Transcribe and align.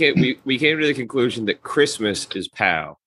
came, 0.00 0.14
we 0.20 0.40
we 0.44 0.58
came 0.58 0.78
to 0.80 0.86
the 0.86 0.94
conclusion 0.94 1.44
that 1.46 1.62
Christmas 1.62 2.26
is 2.34 2.48
POW. 2.48 2.98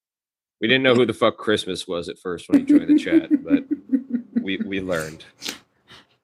We 0.62 0.68
didn't 0.68 0.84
know 0.84 0.96
who 0.96 1.06
the 1.06 1.14
fuck 1.14 1.38
Christmas 1.38 1.88
was 1.88 2.08
at 2.08 2.18
first 2.18 2.48
when 2.48 2.60
he 2.60 2.66
joined 2.66 2.88
the 2.88 2.98
chat, 2.98 3.30
but 3.44 3.64
we 4.42 4.58
we 4.58 4.80
learned. 4.80 5.26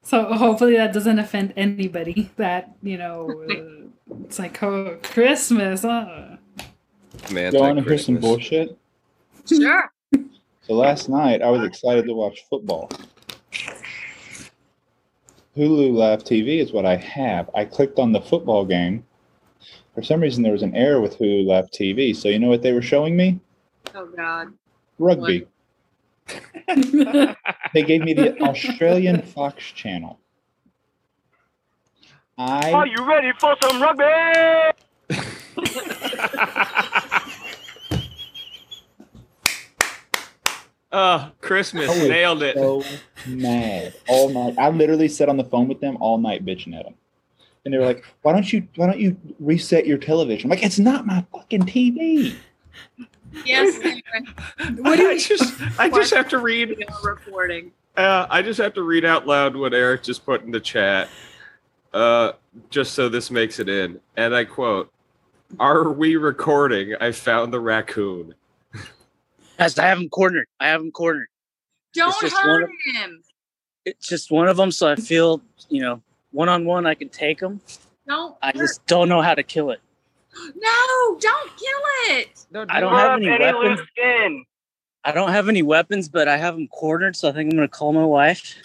So 0.02 0.24
hopefully 0.34 0.78
that 0.78 0.94
doesn't 0.94 1.20
offend 1.20 1.54
anybody. 1.58 2.32
That 2.38 2.76
you 2.82 2.97
know, 2.97 3.44
uh, 3.50 4.16
it's 4.24 4.40
like 4.40 4.62
oh, 4.63 4.97
Christmas. 5.04 5.84
Uh. 5.84 6.38
Man, 7.32 7.54
You 7.54 7.60
want 7.60 7.80
to 7.80 7.84
hear 7.84 7.98
some 7.98 8.18
bullshit? 8.18 8.78
Sure. 9.46 9.92
So 10.62 10.74
last 10.74 11.10
night 11.10 11.42
I 11.42 11.50
was 11.50 11.64
excited 11.64 12.06
to 12.06 12.14
watch 12.14 12.46
football. 12.50 12.90
Hulu 15.58 15.94
Live 15.94 16.24
TV 16.24 16.60
is 16.60 16.72
what 16.72 16.86
I 16.86 16.96
have. 16.96 17.50
I 17.56 17.66
clicked 17.66 18.00
on 18.00 18.14
the 18.14 18.22
football 18.22 18.64
game. 18.64 19.04
For 19.94 20.04
some 20.04 20.21
reason, 20.21 20.44
there 20.44 20.52
was 20.52 20.64
an 20.64 20.76
error 20.76 21.02
with 21.02 21.18
Hulu 21.18 21.46
Live 21.46 21.70
TV. 21.72 22.16
So 22.16 22.30
you 22.30 22.40
know 22.40 22.48
what 22.48 22.62
they 22.62 22.73
were 22.73 22.82
showing 22.82 23.16
me? 23.16 23.40
Oh 23.96 24.05
God. 24.05 24.54
Rugby. 24.98 25.48
They 27.73 27.84
gave 27.84 28.02
me 28.02 28.13
the 28.13 28.40
Australian 28.41 29.22
Fox 29.22 29.63
channel. 29.63 30.20
I 32.38 32.72
Are 32.72 32.88
you 32.88 33.08
ready 33.08 33.32
for 33.40 33.55
some 33.62 33.82
rugby? 33.82 34.04
Oh, 40.91 41.32
Christmas 41.41 41.96
nailed 41.96 42.41
it. 42.41 42.55
so 42.55 42.84
mad 43.27 43.94
all 44.08 44.30
night. 44.30 44.55
I 44.58 44.70
literally 44.70 45.08
sat 45.08 45.30
on 45.30 45.38
the 45.38 45.44
phone 45.44 45.68
with 45.68 45.80
them 45.80 45.98
all 45.99 46.18
night 46.18 46.44
bitching 46.44 46.76
at 46.76 46.85
them. 46.85 46.96
And 47.70 47.73
they 47.76 47.78
were 47.78 47.86
like, 47.86 48.04
"Why 48.23 48.34
don't 48.34 48.52
you? 48.52 48.68
Why 48.78 48.88
don't 48.88 49.00
you 49.00 49.16
reset 49.40 49.86
your 49.86 50.00
television?" 50.00 50.48
I'm 50.48 50.50
like, 50.50 50.66
"It's 50.66 50.80
not 50.80 51.05
my 51.05 51.23
fucking 51.32 51.68
TV." 51.68 52.36
Yes. 53.46 53.77
What 54.80 54.98
do 54.98 55.07
I 55.07 55.20
just 55.20 55.54
I 55.80 55.88
just 55.88 56.12
have 56.16 56.27
to 56.30 56.40
read. 56.40 56.84
Recording. 57.04 57.71
Uh, 57.96 58.26
I 58.27 58.41
just 58.41 58.60
have 58.60 58.74
to 58.74 58.82
read 58.82 59.05
out 59.05 59.27
loud 59.27 59.55
what 59.55 59.76
Eric 59.76 60.02
just 60.02 60.26
put 60.26 60.41
in 60.41 60.49
the 60.49 60.60
chat, 60.60 61.10
uh, 61.93 62.32
just 62.71 62.93
so 62.93 63.08
this 63.08 63.30
makes 63.30 63.60
it 63.60 63.70
in. 63.70 63.99
And 64.18 64.34
I 64.36 64.46
quote: 64.46 64.91
"Are 65.59 65.91
we 65.91 66.16
recording? 66.16 66.96
I 67.00 67.12
found 67.12 67.53
the 67.53 67.59
raccoon." 67.59 68.34
Guys, 69.59 69.78
I 69.78 69.86
have 69.86 70.00
him 70.00 70.09
cornered. 70.09 70.47
I 70.59 70.69
have 70.69 70.81
him 70.81 70.90
cornered. 70.90 71.28
Don't 71.94 72.16
hurt 72.31 72.63
of- 72.63 72.69
him. 72.96 73.22
It's 73.86 74.08
just 74.08 74.31
one 74.31 74.47
of 74.47 74.58
them, 74.58 74.72
so 74.72 74.88
I 74.88 74.96
feel, 74.96 75.44
you 75.69 75.81
know, 75.81 76.02
one 76.31 76.50
on 76.50 76.66
one, 76.66 76.85
I 76.85 76.94
can 76.96 77.09
take 77.09 77.40
him. 77.41 77.62
Don't. 78.08 78.35
I 78.41 78.47
hurt- 78.47 78.56
just 78.56 78.85
don't 78.88 79.09
know 79.09 79.22
how 79.22 79.35
to 79.35 79.44
kill 79.44 79.72
it. 79.72 79.80
No, 80.56 81.18
don't 81.19 81.50
kill 81.58 82.16
it. 82.18 82.46
No, 82.52 82.66
I 82.69 82.80
don't 82.80 82.94
have 82.94 83.18
any 83.19 83.30
any 83.30 83.53
weapons. 83.53 83.80
skin. 83.91 84.46
I 85.03 85.12
don't 85.12 85.31
have 85.31 85.50
any 85.50 85.62
weapons, 85.63 86.08
but 86.09 86.28
I 86.28 86.38
have 86.38 86.56
them 86.56 86.68
cornered, 86.68 87.16
so 87.16 87.30
I 87.30 87.31
think 87.31 87.52
I'm 87.52 87.58
gonna 87.58 87.68
call 87.68 87.94
my 87.94 88.06
wife 88.06 88.56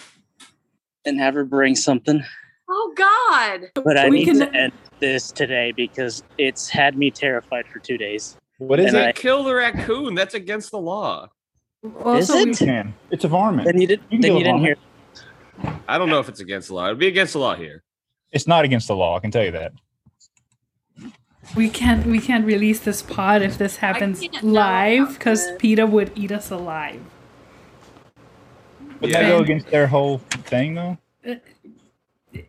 and 1.04 1.18
have 1.18 1.34
her 1.34 1.44
bring 1.44 1.74
something. 1.76 2.22
Oh 2.68 2.94
God. 2.96 3.70
But 3.84 3.96
I 3.96 4.08
We 4.08 4.20
need 4.20 4.24
can- 4.26 4.38
to 4.40 4.54
end 4.54 4.72
this 5.00 5.30
today 5.32 5.72
because 5.72 6.22
it's 6.38 6.68
had 6.68 6.96
me 6.96 7.10
terrified 7.10 7.66
for 7.66 7.78
two 7.78 7.98
days. 7.98 8.36
What 8.58 8.78
is 8.80 8.86
And 8.88 8.96
it? 8.96 9.06
I- 9.08 9.12
Kill 9.12 9.42
the 9.44 9.54
raccoon. 9.54 10.14
That's 10.14 10.34
against 10.34 10.70
the 10.70 10.78
law. 10.80 11.28
Also, 12.02 12.34
Is 12.34 12.60
we- 12.60 12.66
it? 12.66 12.66
Man, 12.66 12.94
it's 13.10 13.24
a 13.24 13.28
varmint. 13.28 13.66
Then 13.66 13.80
you 13.80 13.86
did. 13.86 14.00
You 14.10 14.18
Then 14.20 14.30
kill 14.30 14.34
you 14.36 14.40
a 14.40 14.44
didn't 14.44 14.60
hear. 14.60 14.76
Varmint. 15.86 15.90
I 15.90 15.98
don't 15.98 16.08
know 16.10 16.20
if 16.20 16.28
it's 16.28 16.40
against 16.40 16.68
the 16.68 16.74
law. 16.74 16.86
It'd 16.86 16.98
be 16.98 17.06
against 17.08 17.32
the 17.34 17.38
law 17.38 17.54
here. 17.54 17.82
It's 18.32 18.46
not 18.46 18.64
against 18.64 18.88
the 18.88 18.96
law. 18.96 19.16
I 19.16 19.20
can 19.20 19.30
tell 19.30 19.44
you 19.44 19.52
that. 19.52 19.72
we 21.56 21.68
can't 21.68 22.06
we 22.06 22.18
can't 22.20 22.44
release 22.46 22.80
this 22.80 23.02
pod 23.02 23.42
if 23.42 23.58
this 23.58 23.76
happens 23.76 24.22
live 24.42 25.12
because 25.18 25.46
this. 25.46 25.56
PETA 25.60 25.86
would 25.86 26.10
eat 26.16 26.32
us 26.32 26.50
alive. 26.50 27.00
Would 29.00 29.10
Yeah. 29.10 29.22
that 29.22 29.28
go 29.28 29.38
against 29.40 29.66
their 29.68 29.86
whole 29.86 30.18
thing 30.18 30.74
though? 30.74 30.98
Uh, 31.28 31.34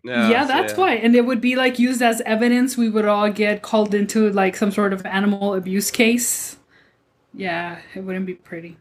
no, 0.02 0.28
yeah, 0.30 0.42
so 0.42 0.48
that's 0.48 0.76
why. 0.76 0.94
And 0.94 1.14
it 1.14 1.24
would 1.26 1.40
be 1.40 1.54
like 1.54 1.78
used 1.78 2.02
as 2.02 2.20
evidence. 2.22 2.76
We 2.76 2.88
would 2.88 3.04
all 3.04 3.30
get 3.30 3.62
called 3.62 3.94
into 3.94 4.30
like 4.30 4.56
some 4.56 4.72
sort 4.72 4.92
of 4.92 5.04
animal 5.06 5.54
abuse 5.54 5.90
case. 5.90 6.56
Yeah, 7.32 7.78
it 7.94 8.00
wouldn't 8.00 8.26
be 8.26 8.34
pretty. 8.34 8.78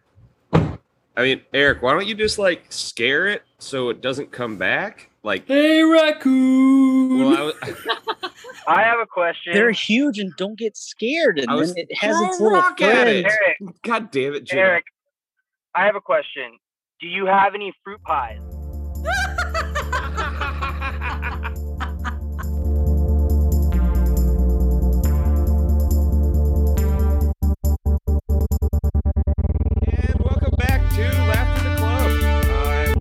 I 1.18 1.24
mean, 1.24 1.42
Eric, 1.53 1.81
why 1.81 1.94
don't 1.94 2.06
you 2.08 2.16
just 2.16 2.38
like 2.38 2.66
scare 2.70 3.28
it 3.28 3.44
so 3.58 3.90
it 3.90 4.02
doesn't 4.02 4.31
come 4.31 4.58
back? 4.58 5.09
Like, 5.24 5.48
Hey, 5.48 5.81
raccoon! 5.81 7.20
well, 7.20 7.38
I 7.38 7.42
was, 7.44 7.56
I 8.68 8.84
have 8.84 9.00
a 9.00 9.06
question. 9.06 9.53
They're 9.53 9.72
huge 9.72 10.20
and 10.20 10.31
don't 10.38 10.58
get 10.58 10.76
scared, 10.78 11.40
and 11.40 11.50
I 11.50 11.56
was- 11.56 11.74
then 11.74 11.86
it 11.90 11.96
has 11.98 12.20
its 12.22 12.40
a 12.40 12.44
little 12.44 12.59
rock 12.59 12.81
at 12.81 13.08
it. 13.08 13.26
Eric, 13.26 13.81
God 13.84 14.12
damn 14.12 14.34
it, 14.36 14.44
Jim. 14.44 14.59
Eric, 14.59 14.86
I 15.74 15.86
have 15.86 15.96
a 15.96 16.02
question. 16.02 16.58
Do 17.00 17.08
you 17.08 17.26
have 17.26 17.56
any 17.56 17.74
fruit 17.84 18.02
pies? 18.03 18.40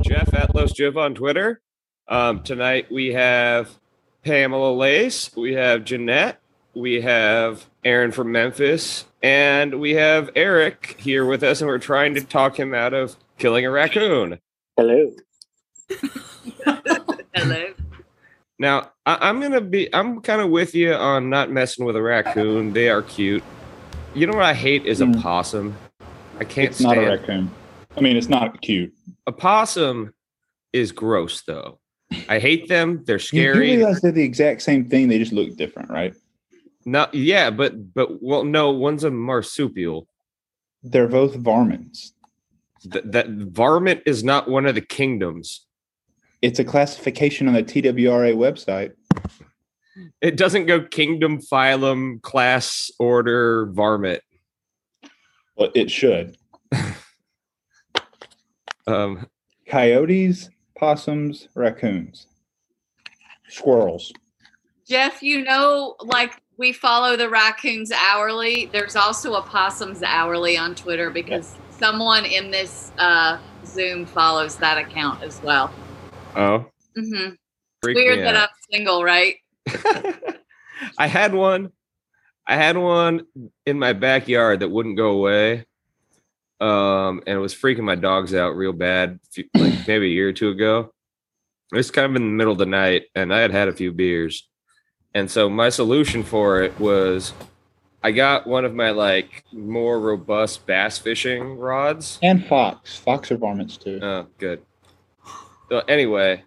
Jeff 0.05 0.29
Atlos 0.35 0.73
Jiv 0.75 0.97
on 0.99 1.15
Twitter. 1.15 1.63
Um, 2.09 2.43
tonight 2.43 2.93
we 2.93 3.15
have 3.15 3.71
Pamela 4.23 4.71
Lace, 4.73 5.35
we 5.35 5.55
have 5.55 5.85
Jeanette, 5.85 6.41
we 6.75 7.01
have 7.01 7.65
Aaron 7.87 8.13
from 8.13 8.31
Memphis, 8.31 9.07
and 9.23 9.81
we 9.81 9.95
have 9.95 10.29
Eric 10.37 10.97
here 11.01 11.25
with 11.25 11.43
us, 11.43 11.63
and 11.63 11.69
we're 11.69 11.79
trying 11.79 12.15
to 12.17 12.21
talk 12.21 12.59
him 12.59 12.75
out 12.75 12.93
of 12.93 13.17
killing 13.39 13.65
a 13.65 13.71
raccoon. 13.71 14.39
Hello. 14.77 15.11
Hello. 17.35 17.73
Now, 18.59 18.91
I, 19.07 19.29
I'm 19.29 19.41
gonna 19.41 19.63
be, 19.63 19.93
I'm 19.95 20.21
kind 20.21 20.43
of 20.43 20.51
with 20.51 20.75
you 20.75 20.93
on 20.93 21.31
not 21.31 21.51
messing 21.51 21.87
with 21.87 21.97
a 21.97 22.03
raccoon. 22.03 22.75
They 22.75 22.91
are 22.91 23.01
cute. 23.03 23.43
You 24.15 24.27
know 24.27 24.35
what 24.35 24.45
I 24.45 24.55
hate 24.55 24.85
is 24.85 25.01
a 25.01 25.07
Mm. 25.07 25.23
possum. 25.23 25.77
I 26.39 26.45
can't 26.45 26.69
It's 26.71 26.81
not 26.81 26.99
a 26.99 27.01
raccoon. 27.01 27.51
I 27.97 28.01
mean, 28.03 28.17
it's 28.19 28.29
not 28.29 28.61
cute. 28.61 28.93
A 29.27 29.33
possum 29.33 30.13
is 30.73 30.93
gross 30.93 31.43
though. 31.43 31.79
I 32.29 32.39
hate 32.39 32.69
them. 32.69 33.03
They're 33.05 33.17
You 33.17 33.21
scary. 33.21 33.59
realize 33.77 34.01
they're 34.01 34.13
the 34.13 34.23
exact 34.23 34.63
same 34.63 34.89
thing. 34.89 35.09
They 35.09 35.19
just 35.19 35.33
look 35.33 35.57
different, 35.57 35.91
right? 35.91 36.15
No, 36.87 37.07
yeah, 37.13 37.51
but 37.51 37.95
but 37.95 38.23
well, 38.23 38.45
no, 38.45 38.71
one's 38.71 39.05
a 39.05 39.11
marsupial. 39.11 40.07
They're 40.83 41.09
both 41.09 41.35
varmints. 41.37 42.13
Th- 42.93 43.05
that 43.07 43.29
varmint 43.31 44.03
is 44.05 44.23
not 44.23 44.49
one 44.51 44.67
of 44.67 44.75
the 44.75 44.83
kingdoms. 44.83 45.67
It's 46.43 46.59
a 46.59 46.65
classification 46.65 47.49
on 47.49 47.55
the 47.55 47.63
TWRA 47.63 48.35
website. 48.35 48.93
It 50.21 50.37
doesn't 50.37 50.67
go 50.67 50.83
kingdom, 50.83 51.41
phylum, 51.41 52.21
class, 52.21 52.91
order, 52.99 53.67
varmint. 53.73 54.21
Well, 55.57 55.71
it 55.75 55.91
should. 55.91 56.37
Um, 58.87 59.27
Coyotes, 59.69 60.51
possums, 60.79 61.49
raccoons, 61.55 62.27
squirrels. 63.49 64.13
Jeff, 64.87 65.23
you 65.23 65.43
know, 65.43 65.97
like 66.01 66.33
we 66.59 66.73
follow 66.73 67.17
the 67.17 67.29
raccoons 67.29 67.91
hourly. 67.91 68.67
There's 68.67 68.97
also 68.97 69.35
a 69.35 69.43
possums 69.43 70.03
hourly 70.03 70.57
on 70.57 70.75
Twitter 70.75 71.11
because 71.11 71.57
someone 71.71 72.25
in 72.25 72.51
this 72.51 72.93
uh, 72.99 73.39
Zoom 73.65 74.07
follows 74.07 74.57
that 74.57 74.79
account 74.79 75.23
as 75.23 75.41
well. 75.43 75.73
oh, 76.37 76.67
Mm-hmm. 76.97 77.35
Weird 77.83 78.21
that 78.21 78.37
out. 78.37 78.51
I'm 78.51 78.57
single, 78.71 79.03
right? 79.03 79.37
I 80.99 81.07
had 81.07 81.35
one. 81.35 81.73
I 82.47 82.57
had 82.57 82.77
one 82.77 83.27
in 83.67 83.79
my 83.79 83.93
backyard 83.93 84.61
that 84.61 84.69
wouldn't 84.69 84.97
go 84.97 85.11
away. 85.11 85.67
Um, 86.61 87.23
and 87.27 87.37
it 87.37 87.41
was 87.41 87.55
freaking 87.55 87.83
my 87.83 87.97
dogs 87.97 88.35
out 88.35 88.57
real 88.57 88.73
bad, 88.73 89.19
like 89.55 89.87
maybe 89.87 90.07
a 90.07 90.15
year 90.15 90.29
or 90.29 90.33
two 90.33 90.51
ago. 90.51 90.93
It 91.73 91.77
was 91.77 91.91
kind 91.91 92.07
of 92.07 92.17
in 92.17 92.23
the 92.23 92.35
middle 92.35 92.53
of 92.53 92.59
the 92.59 92.67
night, 92.67 93.05
and 93.15 93.35
I 93.35 93.41
had 93.41 93.51
had 93.51 93.69
a 93.69 93.73
few 93.73 93.93
beers. 93.93 94.49
And 95.15 95.31
so 95.31 95.49
my 95.49 95.69
solution 95.69 96.23
for 96.23 96.63
it 96.63 96.79
was 96.79 97.33
I 98.05 98.11
got 98.11 98.47
one 98.47 98.67
of 98.67 98.75
my 98.75 98.91
like 98.91 99.45
more 99.51 99.99
robust 99.99 100.67
bass 100.67 100.99
fishing 100.99 101.57
rods. 101.57 102.19
And 102.23 102.45
fox. 102.45 102.99
Fox 102.99 103.33
are 103.33 103.39
varmints 103.39 103.79
too. 103.79 103.99
Oh, 104.03 104.27
good. 104.37 104.61
So 105.71 105.79
anyway, 105.89 106.45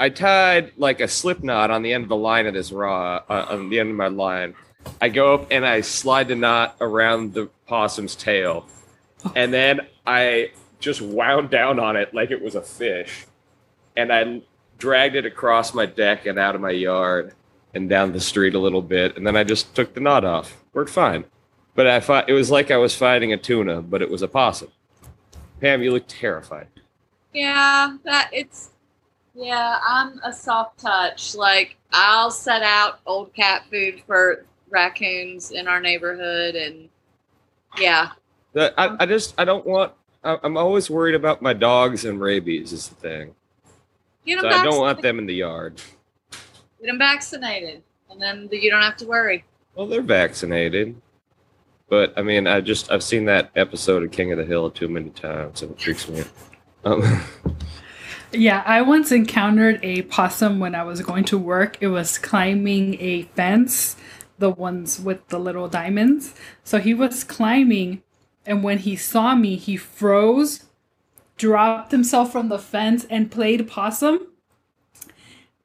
I 0.00 0.08
tied 0.08 0.72
like 0.76 1.00
a 1.00 1.06
slip 1.06 1.44
knot 1.44 1.70
on 1.70 1.82
the 1.82 1.92
end 1.92 2.02
of 2.02 2.08
the 2.08 2.16
line 2.16 2.46
of 2.48 2.54
this 2.54 2.72
rod, 2.72 3.22
uh, 3.28 3.46
on 3.50 3.70
the 3.70 3.78
end 3.78 3.90
of 3.90 3.96
my 3.96 4.08
line. 4.08 4.54
I 5.00 5.08
go 5.08 5.34
up 5.34 5.46
and 5.52 5.64
I 5.64 5.82
slide 5.82 6.26
the 6.26 6.34
knot 6.34 6.74
around 6.80 7.34
the 7.34 7.48
possum's 7.68 8.16
tail, 8.16 8.66
and 9.36 9.52
then 9.52 9.80
I 10.06 10.52
just 10.80 11.00
wound 11.00 11.50
down 11.50 11.78
on 11.78 11.96
it 11.96 12.12
like 12.14 12.30
it 12.30 12.42
was 12.42 12.54
a 12.54 12.62
fish, 12.62 13.26
and 13.96 14.12
I 14.12 14.42
dragged 14.78 15.16
it 15.16 15.26
across 15.26 15.74
my 15.74 15.86
deck 15.86 16.26
and 16.26 16.38
out 16.38 16.54
of 16.54 16.60
my 16.60 16.70
yard. 16.70 17.34
and 17.74 17.88
down 17.88 18.12
the 18.12 18.20
street 18.20 18.54
a 18.54 18.58
little 18.58 18.82
bit, 18.82 19.16
and 19.16 19.26
then 19.26 19.36
I 19.36 19.44
just 19.44 19.74
took 19.74 19.94
the 19.94 20.00
knot 20.00 20.24
off. 20.24 20.62
Worked 20.74 20.90
fine. 20.90 21.24
But 21.74 21.86
I 21.86 22.00
thought 22.00 22.28
it 22.28 22.34
was 22.34 22.50
like 22.50 22.70
I 22.70 22.76
was 22.76 22.94
fighting 22.94 23.32
a 23.32 23.38
tuna, 23.38 23.80
but 23.80 24.02
it 24.02 24.10
was 24.10 24.20
a 24.22 24.28
possum. 24.28 24.68
Pam, 25.60 25.82
you 25.82 25.90
look 25.90 26.04
terrified. 26.06 26.66
Yeah, 27.32 27.96
that 28.04 28.28
it's 28.32 28.70
yeah, 29.34 29.78
I'm 29.86 30.20
a 30.22 30.32
soft 30.32 30.80
touch. 30.80 31.34
Like 31.34 31.76
I'll 31.92 32.30
set 32.30 32.62
out 32.62 33.00
old 33.06 33.32
cat 33.32 33.64
food 33.70 34.02
for 34.06 34.44
raccoons 34.68 35.50
in 35.52 35.66
our 35.66 35.80
neighborhood 35.80 36.54
and 36.54 36.90
yeah. 37.78 38.10
The- 38.52 38.74
I, 38.78 38.96
I 39.02 39.06
just 39.06 39.34
I 39.38 39.44
don't 39.44 39.66
want. 39.66 39.92
I- 40.24 40.38
I'm 40.42 40.56
always 40.56 40.88
worried 40.90 41.14
about 41.14 41.42
my 41.42 41.52
dogs 41.52 42.04
and 42.04 42.20
rabies 42.20 42.72
is 42.72 42.88
the 42.88 42.94
thing. 42.96 43.34
Get 44.24 44.40
So 44.40 44.48
I 44.48 44.62
don't 44.62 44.78
want 44.80 45.02
them 45.02 45.18
in 45.18 45.26
the 45.26 45.34
yard. 45.34 45.80
Get 46.30 46.86
them 46.86 46.98
vaccinated. 46.98 47.82
And 48.10 48.20
then 48.20 48.48
you 48.52 48.70
don't 48.70 48.82
have 48.82 48.96
to 48.98 49.06
worry. 49.06 49.44
Well, 49.74 49.86
they're 49.86 50.02
vaccinated. 50.02 51.00
But 51.88 52.12
I 52.16 52.22
mean, 52.22 52.46
I 52.46 52.60
just 52.60 52.90
I've 52.90 53.02
seen 53.02 53.24
that 53.26 53.50
episode 53.56 54.02
of 54.02 54.10
King 54.12 54.32
of 54.32 54.38
the 54.38 54.44
Hill 54.44 54.70
too 54.70 54.88
many 54.88 55.10
times, 55.10 55.62
and 55.62 55.72
it 55.72 55.80
freaks 55.80 56.08
me 56.08 56.20
out. 56.20 56.28
Um, 56.84 57.22
Yeah, 58.34 58.62
I 58.64 58.80
once 58.80 59.12
encountered 59.12 59.78
a 59.82 60.02
possum 60.02 60.58
when 60.58 60.74
I 60.74 60.84
was 60.84 61.02
going 61.02 61.24
to 61.24 61.36
work. 61.36 61.76
It 61.82 61.88
was 61.88 62.16
climbing 62.16 62.96
a 62.98 63.24
fence, 63.34 63.94
the 64.38 64.48
ones 64.48 64.98
with 64.98 65.28
the 65.28 65.38
little 65.38 65.68
diamonds. 65.68 66.34
So 66.64 66.78
he 66.78 66.94
was 66.94 67.24
climbing, 67.24 68.02
and 68.46 68.62
when 68.62 68.78
he 68.78 68.96
saw 68.96 69.34
me, 69.34 69.56
he 69.56 69.76
froze, 69.76 70.64
dropped 71.36 71.92
himself 71.92 72.32
from 72.32 72.48
the 72.48 72.58
fence, 72.58 73.06
and 73.08 73.30
played 73.30 73.68
possum. 73.68 74.26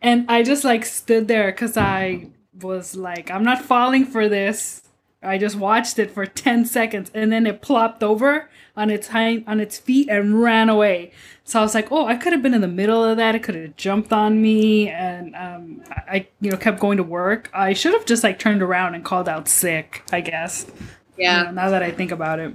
And 0.01 0.29
I 0.29 0.43
just 0.43 0.63
like 0.63 0.85
stood 0.85 1.27
there 1.27 1.51
because 1.51 1.75
I 1.75 2.29
was 2.61 2.95
like, 2.95 3.31
I'm 3.31 3.43
not 3.43 3.61
falling 3.63 4.05
for 4.05 4.29
this. 4.29 4.83
I 5.23 5.37
just 5.37 5.55
watched 5.55 5.97
it 5.97 6.11
for 6.11 6.27
10 6.27 6.65
seconds 6.65 7.09
and 7.13 7.31
then 7.31 7.47
it 7.47 7.61
plopped 7.61 8.03
over 8.03 8.49
on 8.75 8.91
its 8.91 9.07
hind 9.07 9.43
on 9.47 9.59
its 9.59 9.77
feet 9.79 10.07
and 10.09 10.41
ran 10.41 10.69
away. 10.69 11.11
So 11.43 11.59
I 11.59 11.63
was 11.63 11.73
like, 11.73 11.91
oh, 11.91 12.05
I 12.05 12.15
could 12.15 12.33
have 12.33 12.43
been 12.43 12.53
in 12.53 12.61
the 12.61 12.67
middle 12.67 13.03
of 13.03 13.17
that. 13.17 13.33
It 13.33 13.41
could 13.41 13.55
have 13.55 13.75
jumped 13.75 14.13
on 14.13 14.41
me, 14.41 14.89
and 14.89 15.35
um, 15.35 15.81
I, 15.89 16.01
I, 16.09 16.27
you 16.41 16.51
know, 16.51 16.57
kept 16.57 16.79
going 16.79 16.97
to 16.97 17.03
work. 17.03 17.49
I 17.53 17.73
should 17.73 17.93
have 17.93 18.05
just 18.05 18.23
like 18.23 18.37
turned 18.37 18.61
around 18.61 18.95
and 18.95 19.03
called 19.03 19.27
out 19.27 19.47
sick. 19.47 20.03
I 20.11 20.21
guess. 20.21 20.67
You 21.17 21.23
Yeah. 21.25 21.43
know, 21.43 21.51
now 21.51 21.69
that 21.69 21.83
I 21.83 21.91
think 21.91 22.11
about 22.11 22.39
it, 22.39 22.53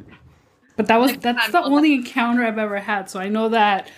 but 0.77 0.87
that 0.87 0.99
was 1.01 1.17
that's 1.19 1.51
the 1.51 1.63
only 1.63 1.95
encounter 1.95 2.45
I've 2.45 2.59
ever 2.59 2.79
had. 2.79 3.11
So 3.11 3.21
I 3.21 3.29
know 3.29 3.49
that 3.51 3.91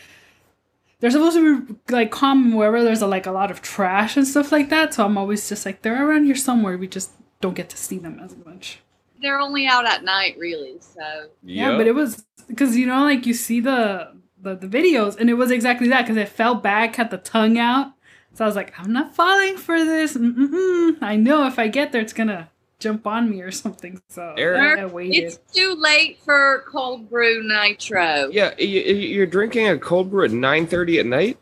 they're 1.00 1.10
supposed 1.10 1.36
to 1.36 1.62
be 1.62 1.74
like 1.90 2.10
common 2.10 2.54
wherever 2.54 2.82
there's 2.82 3.02
a, 3.02 3.06
like 3.06 3.26
a 3.26 3.32
lot 3.32 3.50
of 3.50 3.60
trash 3.62 4.16
and 4.16 4.26
stuff 4.26 4.50
like 4.52 4.70
that. 4.70 4.94
So 4.94 5.04
I'm 5.04 5.18
always 5.18 5.48
just 5.48 5.66
like 5.66 5.82
they're 5.82 6.08
around 6.08 6.24
here 6.24 6.34
somewhere. 6.36 6.78
We 6.78 6.88
just 6.88 7.10
don't 7.40 7.54
get 7.54 7.68
to 7.70 7.76
see 7.76 7.98
them 7.98 8.18
as 8.20 8.34
much. 8.44 8.80
They're 9.20 9.38
only 9.38 9.66
out 9.66 9.86
at 9.86 10.04
night 10.04 10.36
really, 10.38 10.76
so 10.80 11.28
Yeah, 11.42 11.70
yep. 11.70 11.78
but 11.78 11.86
it 11.86 11.94
was 11.94 12.24
because 12.48 12.76
you 12.76 12.86
know, 12.86 13.02
like 13.04 13.26
you 13.26 13.34
see 13.34 13.60
the 13.60 14.12
the, 14.40 14.54
the 14.54 14.66
videos, 14.66 15.16
and 15.18 15.30
it 15.30 15.34
was 15.34 15.50
exactly 15.50 15.88
that 15.88 16.02
because 16.02 16.16
it 16.18 16.28
fell 16.28 16.54
back, 16.54 16.96
had 16.96 17.10
the 17.10 17.16
tongue 17.18 17.58
out. 17.58 17.92
So 18.34 18.44
I 18.44 18.48
was 18.48 18.56
like, 18.56 18.74
I'm 18.78 18.92
not 18.92 19.14
falling 19.14 19.56
for 19.56 19.78
this. 19.82 20.16
Mm-mm. 20.16 20.98
I 21.00 21.16
know 21.16 21.46
if 21.46 21.58
I 21.58 21.68
get 21.68 21.92
there, 21.92 22.02
it's 22.02 22.12
gonna 22.12 22.50
jump 22.78 23.06
on 23.06 23.30
me 23.30 23.40
or 23.40 23.50
something. 23.50 24.00
So 24.08 24.34
Eric- 24.36 24.78
I 24.78 24.86
waited. 24.86 25.24
it's 25.24 25.38
too 25.52 25.74
late 25.74 26.18
for 26.24 26.64
cold 26.68 27.08
brew 27.10 27.42
nitro. 27.46 28.28
Yeah, 28.30 28.54
you, 28.58 28.80
you're 28.80 29.26
drinking 29.26 29.68
a 29.68 29.78
cold 29.78 30.10
brew 30.10 30.24
at 30.24 30.30
9:30 30.30 31.00
at 31.00 31.06
night. 31.06 31.38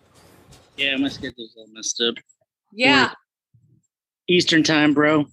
Yeah, 0.76 0.96
my 0.96 1.08
schedule's 1.08 1.55
all 1.56 1.67
messed 1.73 2.00
up. 2.00 2.14
Yeah. 2.73 3.12
Eastern 4.29 4.62
time, 4.62 4.94
bro. 4.94 5.26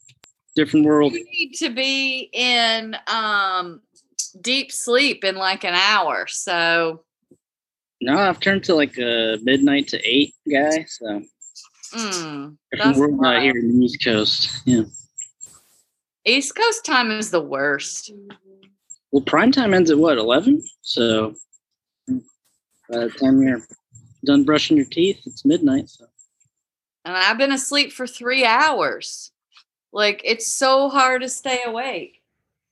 Different 0.55 0.85
world. 0.85 1.13
You 1.13 1.23
need 1.25 1.53
to 1.55 1.69
be 1.69 2.29
in 2.33 2.95
um 3.07 3.81
deep 4.41 4.71
sleep 4.71 5.23
in 5.23 5.35
like 5.35 5.63
an 5.63 5.73
hour. 5.75 6.25
So 6.27 7.05
No, 8.01 8.17
I've 8.17 8.39
turned 8.39 8.63
to 8.65 8.75
like 8.75 8.97
a 8.97 9.37
midnight 9.41 9.87
to 9.89 10.01
eight 10.03 10.33
guy. 10.51 10.85
So 10.85 11.21
mm, 11.93 12.57
different 12.71 12.95
That's 12.95 12.97
world 12.97 13.25
out 13.25 13.41
here 13.41 13.57
in 13.57 13.79
the 13.79 13.85
East 13.85 14.03
Coast. 14.03 14.49
Yeah. 14.65 14.83
East 16.29 16.55
Coast 16.55 16.85
time 16.85 17.11
is 17.11 17.31
the 17.31 17.41
worst. 17.41 18.11
Well, 19.11 19.23
prime 19.23 19.51
time 19.51 19.73
ends 19.73 19.89
at 19.91 19.97
what 19.97 20.17
eleven? 20.17 20.63
So 20.81 21.35
by 22.07 22.99
the 23.05 23.09
time 23.09 23.41
you're 23.41 23.61
done 24.25 24.43
brushing 24.43 24.77
your 24.77 24.85
teeth, 24.85 25.21
it's 25.25 25.45
midnight. 25.45 25.89
So 25.89 26.05
And 27.05 27.15
I've 27.15 27.37
been 27.37 27.51
asleep 27.51 27.91
for 27.91 28.05
three 28.05 28.45
hours. 28.45 29.31
Like 29.91 30.21
it's 30.23 30.47
so 30.47 30.89
hard 30.89 31.21
to 31.23 31.29
stay 31.29 31.59
awake. 31.65 32.21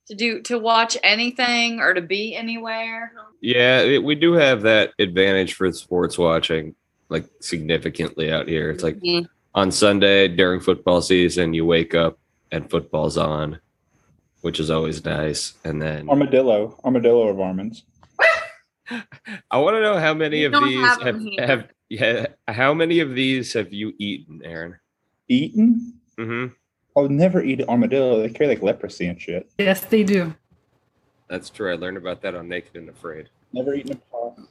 To 0.10 0.15
do 0.15 0.42
to 0.44 0.57
watch 0.57 0.95
anything 1.03 1.80
or 1.81 1.94
to 1.94 2.01
be 2.01 2.36
anywhere. 2.36 3.12
Yeah, 3.42 3.81
it, 3.81 4.03
we 4.03 4.15
do 4.15 4.33
have 4.33 4.62
that 4.62 4.94
advantage 5.00 5.53
for 5.56 5.69
sports 5.74 6.18
watching, 6.18 6.75
like 7.10 7.25
significantly 7.42 8.31
out 8.31 8.48
here. 8.48 8.69
It's 8.69 8.83
like 8.83 8.98
Mhm. 9.00 9.27
on 9.53 9.69
Sunday 9.71 10.30
during 10.30 10.62
football 10.62 11.01
season, 11.01 11.53
you 11.53 11.65
wake 11.65 11.94
up 11.94 12.18
and 12.51 12.69
football's 12.69 13.17
on, 13.17 13.59
which 14.41 14.59
is 14.59 14.69
always 14.69 15.03
nice. 15.03 15.53
And 15.63 15.81
then 15.81 16.09
Armadillo, 16.09 16.79
armadillo 16.83 17.27
of 17.27 17.39
almonds. 17.39 17.83
I 19.51 19.57
want 19.57 19.75
to 19.75 19.81
know 19.81 19.97
how 19.97 20.13
many 20.13 20.39
We 20.39 20.45
of 20.45 20.63
these 20.63 20.85
have 20.85 21.01
have, 21.01 21.49
have 21.49 21.67
yeah 21.89 22.25
how 22.47 22.73
many 22.73 22.99
of 22.99 23.15
these 23.15 23.53
have 23.53 23.73
you 23.73 23.94
eaten, 23.97 24.41
Aaron? 24.44 24.77
Eaten? 25.27 25.94
Mm-hmm. 26.17 26.53
I'll 26.95 27.09
never 27.09 27.41
eat 27.44 27.59
an 27.61 27.69
armadillo. 27.69 28.21
They 28.21 28.29
carry 28.29 28.50
like 28.50 28.63
leprosy 28.63 29.07
and 29.07 29.21
shit. 29.21 29.51
yes, 29.57 29.81
they 29.85 30.03
do. 30.03 30.33
That's 31.29 31.50
true. 31.50 31.71
I 31.71 31.75
learned 31.75 31.97
about 31.97 32.21
that 32.21 32.35
on 32.35 32.47
Naked 32.47 32.75
and 32.75 32.89
Afraid. 32.89 33.29
Never 33.51 33.73
eaten 33.73 33.91
a 33.91 33.95
possum. 33.95 34.47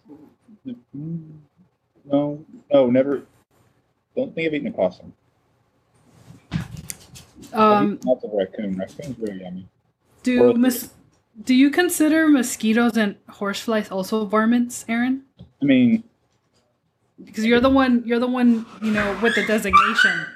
No, 2.05 2.45
no, 2.73 2.91
never. 2.91 3.23
Don't 4.15 4.35
think 4.35 4.47
I've 4.47 4.55
eaten 4.55 4.69
a 4.69 4.73
possum. 4.73 5.13
I've 7.53 7.59
Um, 7.61 7.93
eaten 7.95 8.09
lots 8.09 8.25
of 8.25 8.31
raccoon. 8.33 8.77
Raccoon's 8.77 9.17
very 9.17 9.43
yummy. 9.43 9.67
do 10.23 10.43
Well- 10.43 10.55
mos- 10.55 10.91
do 11.45 11.55
you 11.55 11.71
consider 11.71 12.29
mosquitoes 12.29 12.97
and 12.97 13.17
horseflies 13.29 13.91
also 13.91 14.25
varmints, 14.25 14.85
Aaron? 14.89 15.23
I 15.63 15.65
mean, 15.67 16.03
Because 17.23 17.45
you're 17.47 17.61
the 17.61 17.71
one 17.71 18.03
you're 18.07 18.19
the 18.19 18.27
one 18.27 18.67
you 18.83 18.91
know 18.91 19.19
with 19.23 19.35
the 19.35 19.45
designation. 19.47 20.27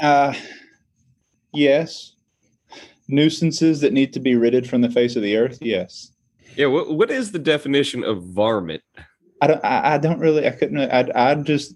uh, 0.00 0.34
yes. 1.52 2.12
Nuisances 3.08 3.80
that 3.80 3.92
need 3.92 4.12
to 4.14 4.20
be 4.20 4.34
ridded 4.34 4.68
from 4.68 4.80
the 4.80 4.90
face 4.90 5.14
of 5.16 5.22
the 5.22 5.36
earth. 5.36 5.58
Yes. 5.60 6.10
Yeah. 6.56 6.66
What 6.66 6.92
what 6.94 7.10
is 7.10 7.30
the 7.32 7.38
definition 7.38 8.02
of 8.04 8.22
varmint? 8.24 8.82
I 9.40 9.46
don't. 9.46 9.64
I, 9.64 9.94
I 9.94 9.98
don't 9.98 10.18
really. 10.18 10.46
I 10.46 10.50
couldn't. 10.50 10.78
I'd, 10.78 11.10
I'd 11.12 11.44
just 11.44 11.74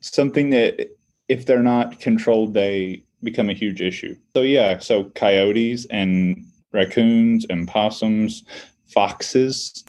something 0.00 0.50
that 0.50 0.90
if 1.28 1.46
they're 1.46 1.62
not 1.62 1.98
controlled, 2.00 2.52
they 2.52 3.03
become 3.24 3.50
a 3.50 3.54
huge 3.54 3.80
issue. 3.80 4.16
So 4.34 4.42
yeah. 4.42 4.78
So 4.78 5.04
coyotes 5.14 5.86
and 5.86 6.44
raccoons 6.72 7.46
and 7.48 7.66
possums, 7.66 8.44
foxes. 8.86 9.84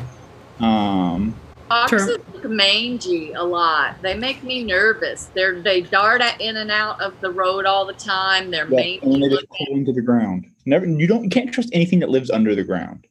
Um, 0.60 1.36
Foxes 1.68 2.20
look 2.32 2.46
mangy 2.46 3.34
a 3.34 3.44
lot. 3.44 4.00
They 4.01 4.13
make 4.13 4.44
me 4.44 4.63
nervous. 4.63 5.32
They're 5.34 5.62
they 5.62 5.82
dart 5.82 6.22
at, 6.22 6.39
in 6.39 6.58
and 6.58 6.70
out 6.70 7.01
of 7.01 7.20
the 7.22 7.32
road 7.32 7.65
all 7.65 7.86
the 7.86 7.94
time. 7.94 8.51
They're 8.51 8.70
yeah, 8.70 8.77
mangy 8.77 9.00
and 9.01 9.24
they 9.24 9.30
just 9.30 9.42
looking. 9.50 9.65
pull 9.68 9.75
into 9.77 9.92
the 9.92 10.01
ground. 10.01 10.46
Never. 10.65 10.86
You 10.86 11.08
don't. 11.08 11.24
You 11.24 11.30
can't 11.30 11.51
trust 11.51 11.70
anything 11.74 12.00
that 12.01 12.10
lives 12.10 12.30
under 12.30 12.54
the 12.54 12.63
ground. 12.63 13.08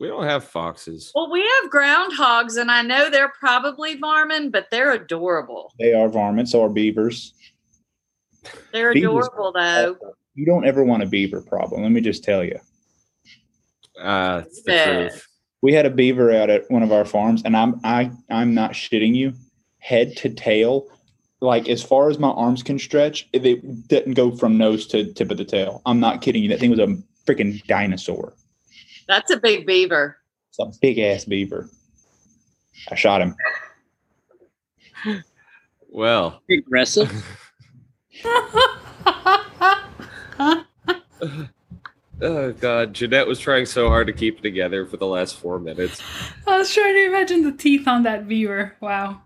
We 0.00 0.06
don't 0.06 0.24
have 0.24 0.44
foxes. 0.44 1.12
Well, 1.14 1.30
we 1.30 1.40
have 1.40 1.70
groundhogs, 1.70 2.56
and 2.56 2.70
I 2.70 2.82
know 2.82 3.10
they're 3.10 3.32
probably 3.40 3.96
varmint, 3.96 4.52
but 4.52 4.68
they're 4.70 4.92
adorable. 4.92 5.72
They 5.78 5.92
are 5.92 6.08
varmints. 6.08 6.52
So 6.52 6.64
are 6.64 6.70
beavers. 6.70 7.34
They're 8.72 8.92
Beavers 8.92 9.28
adorable 9.28 9.52
though. 9.52 9.96
You 10.34 10.46
don't 10.46 10.66
ever 10.66 10.84
want 10.84 11.02
a 11.02 11.06
beaver 11.06 11.40
problem. 11.40 11.82
Let 11.82 11.92
me 11.92 12.00
just 12.00 12.22
tell 12.24 12.44
you. 12.44 12.58
Uh, 14.00 14.42
it's 14.46 14.62
the 14.62 14.72
Yeah. 14.72 14.84
truth. 15.08 15.26
We 15.60 15.72
had 15.72 15.86
a 15.86 15.90
beaver 15.90 16.30
out 16.30 16.50
at 16.50 16.70
one 16.70 16.84
of 16.84 16.92
our 16.92 17.04
farms, 17.04 17.42
and 17.44 17.56
I'm 17.56 17.80
I 17.82 18.10
I'm 18.30 18.54
not 18.54 18.72
shitting 18.72 19.14
you, 19.14 19.32
head 19.78 20.16
to 20.18 20.28
tail, 20.30 20.86
like 21.40 21.68
as 21.68 21.82
far 21.82 22.08
as 22.10 22.18
my 22.18 22.28
arms 22.30 22.62
can 22.62 22.78
stretch, 22.78 23.28
it, 23.32 23.44
it 23.44 23.88
didn't 23.88 24.14
go 24.14 24.30
from 24.36 24.56
nose 24.56 24.86
to 24.88 25.12
tip 25.14 25.30
of 25.30 25.36
the 25.36 25.44
tail. 25.44 25.82
I'm 25.86 25.98
not 26.00 26.22
kidding 26.22 26.42
you. 26.44 26.48
That 26.50 26.60
thing 26.60 26.70
was 26.70 26.78
a 26.78 26.96
freaking 27.26 27.64
dinosaur. 27.66 28.34
That's 29.08 29.30
a 29.32 29.36
big 29.36 29.66
beaver. 29.66 30.18
It's 30.50 30.58
a 30.60 30.78
big 30.80 30.98
ass 30.98 31.24
beaver. 31.24 31.68
I 32.90 32.94
shot 32.94 33.20
him. 33.20 33.34
Well, 35.90 36.42
aggressive. 36.50 37.10
oh 42.20 42.52
god, 42.60 42.94
Jeanette 42.94 43.26
was 43.26 43.38
trying 43.38 43.66
so 43.66 43.88
hard 43.88 44.06
to 44.06 44.12
keep 44.12 44.38
it 44.38 44.42
together 44.42 44.86
for 44.86 44.96
the 44.96 45.06
last 45.06 45.36
four 45.36 45.58
minutes. 45.58 46.02
I 46.46 46.58
was 46.58 46.72
trying 46.72 46.94
to 46.94 47.06
imagine 47.06 47.42
the 47.42 47.52
teeth 47.52 47.86
on 47.86 48.02
that 48.04 48.28
beaver. 48.28 48.76
Wow. 48.80 49.22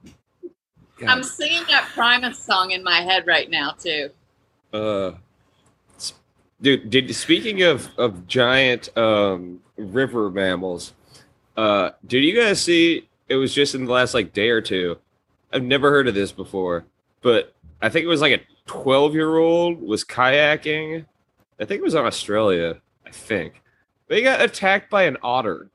God. 0.99 1.09
I'm 1.09 1.23
singing 1.23 1.63
that 1.69 1.89
Primus 1.95 2.39
song 2.39 2.71
in 2.71 2.83
my 2.83 3.01
head 3.01 3.27
right 3.27 3.51
now 3.51 3.73
too. 3.73 4.11
Uh, 4.73 5.13
dude, 6.61 6.91
did 6.91 7.15
speaking 7.15 7.63
of 7.63 7.89
of 7.99 8.27
giant 8.27 8.97
um 8.97 9.61
river 9.77 10.31
mammals, 10.31 10.93
uh, 11.57 11.91
did 12.07 12.25
you 12.25 12.37
guys 12.37 12.63
see? 12.63 13.09
It 13.29 13.37
was 13.37 13.55
just 13.55 13.75
in 13.75 13.87
the 13.87 13.93
last 13.93 14.15
like 14.15 14.33
day 14.33 14.51
or 14.51 14.61
two. 14.61 14.99
I've 15.53 15.63
never 15.63 15.91
heard 15.91 16.09
of 16.09 16.15
this 16.15 16.33
before, 16.33 16.85
but 17.21 17.55
I 17.81 17.89
think 17.89 18.05
it 18.05 18.09
was 18.09 18.21
like 18.21 18.33
a 18.33 18.52
twelve 18.67 19.15
year 19.15 19.37
old 19.37 19.81
was 19.81 20.05
kayaking. 20.05 21.05
I 21.61 21.65
think 21.65 21.81
it 21.81 21.85
was 21.85 21.95
in 21.95 22.05
Australia. 22.05 22.81
I 23.07 23.11
think 23.11 23.63
they 24.09 24.23
got 24.23 24.41
attacked 24.43 24.91
by 24.91 25.05
an 25.05 25.17
otter. 25.23 25.71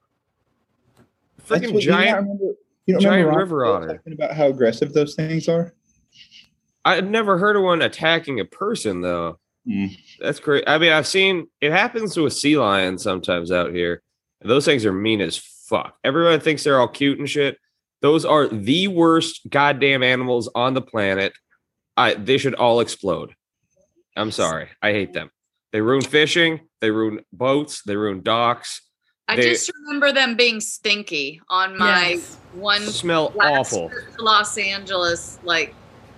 Freaking 1.46 1.74
what- 1.74 1.84
you 1.84 1.90
don't 1.92 2.02
giant! 2.02 2.18
remember, 2.18 2.44
you 2.86 2.94
don't 2.96 3.02
giant 3.02 3.26
remember 3.28 3.40
river 3.40 3.66
otter. 3.66 3.88
talking 3.98 4.14
about 4.14 4.34
how 4.34 4.48
aggressive 4.48 4.94
those 4.94 5.16
things 5.16 5.48
are. 5.48 5.74
I've 6.86 7.10
never 7.10 7.38
heard 7.38 7.56
of 7.56 7.64
one 7.64 7.82
attacking 7.82 8.40
a 8.40 8.46
person 8.46 9.02
though. 9.02 9.40
Mm. 9.68 9.98
That's 10.20 10.40
great. 10.40 10.64
I 10.68 10.78
mean, 10.78 10.94
I've 10.94 11.08
seen 11.08 11.48
it 11.60 11.72
happens 11.72 12.14
to 12.16 12.26
a 12.26 12.32
sea 12.32 12.58
lion 12.58 12.98
sometimes 12.98 13.52
out 13.52 13.74
here. 13.74 14.02
Those 14.42 14.66
things 14.66 14.86
are 14.86 14.94
mean 14.94 15.20
as 15.20 15.38
fuck. 15.38 15.98
Everyone 16.04 16.40
thinks 16.40 16.64
they're 16.64 16.80
all 16.80 16.88
cute 16.88 17.20
and 17.20 17.30
shit. 17.30 17.58
Those 18.02 18.24
are 18.24 18.48
the 18.48 18.88
worst 18.88 19.42
goddamn 19.50 20.04
animals 20.04 20.50
on 20.56 20.74
the 20.74 20.82
planet. 20.82 21.34
I 21.98 22.14
they 22.14 22.38
should 22.38 22.56
all 22.56 22.80
explode. 22.80 23.34
I'm 24.16 24.32
sorry. 24.32 24.70
I 24.82 24.92
hate 24.92 25.14
them. 25.14 25.30
They 25.74 25.82
ruin 25.82 26.02
fishing, 26.02 26.62
they 26.80 26.92
ruin 26.92 27.20
boats, 27.34 27.82
they 27.84 27.96
ruin 27.96 28.22
docks. 28.24 28.82
I 29.28 29.36
They- 29.36 29.50
just 29.50 29.70
remember 29.84 30.14
them 30.14 30.36
being 30.38 30.62
stinky 30.62 31.42
on 31.50 31.78
my 31.78 32.12
Yes. 32.12 32.38
one 32.54 32.82
Smell 32.82 33.34
awful. 33.42 33.92
Los 34.20 34.58
Angeles. 34.58 35.38
Like 35.44 35.74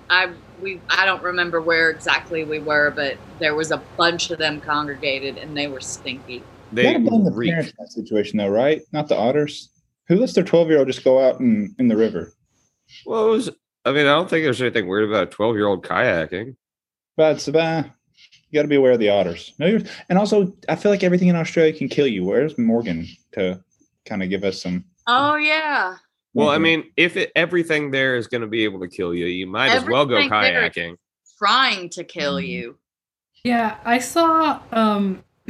I 0.10 0.32
we 0.62 0.80
I 0.90 1.06
don't 1.06 1.24
remember 1.24 1.62
where 1.62 1.90
exactly 1.90 2.44
we 2.44 2.60
were, 2.60 2.92
but 2.96 3.18
there 3.40 3.56
was 3.56 3.72
a 3.72 3.82
bunch 3.98 4.30
of 4.32 4.38
them 4.38 4.60
congregated 4.62 5.38
and 5.38 5.56
they 5.58 5.68
were 5.68 5.80
stinky. 5.82 6.44
They 6.72 6.84
gotta 6.84 7.00
blame 7.00 7.24
the 7.24 7.32
reek. 7.32 7.50
parents 7.52 7.70
in 7.72 7.76
that 7.80 7.92
situation, 7.92 8.38
though, 8.38 8.50
right? 8.50 8.82
Not 8.92 9.08
the 9.08 9.16
otters. 9.18 9.72
Who 10.08 10.18
lets 10.18 10.34
their 10.34 10.44
twelve-year-old 10.44 10.88
just 10.88 11.04
go 11.04 11.20
out 11.20 11.40
in, 11.40 11.74
in 11.80 11.88
the 11.88 11.98
river? 11.98 12.34
Well, 13.06 13.28
it 13.28 13.32
was 13.32 13.50
I 13.90 13.92
mean, 13.92 14.06
I 14.06 14.14
don't 14.16 14.30
think 14.30 14.44
there's 14.44 14.62
anything 14.62 14.88
weird 14.88 15.10
about 15.10 15.24
a 15.24 15.26
12 15.32 15.56
year 15.56 15.66
old 15.66 15.84
kayaking. 15.84 16.56
But 17.18 17.38
it's, 17.38 17.48
uh, 17.48 17.84
you 18.50 18.56
got 18.58 18.62
to 18.62 18.68
be 18.68 18.76
aware 18.76 18.92
of 18.92 19.00
the 19.00 19.10
otters. 19.10 19.54
No, 19.58 19.66
you're, 19.66 19.82
and 20.10 20.20
also, 20.20 20.54
I 20.70 20.76
feel 20.76 20.92
like 20.92 21.04
everything 21.04 21.28
in 21.28 21.36
Australia 21.36 21.74
can 21.74 21.90
kill 21.90 22.06
you. 22.06 22.24
Where's 22.24 22.56
Morgan 22.60 23.08
to 23.32 23.60
kind 24.06 24.22
of 24.22 24.30
give 24.30 24.44
us 24.44 24.62
some? 24.62 24.86
Oh 25.08 25.36
yeah. 25.38 25.96
Well, 26.36 26.50
I 26.50 26.58
Mhm. 26.58 26.62
mean, 26.62 26.84
if 26.98 27.18
it, 27.18 27.32
everything 27.36 27.90
there 27.90 28.16
is 28.16 28.28
going 28.28 28.42
to 28.42 28.48
be 28.48 28.64
able 28.64 28.80
to 28.82 28.88
kill 28.88 29.16
you, 29.16 29.26
you 29.26 29.48
might 29.48 29.72
as 29.72 29.84
well 29.86 30.06
go 30.06 30.18
kayaking. 30.30 30.96
Trying 31.40 31.90
to 31.90 32.04
kill 32.04 32.36
Mhm. 32.36 32.48
you. 32.48 32.78
Yeah, 33.44 33.78
I 33.84 33.98
saw 33.98 34.62
um 34.72 35.24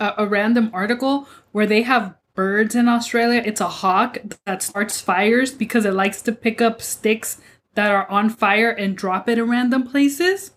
a, 0.00 0.14
a 0.18 0.26
random 0.26 0.70
article 0.72 1.28
where 1.52 1.66
they 1.66 1.82
have 1.82 2.14
birds 2.34 2.74
in 2.74 2.88
Australia. 2.88 3.42
It's 3.44 3.60
a 3.60 3.68
hawk 3.68 4.18
that 4.44 4.62
starts 4.62 5.00
fires 5.00 5.52
because 5.52 5.84
it 5.84 5.94
likes 5.94 6.22
to 6.22 6.32
pick 6.32 6.60
up 6.60 6.82
sticks 6.82 7.40
that 7.74 7.90
are 7.90 8.08
on 8.10 8.30
fire 8.30 8.70
and 8.70 8.96
drop 8.96 9.28
it 9.28 9.38
in 9.38 9.48
random 9.48 9.84
places. 9.84 10.52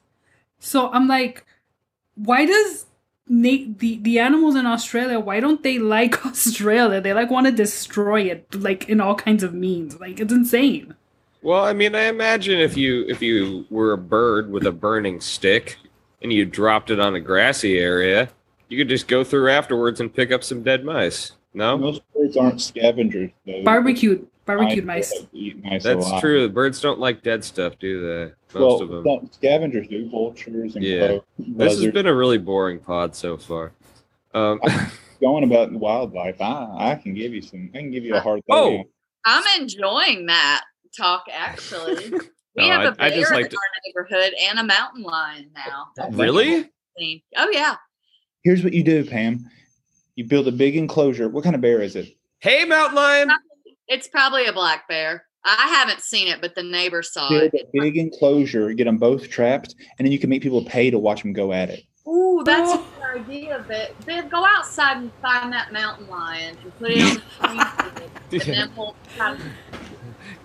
So 0.59 0.91
I'm 0.91 1.07
like, 1.07 1.45
why 2.15 2.45
does 2.45 2.85
na- 3.27 3.73
the 3.77 3.99
the 4.01 4.19
animals 4.19 4.55
in 4.55 4.65
Australia? 4.65 5.19
Why 5.19 5.39
don't 5.39 5.63
they 5.63 5.79
like 5.79 6.25
Australia? 6.25 7.01
They 7.01 7.13
like 7.13 7.29
want 7.29 7.45
to 7.47 7.51
destroy 7.51 8.21
it, 8.23 8.53
like 8.55 8.89
in 8.89 8.99
all 8.99 9.15
kinds 9.15 9.43
of 9.43 9.53
means. 9.53 9.99
Like 9.99 10.19
it's 10.19 10.33
insane. 10.33 10.95
Well, 11.41 11.63
I 11.63 11.73
mean, 11.73 11.95
I 11.95 12.03
imagine 12.03 12.59
if 12.59 12.75
you 12.75 13.05
if 13.07 13.21
you 13.21 13.65
were 13.69 13.93
a 13.93 13.97
bird 13.97 14.51
with 14.51 14.65
a 14.65 14.71
burning 14.71 15.21
stick 15.21 15.77
and 16.21 16.33
you 16.33 16.45
dropped 16.45 16.89
it 16.89 16.99
on 16.99 17.15
a 17.15 17.19
grassy 17.19 17.77
area, 17.77 18.29
you 18.69 18.77
could 18.77 18.89
just 18.89 19.07
go 19.07 19.23
through 19.23 19.49
afterwards 19.51 19.99
and 19.99 20.13
pick 20.13 20.31
up 20.31 20.43
some 20.43 20.63
dead 20.63 20.83
mice. 20.83 21.33
No, 21.53 21.77
Most 21.77 22.01
birds 22.13 22.37
aren't 22.37 22.61
scavengers. 22.61 23.31
Though. 23.45 23.63
Barbecued, 23.63 24.27
barbecued 24.45 24.85
mice. 24.85 25.13
Mice 25.63 25.83
that's 25.83 26.19
true. 26.19 26.47
Birds 26.49 26.79
don't 26.81 26.99
like 26.99 27.23
dead 27.23 27.43
stuff, 27.43 27.79
do 27.79 28.01
they? 28.01 28.59
Most 28.59 28.79
Well, 28.79 28.81
of 28.81 28.89
them. 28.89 29.03
don't- 29.03 29.33
scavengers 29.33 29.87
do 29.87 30.09
vultures 30.09 30.75
and 30.75 30.83
Yeah. 30.83 31.07
crows, 31.07 31.21
This 31.39 31.81
has 31.81 31.91
been 31.93 32.05
a 32.07 32.13
really 32.13 32.37
boring 32.37 32.79
pod 32.79 33.15
so 33.15 33.37
far. 33.37 33.73
Um, 34.33 34.59
going 35.21 35.43
about 35.43 35.71
wildlife. 35.71 36.39
I 36.41 36.91
I 36.91 36.95
can 36.95 37.13
give 37.15 37.33
you 37.33 37.41
some. 37.41 37.69
I 37.73 37.79
can 37.79 37.91
give 37.91 38.03
you 38.05 38.15
a 38.15 38.19
hard. 38.19 38.41
Oh! 38.49 38.69
thing. 38.69 38.85
I'm 39.25 39.61
enjoying 39.61 40.27
that 40.27 40.63
talk 40.95 41.25
actually. 41.31 42.11
We 42.55 42.67
No, 42.67 42.73
have 42.81 42.97
a 42.97 43.03
I- 43.03 43.05
I 43.05 43.09
bear 43.11 43.19
just 43.19 43.31
in 43.33 43.49
to- 43.49 43.55
our 43.55 43.61
neighborhood 43.85 44.33
and 44.49 44.57
a 44.57 44.63
mountain 44.63 45.03
lion 45.03 45.51
now. 45.53 45.89
That's 45.95 46.15
really? 46.15 46.67
insane. 46.97 47.21
Oh 47.35 47.49
yeah. 47.51 47.75
Here's 48.43 48.63
what 48.63 48.73
you 48.73 48.83
do, 48.83 49.05
Pam. 49.05 49.47
You 50.17 50.25
build 50.25 50.47
a 50.47 50.51
big 50.51 50.75
enclosure. 50.75 51.29
What 51.29 51.43
kind 51.43 51.55
of 51.55 51.61
bear 51.61 51.79
is 51.79 51.95
it? 51.95 52.07
Hey, 52.39 52.65
mountain 52.65 52.95
lion. 52.95 53.29
It's 53.87 54.07
probably 54.07 54.47
a 54.47 54.51
black 54.51 54.87
bear. 54.87 55.25
I 55.45 55.67
haven't 55.67 56.01
seen 56.01 56.27
it, 56.27 56.41
but 56.41 56.55
the 56.55 56.63
neighbor 56.63 57.03
saw 57.03 57.29
Build 57.29 57.53
it. 57.53 57.69
a 57.73 57.79
big 57.81 57.97
enclosure, 57.97 58.73
get 58.73 58.85
them 58.85 58.97
both 58.97 59.29
trapped, 59.29 59.75
and 59.99 60.05
then 60.07 60.11
you 60.11 60.17
can 60.17 60.31
make 60.31 60.41
people 60.41 60.65
pay 60.65 60.89
to 60.89 60.97
watch 60.97 61.21
them 61.21 61.33
go 61.33 61.53
at 61.53 61.69
it. 61.69 61.83
Ooh, 62.07 62.41
that's 62.43 62.71
Oh. 62.73 62.79
a 62.81 62.99
good 63.15 63.21
idea, 63.29 63.63
but 63.67 63.95
Viv, 64.05 64.27
go 64.31 64.43
outside 64.43 64.97
and 64.97 65.11
find 65.21 65.53
that 65.53 65.71
mountain 65.71 66.07
lion 66.09 66.57
and 66.63 66.79
put 66.79 66.89
it 66.91 67.21
on 67.41 67.57
the 67.57 67.65
screen. 67.69 68.09
and 68.31 68.41
then 68.41 68.71
we'll 68.75 68.95
kind 69.15 69.39
of- 69.39 69.45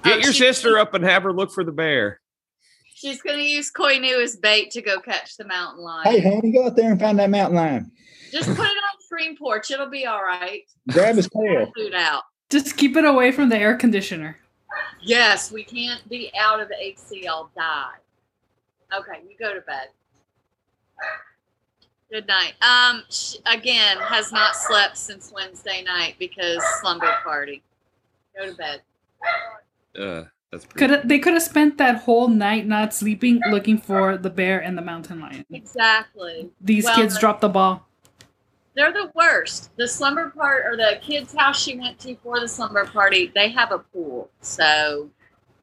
Get 0.05 0.13
Oh, 0.13 0.17
your 0.19 0.33
she- 0.35 0.39
sister 0.41 0.79
up 0.79 0.93
and 0.93 1.03
have 1.03 1.23
her 1.23 1.33
look 1.33 1.51
for 1.51 1.65
the 1.65 1.73
bear. 1.73 2.21
She's 2.95 3.23
gonna 3.23 3.43
use 3.43 3.73
Koinu 3.73 4.23
as 4.23 4.37
bait 4.37 4.71
to 4.73 4.83
go 4.83 5.01
catch 5.01 5.37
the 5.39 5.45
mountain 5.47 5.83
lion. 5.83 6.13
Hey, 6.13 6.21
honey, 6.21 6.53
go 6.53 6.67
out 6.67 6.77
there 6.77 6.91
and 6.93 7.01
find 7.01 7.19
that 7.19 7.31
mountain 7.31 7.57
lion. 7.57 7.91
Just 8.31 8.49
put 8.49 8.59
it 8.59 8.61
on 8.61 8.67
the 8.67 9.02
screen 9.13 9.37
porch. 9.37 9.71
It'll 9.71 9.89
be 9.91 10.07
all 10.07 10.23
right. 10.23 10.63
Grab 10.91 11.17
his 11.17 11.29
tail. 11.37 11.71
Food 11.77 11.95
out. 11.95 12.23
Just 12.51 12.77
keep 12.77 12.97
it 12.97 13.05
away 13.05 13.33
from 13.33 13.49
the 13.49 13.57
air 13.57 13.77
conditioner. 13.77 14.39
Yes, 15.01 15.51
we 15.53 15.65
can't 15.65 16.07
be 16.09 16.31
out 16.39 16.61
of 16.61 16.69
the 16.69 16.77
AC. 16.81 17.27
I'll 17.27 17.51
die. 17.57 17.95
Okay, 18.95 19.21
you 19.29 19.37
go 19.39 19.55
to 19.55 19.61
bed. 19.63 19.89
Good 22.11 22.27
night. 22.27 22.53
Um, 22.61 23.03
sh- 23.11 23.37
again, 23.47 23.97
has 23.99 24.33
not 24.33 24.55
slept 24.55 24.99
since 24.99 25.33
Wednesday 25.35 25.83
night 25.83 26.17
because 26.19 26.63
slumber 26.81 27.11
party. 27.23 27.63
Go 28.39 28.51
to 28.51 28.57
bed. 28.57 28.83
Uh, 29.99 30.25
that's 30.51 30.67
pretty 30.67 30.95
Could 30.95 31.09
they 31.09 31.19
could 31.19 31.33
have 31.33 31.43
spent 31.43 31.79
that 31.79 32.03
whole 32.03 32.29
night 32.29 32.67
not 32.67 32.93
sleeping 32.93 33.41
looking 33.51 33.79
for 33.79 34.19
the 34.19 34.29
bear 34.31 34.63
and 34.63 34.77
the 34.77 34.83
mountain 34.83 35.21
lion. 35.21 35.47
Exactly. 35.51 36.51
These 36.61 36.85
Well, 36.85 36.97
kids 36.97 37.19
dropped 37.19 37.41
the 37.41 37.49
ball. 37.49 37.87
They're 38.75 38.93
the 38.93 39.11
worst. 39.15 39.71
The 39.77 39.87
slumber 39.87 40.31
part 40.31 40.65
or 40.67 40.77
the 40.77 40.99
kid's 41.03 41.35
house 41.35 41.61
she 41.63 41.77
went 41.79 41.99
to 42.01 42.17
for 42.17 42.41
the 42.41 42.49
slumber 42.49 42.87
party, 42.87 43.31
they 43.35 43.51
have 43.51 43.71
a 43.73 43.79
pool. 43.79 44.31
So, 44.41 45.11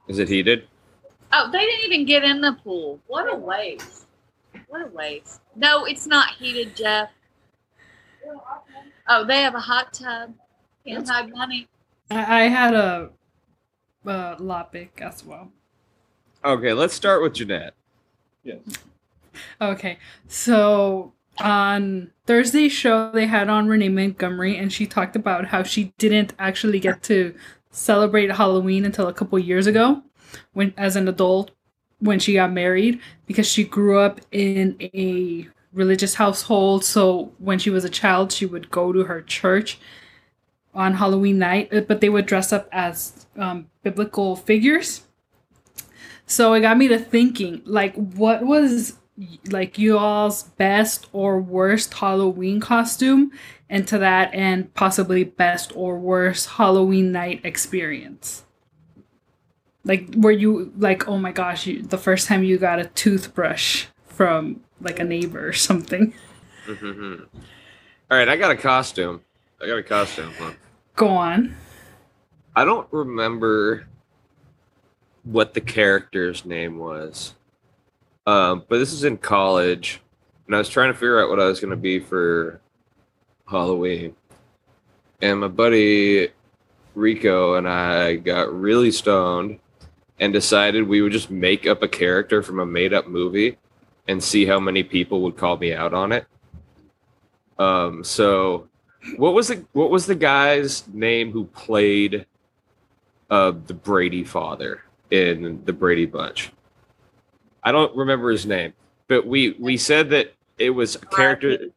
Is 0.07 0.19
it 0.19 0.29
heated? 0.29 0.67
oh, 1.31 1.49
they 1.51 1.59
didn't 1.59 1.91
even 1.91 2.05
get 2.05 2.23
in 2.23 2.41
the 2.41 2.53
pool. 2.63 2.99
What 3.07 3.31
a 3.31 3.35
waste. 3.35 4.05
What 4.67 4.81
a 4.81 4.87
waste. 4.87 5.41
No, 5.55 5.85
it's 5.85 6.05
not 6.07 6.29
heated, 6.31 6.75
Jeff. 6.75 7.09
Oh, 9.07 9.25
they 9.25 9.41
have 9.41 9.55
a 9.55 9.59
hot 9.59 9.93
tub. 9.93 10.33
Can't 10.85 11.07
hide 11.07 11.31
money. 11.31 11.67
I, 12.11 12.43
I 12.43 12.47
had 12.47 12.73
a 12.73 13.09
uh, 14.05 14.35
Lopic 14.37 14.89
as 15.01 15.25
well. 15.25 15.51
Okay, 16.45 16.73
let's 16.73 16.93
start 16.93 17.21
with 17.21 17.33
Jeanette. 17.33 17.73
Yes. 18.43 18.59
Okay, 19.61 19.97
so 20.27 21.13
on 21.41 22.11
Thursday's 22.25 22.71
show, 22.71 23.11
they 23.11 23.27
had 23.27 23.49
on 23.49 23.67
Renee 23.67 23.89
Montgomery, 23.89 24.57
and 24.57 24.71
she 24.71 24.85
talked 24.85 25.15
about 25.15 25.45
how 25.45 25.63
she 25.63 25.93
didn't 25.97 26.33
actually 26.39 26.79
get 26.79 27.01
to 27.03 27.33
celebrate 27.71 28.31
Halloween 28.31 28.85
until 28.85 29.07
a 29.07 29.13
couple 29.13 29.37
years 29.39 29.67
ago, 29.67 30.03
when 30.53 30.73
as 30.77 30.95
an 30.95 31.07
adult, 31.07 31.51
when 31.99 32.19
she 32.19 32.33
got 32.33 32.51
married, 32.51 32.99
because 33.25 33.47
she 33.47 33.63
grew 33.63 33.99
up 33.99 34.21
in 34.31 34.77
a 34.81 35.47
religious 35.73 36.15
household. 36.15 36.83
So 36.83 37.31
when 37.37 37.59
she 37.59 37.69
was 37.69 37.85
a 37.85 37.89
child, 37.89 38.31
she 38.31 38.45
would 38.45 38.71
go 38.71 38.91
to 38.91 39.03
her 39.03 39.21
church 39.21 39.79
on 40.73 40.93
Halloween 40.93 41.39
night, 41.39 41.73
uh, 41.73 41.81
but 41.81 41.99
they 41.99 42.09
would 42.09 42.25
dress 42.25 42.53
up 42.53 42.69
as 42.71 43.27
um, 43.37 43.69
biblical 43.83 44.35
figures. 44.35 45.03
So 46.25 46.53
it 46.53 46.61
got 46.61 46.77
me 46.77 46.87
to 46.89 46.99
thinking, 46.99 47.61
like, 47.65 47.95
what 47.95 48.45
was 48.45 48.97
like 49.49 49.77
you 49.77 49.97
all's 49.97 50.43
best 50.43 51.07
or 51.13 51.39
worst 51.39 51.93
Halloween 51.93 52.59
costume, 52.59 53.31
and 53.69 53.87
to 53.87 53.97
that 53.97 54.33
and 54.33 54.73
possibly 54.73 55.23
best 55.23 55.71
or 55.75 55.97
worst 55.97 56.49
Halloween 56.49 57.11
night 57.11 57.41
experience. 57.43 58.43
Like, 59.83 60.09
were 60.15 60.31
you 60.31 60.73
like, 60.77 61.07
oh 61.07 61.17
my 61.17 61.31
gosh, 61.31 61.65
you, 61.65 61.81
the 61.81 61.97
first 61.97 62.27
time 62.27 62.43
you 62.43 62.57
got 62.57 62.79
a 62.79 62.85
toothbrush 62.85 63.85
from 64.05 64.61
like 64.81 64.99
a 64.99 65.03
neighbor 65.03 65.47
or 65.47 65.53
something? 65.53 66.13
Mhm. 66.67 67.25
All 68.11 68.17
right, 68.17 68.27
I 68.27 68.37
got 68.37 68.51
a 68.51 68.57
costume. 68.57 69.21
I 69.61 69.67
got 69.67 69.77
a 69.77 69.83
costume. 69.83 70.31
Go 70.95 71.09
on. 71.09 71.55
I 72.55 72.65
don't 72.65 72.87
remember 72.91 73.87
what 75.23 75.53
the 75.53 75.61
character's 75.61 76.43
name 76.43 76.77
was. 76.79 77.35
Um, 78.29 78.63
but 78.69 78.77
this 78.77 78.93
is 78.93 79.05
in 79.05 79.17
college, 79.17 80.01
and 80.45 80.53
I 80.53 80.59
was 80.59 80.69
trying 80.69 80.93
to 80.93 80.93
figure 80.93 81.19
out 81.19 81.31
what 81.31 81.39
I 81.39 81.47
was 81.47 81.59
going 81.59 81.71
to 81.71 81.75
be 81.75 81.99
for 81.99 82.61
Halloween. 83.49 84.15
And 85.19 85.39
my 85.39 85.47
buddy 85.47 86.29
Rico 86.93 87.55
and 87.55 87.67
I 87.67 88.17
got 88.17 88.53
really 88.53 88.91
stoned 88.91 89.57
and 90.19 90.31
decided 90.31 90.87
we 90.87 91.01
would 91.01 91.11
just 91.11 91.31
make 91.31 91.65
up 91.65 91.81
a 91.81 91.87
character 91.87 92.43
from 92.43 92.59
a 92.59 92.67
made 92.67 92.93
up 92.93 93.07
movie 93.07 93.57
and 94.07 94.23
see 94.23 94.45
how 94.45 94.59
many 94.59 94.83
people 94.83 95.21
would 95.21 95.35
call 95.35 95.57
me 95.57 95.73
out 95.73 95.95
on 95.95 96.11
it. 96.11 96.27
Um, 97.57 98.03
so 98.03 98.67
what 99.17 99.33
was 99.33 99.47
the 99.47 99.65
what 99.73 99.89
was 99.89 100.05
the 100.05 100.13
guy's 100.13 100.87
name 100.89 101.31
who 101.31 101.45
played 101.45 102.27
uh 103.31 103.53
the 103.65 103.73
Brady 103.73 104.23
father 104.23 104.83
in 105.09 105.63
the 105.65 105.73
Brady 105.73 106.05
Bunch? 106.05 106.51
I 107.63 107.71
don't 107.71 107.95
remember 107.95 108.29
his 108.31 108.45
name, 108.45 108.73
but 109.07 109.25
we 109.25 109.55
we 109.59 109.77
said 109.77 110.09
that 110.11 110.33
it 110.57 110.71
was 110.71 110.95
a 110.95 110.99
character 110.99 111.67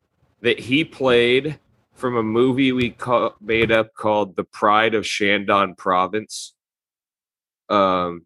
that 0.40 0.58
he 0.58 0.84
played 0.84 1.58
from 1.94 2.16
a 2.16 2.22
movie 2.22 2.72
we 2.72 2.96
made 3.40 3.70
up 3.70 3.94
called 3.94 4.34
The 4.34 4.44
Pride 4.44 4.94
of 4.94 5.04
Shandong 5.04 5.76
Province. 5.76 6.54
Um, 7.68 8.24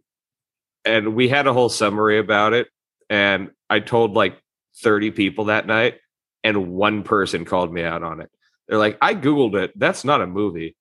and 0.84 1.14
we 1.14 1.28
had 1.28 1.46
a 1.46 1.52
whole 1.52 1.68
summary 1.68 2.18
about 2.18 2.54
it, 2.54 2.68
and 3.10 3.50
I 3.68 3.80
told 3.80 4.14
like 4.14 4.40
30 4.76 5.10
people 5.10 5.46
that 5.46 5.66
night, 5.66 5.98
and 6.42 6.72
one 6.72 7.02
person 7.02 7.44
called 7.44 7.72
me 7.72 7.82
out 7.82 8.02
on 8.02 8.20
it. 8.20 8.30
They're 8.68 8.78
like, 8.78 8.98
I 9.00 9.14
Googled 9.14 9.54
it. 9.56 9.78
That's 9.78 10.04
not 10.04 10.22
a 10.22 10.26
movie. 10.26 10.76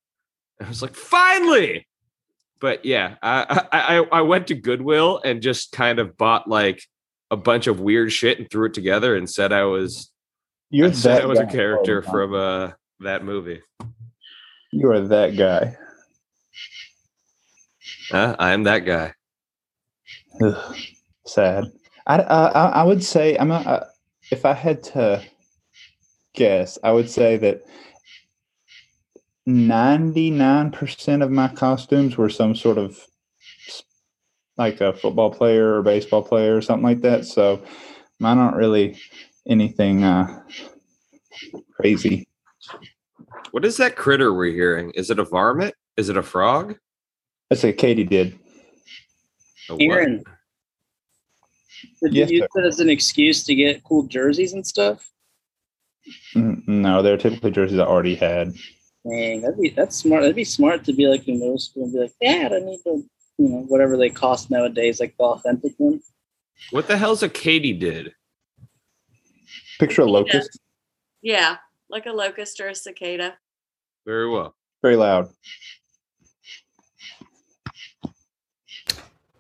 I 0.62 0.67
was 0.67 0.82
like, 0.82 0.96
finally. 0.96 1.88
But 2.59 2.85
yeah, 2.85 3.15
I, 3.21 3.65
I 3.71 3.97
I 4.12 4.21
went 4.21 4.47
to 4.47 4.55
Goodwill 4.55 5.21
and 5.24 5.41
just 5.41 5.71
kind 5.71 6.00
of 6.00 6.17
bought 6.17 6.47
like 6.47 6.81
a 7.31 7.38
bunch 7.38 7.67
of 7.67 7.79
weird 7.79 8.12
shit 8.12 8.39
and 8.39 8.50
threw 8.50 8.67
it 8.67 8.74
together 8.74 9.15
and 9.15 9.29
said 9.29 9.51
I 9.51 9.65
was 9.65 10.12
You're 10.69 10.88
I 10.88 10.91
that 10.91 11.21
I 11.24 11.25
was 11.25 11.39
a 11.39 11.45
character 11.45 12.03
Oh, 12.05 12.12
from 12.12 12.33
uh 12.33 12.71
that 13.01 13.24
movie. 13.24 13.62
You 14.71 14.91
are 14.91 15.01
that 15.01 15.35
guy. 15.38 15.77
Huh? 18.09 18.35
I'm 18.39 18.63
that 18.63 18.79
guy. 18.79 19.13
Ugh, 20.41 20.75
sad. 21.25 21.65
I, 22.07 22.17
I 22.17 22.47
I 22.47 22.65
I 22.69 22.83
would 22.83 23.03
say 23.03 23.38
I'm 23.38 23.51
a, 23.51 23.55
uh, 23.55 23.85
if 24.31 24.45
I 24.45 24.53
had 24.53 24.83
to 24.83 25.24
guess, 26.33 26.77
I 26.83 26.91
would 26.91 27.09
say 27.09 27.38
that 27.38 27.63
ninety 29.45 30.31
nine 30.31 30.71
percent 30.71 31.21
of 31.23 31.31
my 31.31 31.47
costumes 31.47 32.17
were 32.17 32.29
some 32.29 32.55
sort 32.55 32.77
of 32.77 32.99
like 34.57 34.81
a 34.81 34.93
football 34.93 35.31
player 35.31 35.75
or 35.75 35.81
baseball 35.83 36.23
player 36.23 36.55
or 36.55 36.61
something 36.61 36.83
like 36.85 37.01
that. 37.01 37.25
So 37.25 37.61
mine 38.19 38.37
aren't 38.37 38.55
really 38.57 38.97
anything 39.47 40.03
uh, 40.03 40.41
crazy. 41.75 42.27
What 43.51 43.65
is 43.65 43.77
that 43.77 43.95
critter 43.95 44.33
we're 44.33 44.53
hearing? 44.53 44.91
Is 44.91 45.09
it 45.09 45.19
a 45.19 45.23
varmint? 45.25 45.75
Is 45.97 46.09
it 46.09 46.17
a 46.17 46.23
frog? 46.23 46.75
That's 47.49 47.63
what 47.63 47.77
katydid. 47.77 48.37
A 49.69 49.73
what? 49.73 49.81
Aaron, 49.81 50.23
did 52.01 52.13
Yes, 52.13 52.29
you 52.31 52.37
use 52.37 52.47
sir. 52.53 52.61
it 52.63 52.67
as 52.67 52.79
an 52.79 52.89
excuse 52.89 53.43
to 53.45 53.55
get 53.55 53.83
cool 53.83 54.03
jerseys 54.03 54.53
and 54.53 54.65
stuff? 54.65 55.09
Mm, 56.35 56.67
No, 56.67 57.01
they're 57.01 57.17
typically 57.17 57.51
jerseys 57.51 57.79
I 57.79 57.85
already 57.85 58.15
had. 58.15 58.53
Dang, 59.07 59.41
that'd 59.41 59.59
be 59.59 59.69
that's 59.69 59.95
smart. 59.97 60.21
That'd 60.21 60.35
be 60.35 60.43
smart 60.43 60.83
to 60.85 60.93
be 60.93 61.07
like 61.07 61.27
in 61.27 61.39
middle 61.39 61.59
school 61.59 61.83
and 61.83 61.93
be 61.93 62.00
like, 62.00 62.13
Dad, 62.21 62.53
I 62.53 62.59
need 62.59 62.79
to, 62.83 63.03
you 63.38 63.50
know, 63.50 63.59
whatever 63.67 63.97
they 63.97 64.09
cost 64.09 64.50
nowadays, 64.50 65.00
like 65.00 65.15
the 65.17 65.24
authentic 65.24 65.74
one. 65.77 66.01
What 66.71 66.88
the 66.88 66.97
hell's 66.97 67.21
a 67.21 67.29
katydid? 67.29 68.13
Picture 69.79 70.03
a 70.03 70.05
locust, 70.05 70.57
Yeah, 71.21 71.57
like 71.89 72.05
a 72.05 72.12
locust 72.12 72.59
or 72.59 72.69
a 72.69 72.75
cicada. 72.75 73.35
Very 74.05 74.29
well. 74.29 74.55
very 74.81 74.95
loud. 74.95 75.29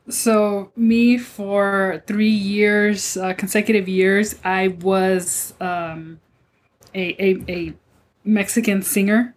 So 0.09 0.71
me 0.75 1.17
for 1.17 2.03
three 2.05 2.29
years, 2.29 3.17
uh, 3.17 3.33
consecutive 3.33 3.87
years, 3.87 4.35
I 4.43 4.67
was 4.67 5.53
um, 5.59 6.19
a, 6.93 7.15
a 7.23 7.43
a 7.49 7.73
Mexican 8.23 8.81
singer. 8.83 9.34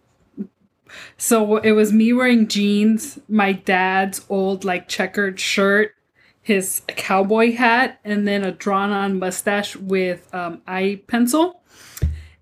So 1.17 1.57
it 1.57 1.71
was 1.71 1.93
me 1.93 2.13
wearing 2.13 2.47
jeans, 2.47 3.19
my 3.27 3.53
dad's 3.53 4.25
old 4.29 4.63
like 4.63 4.87
checkered 4.87 5.39
shirt, 5.39 5.93
his 6.41 6.81
cowboy 6.87 7.53
hat, 7.55 7.99
and 8.03 8.27
then 8.27 8.43
a 8.43 8.51
drawn-on 8.51 9.19
mustache 9.19 9.75
with 9.75 10.33
um, 10.33 10.61
eye 10.67 11.01
pencil, 11.07 11.61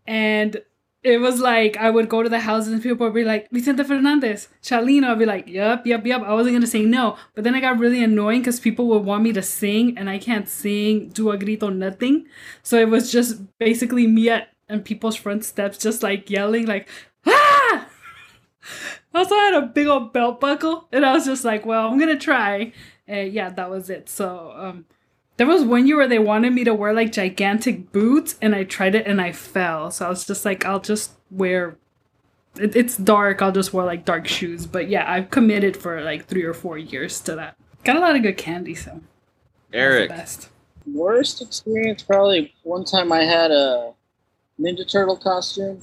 and 0.06 0.62
it 1.04 1.20
was 1.20 1.40
like 1.40 1.78
I 1.78 1.90
would 1.90 2.10
go 2.10 2.22
to 2.24 2.30
the 2.30 2.40
houses 2.40 2.74
and 2.74 2.84
people 2.84 3.06
would 3.06 3.14
be 3.14 3.24
like, 3.24 3.50
Vicente 3.52 3.84
Fernandez, 3.84 4.50
Chalino. 4.62 5.12
I'd 5.12 5.20
be 5.20 5.26
like, 5.26 5.48
yup, 5.48 5.86
yup, 5.86 6.06
yup. 6.06 6.24
I 6.24 6.34
wasn't 6.34 6.56
gonna 6.56 6.68
say 6.68 6.84
no. 6.84 7.18
But 7.34 7.44
then 7.44 7.56
I 7.56 7.62
got 7.62 7.80
really 7.80 8.04
annoying 8.04 8.42
because 8.42 8.60
people 8.60 8.88
would 8.88 9.06
want 9.06 9.24
me 9.24 9.32
to 9.34 9.42
sing 9.42 9.98
and 9.98 10.10
I 10.10 10.18
can't 10.18 10.50
sing, 10.50 11.10
do 11.10 11.32
a 11.32 11.38
grito, 11.38 11.70
nothing. 11.70 12.26
So 12.62 12.78
it 12.78 12.90
was 12.90 13.12
just 13.12 13.58
basically 13.58 14.08
me 14.08 14.30
at 14.30 14.50
and 14.70 14.84
people's 14.84 15.16
front 15.16 15.46
steps 15.46 15.78
just 15.78 16.04
like 16.04 16.30
yelling 16.30 16.66
like! 16.66 16.90
Also, 19.14 19.36
I 19.36 19.52
had 19.52 19.64
a 19.64 19.68
big 19.68 19.88
old 19.88 20.14
belt 20.14 20.40
buckle, 20.40 20.88
and 20.92 21.06
I 21.06 21.14
was 21.14 21.26
just 21.26 21.44
like, 21.46 21.66
"Well, 21.66 21.88
I'm 21.88 22.00
gonna 22.00 22.18
try." 22.18 22.74
And 23.08 23.32
yeah, 23.32 23.50
that 23.50 23.70
was 23.70 23.90
it. 23.90 24.10
So, 24.10 24.54
um, 24.56 24.86
there 25.38 25.48
was 25.48 25.64
one 25.64 25.88
year 25.88 25.98
where 25.98 26.08
they 26.08 26.20
wanted 26.20 26.54
me 26.54 26.64
to 26.64 26.74
wear 26.74 26.94
like 26.94 27.12
gigantic 27.12 27.92
boots, 27.92 28.36
and 28.42 28.54
I 28.56 28.64
tried 28.64 28.96
it 28.96 29.08
and 29.08 29.22
I 29.22 29.32
fell. 29.32 29.92
So 29.92 30.06
I 30.06 30.10
was 30.10 30.26
just 30.26 30.46
like, 30.46 30.66
"I'll 30.66 30.80
just 30.80 31.12
wear." 31.32 31.78
It, 32.60 32.76
it's 32.76 32.98
dark. 32.98 33.42
I'll 33.42 33.52
just 33.52 33.74
wear 33.74 33.86
like 33.86 34.06
dark 34.06 34.28
shoes. 34.28 34.66
But 34.66 34.90
yeah, 34.90 35.10
I've 35.12 35.30
committed 35.30 35.78
for 35.78 36.02
like 36.02 36.26
three 36.26 36.44
or 36.44 36.54
four 36.54 36.78
years 36.78 37.20
to 37.22 37.36
that. 37.36 37.56
Got 37.84 37.96
a 37.96 38.00
lot 38.00 38.16
of 38.16 38.24
good 38.24 38.38
candy, 38.38 38.76
so 38.76 39.02
Eric, 39.72 40.10
best. 40.10 40.50
Worst 40.86 41.42
experience, 41.42 42.04
probably 42.04 42.54
one 42.64 42.86
time 42.86 43.12
I 43.12 43.24
had 43.24 43.52
a 43.52 43.94
Ninja 44.60 44.90
Turtle 44.90 45.18
costume, 45.18 45.82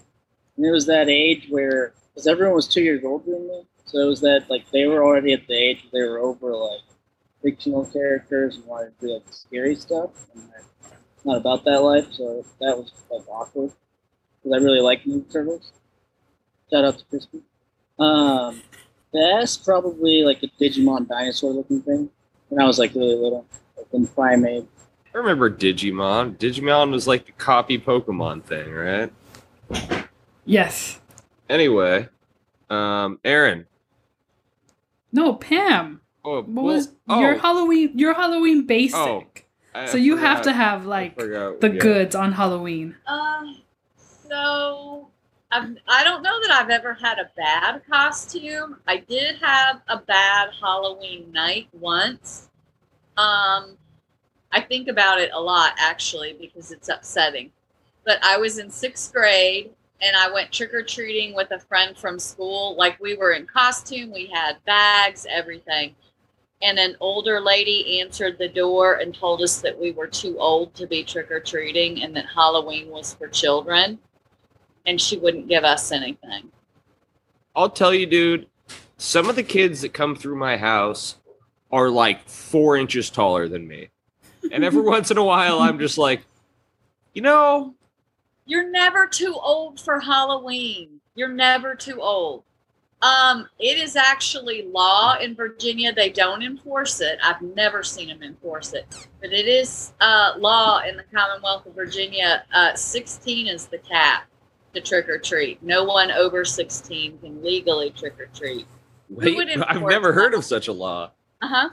and 0.56 0.66
it 0.66 0.70
was 0.70 0.86
that 0.86 1.08
age 1.08 1.46
where, 1.48 1.92
because 2.14 2.26
everyone 2.26 2.54
was 2.54 2.68
two 2.68 2.82
years 2.82 3.02
older 3.04 3.32
than 3.32 3.48
me, 3.48 3.66
so 3.84 3.98
it 3.98 4.06
was 4.06 4.20
that 4.20 4.46
like 4.48 4.70
they 4.70 4.86
were 4.86 5.04
already 5.04 5.32
at 5.32 5.46
the 5.46 5.54
age 5.54 5.84
where 5.90 6.04
they 6.04 6.08
were 6.08 6.18
over 6.18 6.54
like 6.54 6.80
fictional 7.42 7.84
characters 7.86 8.56
and 8.56 8.64
wanted 8.66 8.98
to 9.00 9.06
do 9.06 9.12
like 9.14 9.22
scary 9.30 9.74
stuff. 9.74 10.10
And 10.34 10.44
I'm 10.44 10.90
not 11.24 11.36
about 11.38 11.64
that 11.64 11.82
life, 11.82 12.06
so 12.12 12.44
that 12.60 12.76
was 12.76 12.92
like 13.10 13.26
awkward 13.28 13.72
because 14.42 14.58
I 14.58 14.62
really 14.62 14.80
like 14.80 15.04
Ninja 15.04 15.30
Turtles. 15.32 15.72
Shout 16.70 16.84
out 16.84 16.98
to 16.98 17.04
Crispy. 17.06 17.42
Um, 17.98 18.62
best 19.12 19.64
probably 19.64 20.22
like 20.22 20.42
a 20.42 20.48
Digimon 20.60 21.08
dinosaur 21.08 21.52
looking 21.52 21.82
thing 21.82 22.10
when 22.48 22.60
I 22.60 22.66
was 22.66 22.78
like 22.78 22.94
really 22.94 23.14
little, 23.14 23.46
like 23.76 23.86
in 23.92 24.06
primate. 24.06 24.66
I 25.14 25.18
remember 25.18 25.48
Digimon. 25.50 26.36
Digimon 26.36 26.90
was 26.90 27.06
like 27.06 27.26
the 27.26 27.32
copy 27.32 27.78
Pokemon 27.78 28.44
thing, 28.44 28.72
right? 28.72 29.12
Yes. 30.44 31.00
Anyway, 31.48 32.08
um, 32.70 33.18
Aaron. 33.24 33.66
No, 35.12 35.34
Pam. 35.34 36.00
Oh, 36.24 36.36
What 36.36 36.48
well- 36.48 36.64
was 36.64 36.92
oh, 37.08 37.20
your 37.20 37.38
Halloween? 37.38 37.98
Your 37.98 38.14
Halloween 38.14 38.66
basic. 38.66 38.96
Oh, 38.96 39.24
I 39.74 39.86
so 39.86 39.96
you 39.96 40.16
have 40.16 40.42
to 40.42 40.52
have 40.52 40.86
like 40.86 41.18
forgot, 41.18 41.60
the 41.60 41.72
yeah. 41.72 41.80
goods 41.80 42.14
on 42.14 42.32
Halloween. 42.32 42.94
Um, 43.06 43.62
so 43.96 45.08
I've, 45.50 45.76
I 45.88 46.04
don't 46.04 46.22
know 46.22 46.40
that 46.42 46.50
I've 46.50 46.70
ever 46.70 46.94
had 46.94 47.18
a 47.18 47.30
bad 47.36 47.82
costume. 47.90 48.76
I 48.86 48.98
did 48.98 49.36
have 49.42 49.82
a 49.88 49.98
bad 49.98 50.50
Halloween 50.60 51.30
night 51.32 51.68
once. 51.72 52.48
Um, 53.16 53.76
I 54.52 54.60
think 54.60 54.88
about 54.88 55.20
it 55.20 55.30
a 55.32 55.40
lot 55.40 55.72
actually 55.78 56.36
because 56.40 56.70
it's 56.70 56.88
upsetting. 56.88 57.50
But 58.04 58.18
I 58.22 58.36
was 58.36 58.58
in 58.58 58.70
sixth 58.70 59.12
grade 59.12 59.70
and 60.04 60.14
I 60.16 60.30
went 60.30 60.52
trick 60.52 60.74
or 60.74 60.82
treating 60.82 61.34
with 61.34 61.50
a 61.50 61.58
friend 61.58 61.96
from 61.96 62.18
school. 62.18 62.76
Like 62.76 63.00
we 63.00 63.16
were 63.16 63.32
in 63.32 63.46
costume, 63.46 64.12
we 64.12 64.26
had 64.26 64.62
bags, 64.66 65.26
everything. 65.30 65.94
And 66.62 66.78
an 66.78 66.96
older 67.00 67.40
lady 67.40 68.00
answered 68.00 68.38
the 68.38 68.48
door 68.48 68.94
and 68.94 69.14
told 69.14 69.42
us 69.42 69.60
that 69.62 69.78
we 69.78 69.92
were 69.92 70.06
too 70.06 70.38
old 70.38 70.74
to 70.74 70.86
be 70.86 71.02
trick 71.02 71.30
or 71.30 71.40
treating 71.40 72.02
and 72.02 72.14
that 72.16 72.26
Halloween 72.26 72.90
was 72.90 73.14
for 73.14 73.28
children. 73.28 73.98
And 74.86 75.00
she 75.00 75.16
wouldn't 75.16 75.48
give 75.48 75.64
us 75.64 75.90
anything. 75.90 76.50
I'll 77.56 77.70
tell 77.70 77.94
you, 77.94 78.06
dude. 78.06 78.46
Some 78.98 79.28
of 79.28 79.36
the 79.36 79.42
kids 79.42 79.80
that 79.80 79.92
come 79.92 80.14
through 80.14 80.36
my 80.36 80.56
house 80.56 81.16
are 81.70 81.88
like 81.88 82.28
four 82.28 82.76
inches 82.76 83.10
taller 83.10 83.48
than 83.48 83.66
me, 83.66 83.88
and 84.52 84.64
every 84.64 84.82
once 84.82 85.10
in 85.10 85.18
a 85.18 85.24
while, 85.24 85.58
I'm 85.58 85.78
just 85.78 85.98
like, 85.98 86.22
you 87.12 87.20
know, 87.20 87.74
You're 88.46 88.68
never 88.70 89.06
too 89.06 89.34
old 89.40 89.80
for 89.80 90.00
Halloween. 90.00 91.00
You're 91.14 91.28
never 91.32 91.74
too 91.74 92.00
old. 92.00 92.44
Um, 93.02 93.48
it 93.58 93.78
is 93.78 93.96
actually 93.96 94.62
law 94.62 95.16
in 95.20 95.34
Virginia. 95.34 95.92
They 95.92 96.08
don't 96.10 96.42
enforce 96.42 97.00
it. 97.00 97.18
I've 97.22 97.42
never 97.42 97.82
seen 97.82 98.08
them 98.08 98.22
enforce 98.22 98.72
it, 98.72 98.86
but 99.20 99.30
it 99.32 99.46
is 99.46 99.92
uh, 100.00 100.34
law 100.38 100.80
in 100.80 100.96
the 100.96 101.04
Commonwealth 101.14 101.66
of 101.66 101.74
Virginia. 101.74 102.44
Uh, 102.54 102.74
16 102.74 103.46
is 103.46 103.66
the 103.66 103.78
cap 103.78 104.24
to 104.74 104.80
trick 104.80 105.08
or 105.08 105.18
treat. 105.18 105.62
No 105.62 105.84
one 105.84 106.10
over 106.10 106.44
16 106.44 107.18
can 107.18 107.42
legally 107.44 107.90
trick 107.90 108.18
or 108.18 108.26
treat. 108.34 108.66
Wait, 109.10 109.38
I've 109.68 109.82
never 109.82 110.12
heard 110.12 110.32
that? 110.32 110.38
of 110.38 110.44
such 110.44 110.68
a 110.68 110.72
law. 110.72 111.10
Uh 111.42 111.48
huh. 111.48 111.68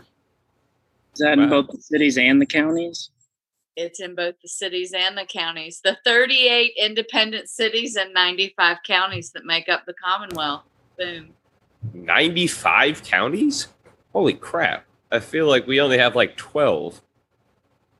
Is 1.13 1.19
that 1.19 1.37
Wow. 1.37 1.43
in 1.45 1.49
both 1.49 1.67
the 1.69 1.81
cities 1.81 2.17
and 2.17 2.41
the 2.41 2.45
counties? 2.45 3.09
It's 3.75 4.01
in 4.01 4.15
both 4.15 4.35
the 4.41 4.49
cities 4.49 4.93
and 4.93 5.17
the 5.17 5.25
counties. 5.25 5.79
The 5.83 5.97
38 6.05 6.73
independent 6.77 7.49
cities 7.49 7.95
and 7.95 8.13
95 8.13 8.77
counties 8.85 9.31
that 9.31 9.45
make 9.45 9.69
up 9.69 9.85
the 9.85 9.93
Commonwealth. 9.93 10.63
Boom. 10.97 11.29
95 11.93 13.03
counties? 13.03 13.67
Holy 14.13 14.33
crap. 14.33 14.85
I 15.11 15.19
feel 15.19 15.47
like 15.47 15.67
we 15.67 15.79
only 15.79 15.97
have 15.97 16.15
like 16.15 16.35
12. 16.37 17.01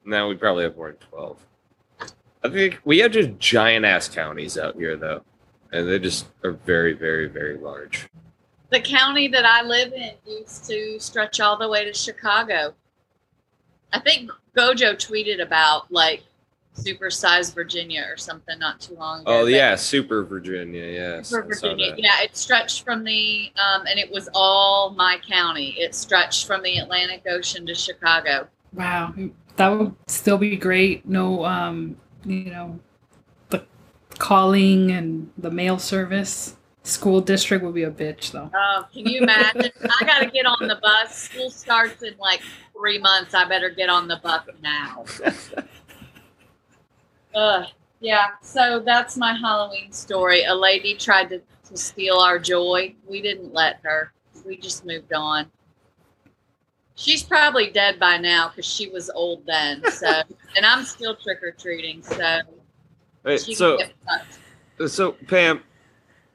Now 0.06 0.28
we 0.28 0.36
probably 0.36 0.64
have 0.64 0.76
more 0.76 0.88
than 0.88 0.98
12. 0.98 1.46
I 2.44 2.50
think 2.50 2.80
we 2.84 3.00
have 3.00 3.12
just 3.12 3.38
giant 3.40 3.86
ass 3.86 4.10
counties 4.10 4.58
out 4.58 4.76
here, 4.76 4.98
though. 4.98 5.24
And 5.72 5.88
they 5.88 6.00
just 6.00 6.28
are 6.44 6.52
very, 6.52 6.94
very, 6.94 7.28
very 7.28 7.58
large. 7.58 8.10
The 8.72 8.82
county 8.82 9.28
that 9.30 9.46
I 9.46 9.62
live 9.62 9.94
in 9.94 10.14
used 10.26 10.66
to 10.70 11.00
stretch 11.00 11.40
all 11.40 11.58
the 11.58 11.70
way 11.70 11.86
to 11.86 11.94
Chicago. 11.94 12.74
I 13.93 13.99
think 13.99 14.32
Gojo 14.56 14.95
tweeted 14.95 15.41
about 15.41 15.91
like 15.91 16.23
supersized 16.75 17.54
Virginia 17.54 18.06
or 18.10 18.17
something 18.17 18.58
not 18.58 18.80
too 18.80 18.95
long 18.95 19.21
ago. 19.21 19.41
Oh, 19.41 19.45
yeah, 19.45 19.75
Super 19.75 20.23
Virginia. 20.23 20.86
Yes. 20.86 21.30
For 21.30 21.43
I 21.43 21.56
saw 21.56 21.69
Virginia, 21.69 21.95
yeah, 21.97 22.21
it 22.21 22.36
stretched 22.38 22.84
from 22.84 23.04
the, 23.04 23.51
um, 23.58 23.86
and 23.88 23.99
it 23.99 24.12
was 24.12 24.30
all 24.34 24.91
my 24.91 25.17
county. 25.27 25.75
It 25.77 25.93
stretched 25.95 26.47
from 26.47 26.63
the 26.63 26.77
Atlantic 26.77 27.23
Ocean 27.27 27.65
to 27.65 27.75
Chicago. 27.75 28.47
Wow, 28.73 29.13
that 29.58 29.67
would 29.67 29.95
still 30.08 30.38
be 30.38 30.56
great. 30.56 31.06
No, 31.06 31.43
um, 31.43 31.97
you 32.23 32.45
know, 32.45 32.80
the 33.49 33.65
calling 34.17 34.91
and 34.91 35.30
the 35.38 35.51
mail 35.51 35.77
service. 35.77 36.56
School 36.84 37.22
district 37.22 37.63
would 37.63 37.76
be 37.76 37.84
a 37.84 37.91
bitch 37.91 38.32
though. 38.32 38.50
Oh, 38.54 38.88
can 38.91 39.08
you 39.08 39.22
imagine? 39.22 39.72
I 40.02 40.06
got 40.06 40.20
to 40.20 40.26
get 40.26 40.48
on 40.48 40.67
the 40.67 40.80
bus. 40.82 41.15
School 41.15 41.52
starts 41.52 42.02
in 42.02 42.15
like 42.17 42.41
three 42.76 42.98
months. 42.98 43.36
I 43.36 43.48
better 43.48 43.70
get 43.70 43.88
on 43.88 44.08
the 44.08 44.20
bus 44.24 44.48
now. 44.62 45.06
Ugh. 47.36 47.67
Yeah, 48.00 48.30
so 48.41 48.82
that's 48.84 49.15
my 49.15 49.34
Halloween 49.36 49.91
story. 49.91 50.44
A 50.46 50.56
lady 50.56 50.96
tried 50.96 51.30
to, 51.30 51.41
to 51.70 51.78
steal 51.78 52.15
our 52.15 52.39
joy. 52.39 52.96
We 53.08 53.22
didn't 53.22 53.54
let 53.54 53.80
her. 53.84 54.12
We 54.44 54.58
just 54.58 54.84
moved 54.86 55.13
on. 55.13 55.46
She's 56.96 57.22
probably 57.22 57.70
dead 57.70 58.00
by 58.00 58.17
now 58.17 58.50
because 58.50 58.65
she 58.65 58.89
was 58.89 59.12
old 59.12 59.46
then. 59.46 59.84
So, 59.91 60.08
and 60.58 60.65
I'm 60.65 60.84
still 60.84 61.15
trick 61.15 61.44
or 61.44 61.52
treating. 61.52 62.02
So, 62.02 62.39
Wait, 63.24 63.41
she 63.41 63.54
so, 63.54 63.78
can 63.78 63.88
get 63.88 63.96
fucked. 64.80 64.91
so, 64.91 65.12
Pam, 65.28 65.62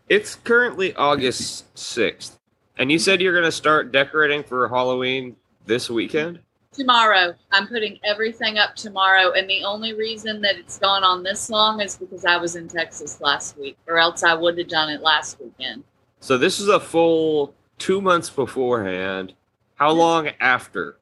it's 0.08 0.34
currently 0.36 0.94
August 0.94 1.72
6th. 1.74 2.38
And 2.78 2.92
you 2.92 2.98
said 2.98 3.20
you're 3.20 3.32
going 3.32 3.44
to 3.44 3.52
start 3.52 3.92
decorating 3.92 4.42
for 4.42 4.68
Halloween 4.68 5.36
this 5.64 5.88
weekend? 5.90 6.40
Tomorrow. 6.72 7.34
I'm 7.52 7.66
putting 7.66 7.98
everything 8.04 8.58
up 8.58 8.76
tomorrow. 8.76 9.32
And 9.32 9.48
the 9.48 9.64
only 9.64 9.94
reason 9.94 10.42
that 10.42 10.56
it's 10.56 10.78
gone 10.78 11.02
on 11.02 11.22
this 11.22 11.48
long 11.48 11.80
is 11.80 11.96
because 11.96 12.24
I 12.24 12.36
was 12.36 12.54
in 12.54 12.68
Texas 12.68 13.20
last 13.20 13.56
week, 13.58 13.78
or 13.88 13.98
else 13.98 14.22
I 14.22 14.34
would 14.34 14.58
have 14.58 14.68
done 14.68 14.90
it 14.90 15.00
last 15.00 15.40
weekend. 15.40 15.84
So 16.20 16.36
this 16.36 16.60
is 16.60 16.68
a 16.68 16.78
full 16.78 17.54
two 17.78 18.00
months 18.00 18.28
beforehand. 18.28 19.32
How 19.76 19.90
long 19.92 20.28
after? 20.40 20.98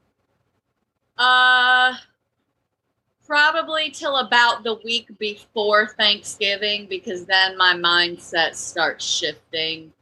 Uh, 1.18 1.94
probably 3.26 3.90
till 3.90 4.18
about 4.18 4.62
the 4.64 4.74
week 4.84 5.08
before 5.18 5.88
Thanksgiving, 5.88 6.87
because 6.88 7.24
then 7.24 7.56
my 7.56 7.74
mindset 7.74 8.54
starts 8.54 9.04
shifting. 9.04 9.92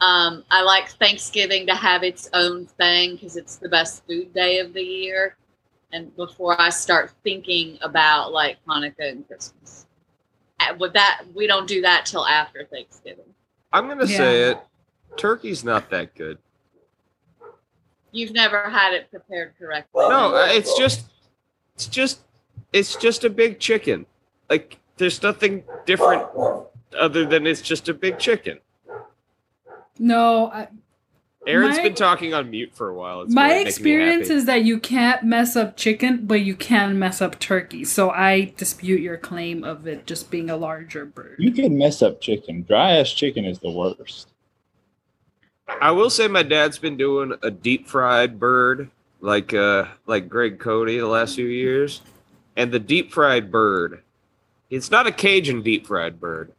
Um, 0.00 0.44
I 0.50 0.62
like 0.62 0.90
Thanksgiving 0.90 1.66
to 1.66 1.74
have 1.74 2.02
its 2.02 2.28
own 2.32 2.66
thing 2.66 3.14
because 3.14 3.36
it's 3.36 3.56
the 3.56 3.68
best 3.68 4.06
food 4.06 4.32
day 4.34 4.58
of 4.58 4.72
the 4.72 4.82
year. 4.82 5.36
And 5.92 6.14
before 6.16 6.60
I 6.60 6.70
start 6.70 7.12
thinking 7.22 7.78
about 7.80 8.32
like 8.32 8.58
Hanukkah 8.66 9.10
and 9.10 9.26
Christmas, 9.26 9.86
with 10.78 10.92
that, 10.94 11.22
we 11.34 11.46
don't 11.46 11.68
do 11.68 11.80
that 11.82 12.06
till 12.06 12.26
after 12.26 12.64
Thanksgiving. 12.64 13.24
I'm 13.72 13.86
going 13.86 13.98
to 13.98 14.06
Yeah. 14.06 14.16
say 14.16 14.40
it. 14.50 14.58
Turkey's 15.16 15.64
not 15.64 15.88
that 15.90 16.14
good. 16.14 16.38
You've 18.12 18.32
never 18.32 18.68
had 18.68 18.94
it 18.94 19.10
prepared 19.10 19.54
correctly. 19.58 20.08
No, 20.08 20.34
uh, 20.34 20.46
it's 20.50 20.76
just, 20.76 21.06
it's 21.74 21.86
just, 21.86 22.20
it's 22.72 22.96
just 22.96 23.24
a 23.24 23.30
big 23.30 23.58
chicken. 23.58 24.06
Like 24.48 24.78
there's 24.96 25.22
nothing 25.22 25.64
different 25.84 26.26
other 26.98 27.24
than 27.24 27.46
it's 27.46 27.62
just 27.62 27.88
a 27.88 27.94
big 27.94 28.18
chicken. 28.18 28.58
No, 29.98 30.48
I, 30.48 30.68
Aaron's 31.46 31.76
My- 31.76 31.84
been 31.84 31.94
talking 31.94 32.34
on 32.34 32.50
mute 32.50 32.72
for 32.74 32.88
a 32.88 32.94
while. 32.94 33.22
It's 33.22 33.32
my 33.32 33.44
really 33.44 33.54
making 33.54 33.64
me 33.64 33.68
experience 33.70 34.30
is 34.30 34.44
that 34.46 34.64
you 34.64 34.80
can't 34.80 35.22
mess 35.22 35.54
up 35.54 35.76
chicken, 35.76 36.26
but 36.26 36.40
you 36.40 36.56
can 36.56 36.98
mess 36.98 37.22
up 37.22 37.38
turkey. 37.38 37.84
So 37.84 38.10
I 38.10 38.52
dispute 38.56 39.00
your 39.00 39.16
claim 39.16 39.62
of 39.62 39.86
it 39.86 40.06
just 40.06 40.30
being 40.30 40.50
a 40.50 40.56
larger 40.56 41.04
bird. 41.04 41.36
You 41.38 41.52
can 41.52 41.78
mess 41.78 42.02
up 42.02 42.20
chicken. 42.20 42.62
Dry 42.62 42.98
ass 42.98 43.10
chicken 43.12 43.44
is 43.44 43.60
the 43.60 43.70
worst. 43.70 44.28
I 45.80 45.90
will 45.92 46.10
say 46.10 46.28
my 46.28 46.42
dad's 46.42 46.78
been 46.78 46.96
doing 46.96 47.34
a 47.42 47.50
deep 47.50 47.86
fried 47.88 48.38
bird 48.38 48.90
like 49.20 49.54
uh 49.54 49.86
like 50.06 50.28
Greg 50.28 50.58
Cody 50.58 50.98
the 50.98 51.06
last 51.06 51.36
few 51.36 51.46
years. 51.46 52.02
And 52.56 52.72
the 52.72 52.78
deep 52.78 53.12
fried 53.12 53.50
bird, 53.50 54.02
it's 54.70 54.90
not 54.90 55.06
a 55.06 55.12
Cajun 55.12 55.62
deep 55.62 55.86
fried 55.86 56.18
bird, 56.18 56.52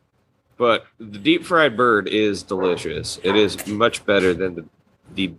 but 0.58 0.86
the 1.00 1.18
deep 1.18 1.44
fried 1.44 1.76
bird 1.76 2.08
is 2.08 2.44
delicious. 2.44 3.20
It 3.24 3.36
is 3.36 3.66
much 3.68 4.06
better 4.06 4.34
than 4.34 4.56
the 4.56 4.66
the 5.16 5.34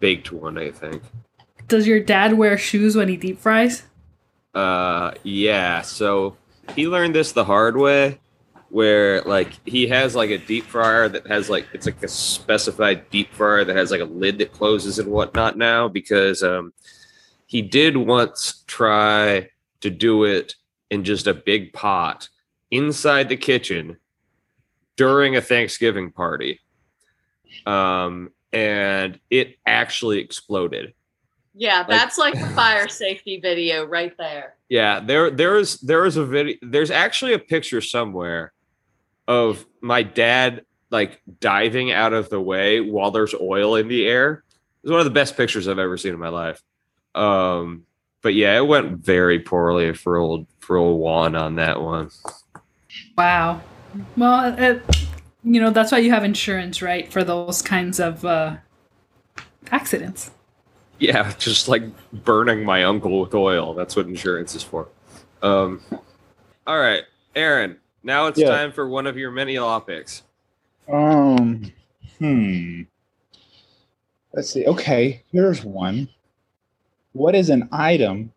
baked 0.00 0.30
one, 0.30 0.58
I 0.58 0.70
think. 0.70 1.02
Does 1.66 1.86
your 1.86 2.00
dad 2.00 2.34
wear 2.34 2.58
shoes 2.58 2.94
when 2.94 3.08
he 3.08 3.16
deep 3.16 3.40
fries? 3.40 3.84
Uh 4.54 5.12
yeah, 5.22 5.82
so 5.82 6.36
he 6.76 6.86
learned 6.86 7.14
this 7.14 7.32
the 7.32 7.44
hard 7.44 7.76
way 7.76 8.20
where 8.74 9.22
like 9.22 9.52
he 9.64 9.86
has 9.86 10.16
like 10.16 10.30
a 10.30 10.38
deep 10.38 10.64
fryer 10.64 11.08
that 11.08 11.24
has 11.28 11.48
like 11.48 11.64
it's 11.72 11.86
like 11.86 12.02
a 12.02 12.08
specified 12.08 13.08
deep 13.10 13.32
fryer 13.32 13.64
that 13.64 13.76
has 13.76 13.92
like 13.92 14.00
a 14.00 14.04
lid 14.04 14.36
that 14.38 14.52
closes 14.52 14.98
and 14.98 15.08
whatnot 15.08 15.56
now 15.56 15.86
because 15.86 16.42
um 16.42 16.72
he 17.46 17.62
did 17.62 17.96
once 17.96 18.64
try 18.66 19.48
to 19.84 19.90
do 19.90 20.24
it 20.24 20.54
in 20.90 21.04
just 21.04 21.26
a 21.26 21.34
big 21.34 21.74
pot 21.74 22.28
inside 22.70 23.28
the 23.28 23.36
kitchen 23.36 23.98
during 24.96 25.36
a 25.36 25.42
Thanksgiving 25.42 26.10
party. 26.10 26.60
Um 27.66 28.30
and 28.50 29.20
it 29.30 29.58
actually 29.66 30.20
exploded. 30.20 30.94
Yeah, 31.54 31.82
that's 31.82 32.16
like 32.16 32.34
a 32.34 32.48
fire 32.50 32.88
safety 32.88 33.38
video 33.40 33.84
right 33.84 34.16
there. 34.16 34.54
Yeah, 34.70 35.00
there 35.00 35.30
there 35.30 35.58
is 35.58 35.80
there 35.80 36.06
is 36.06 36.16
a 36.16 36.24
video 36.24 36.56
there's 36.62 36.90
actually 36.90 37.34
a 37.34 37.38
picture 37.38 37.82
somewhere 37.82 38.54
of 39.28 39.66
my 39.82 40.02
dad 40.02 40.64
like 40.90 41.20
diving 41.40 41.92
out 41.92 42.14
of 42.14 42.30
the 42.30 42.40
way 42.40 42.80
while 42.80 43.10
there's 43.10 43.34
oil 43.34 43.76
in 43.76 43.88
the 43.88 44.06
air. 44.06 44.44
It's 44.82 44.90
one 44.90 45.00
of 45.00 45.04
the 45.04 45.10
best 45.10 45.36
pictures 45.36 45.68
I've 45.68 45.78
ever 45.78 45.98
seen 45.98 46.14
in 46.14 46.20
my 46.20 46.30
life. 46.30 46.62
Um 47.14 47.84
but 48.24 48.34
yeah, 48.34 48.56
it 48.56 48.66
went 48.66 48.98
very 49.04 49.38
poorly 49.38 49.92
for 49.92 50.16
old 50.16 50.46
for 50.58 50.78
old 50.78 50.98
Juan 50.98 51.36
on 51.36 51.56
that 51.56 51.80
one. 51.80 52.10
Wow. 53.18 53.60
Well, 54.16 54.54
it, 54.58 54.82
you 55.44 55.60
know 55.60 55.70
that's 55.70 55.92
why 55.92 55.98
you 55.98 56.10
have 56.10 56.24
insurance, 56.24 56.80
right, 56.80 57.12
for 57.12 57.22
those 57.22 57.60
kinds 57.60 58.00
of 58.00 58.24
uh, 58.24 58.56
accidents. 59.70 60.30
Yeah, 60.98 61.32
just 61.38 61.68
like 61.68 61.82
burning 62.24 62.64
my 62.64 62.82
uncle 62.84 63.20
with 63.20 63.34
oil. 63.34 63.74
That's 63.74 63.94
what 63.94 64.06
insurance 64.06 64.54
is 64.56 64.62
for. 64.64 64.88
Um 65.42 65.82
all 66.66 66.78
right, 66.78 67.02
Aaron, 67.36 67.76
now 68.02 68.26
it's 68.28 68.38
Yeah. 68.40 68.48
time 68.48 68.72
for 68.72 68.88
one 68.88 69.06
of 69.06 69.18
your 69.18 69.30
many 69.30 69.58
law 69.58 69.80
picks. 69.80 70.22
Um, 70.90 71.70
hmm. 72.18 72.82
Let's 74.32 74.48
see. 74.50 74.64
Okay, 74.64 75.22
here's 75.30 75.62
one. 75.62 76.08
What 77.14 77.36
is 77.36 77.48
an 77.48 77.68
item? 77.70 78.32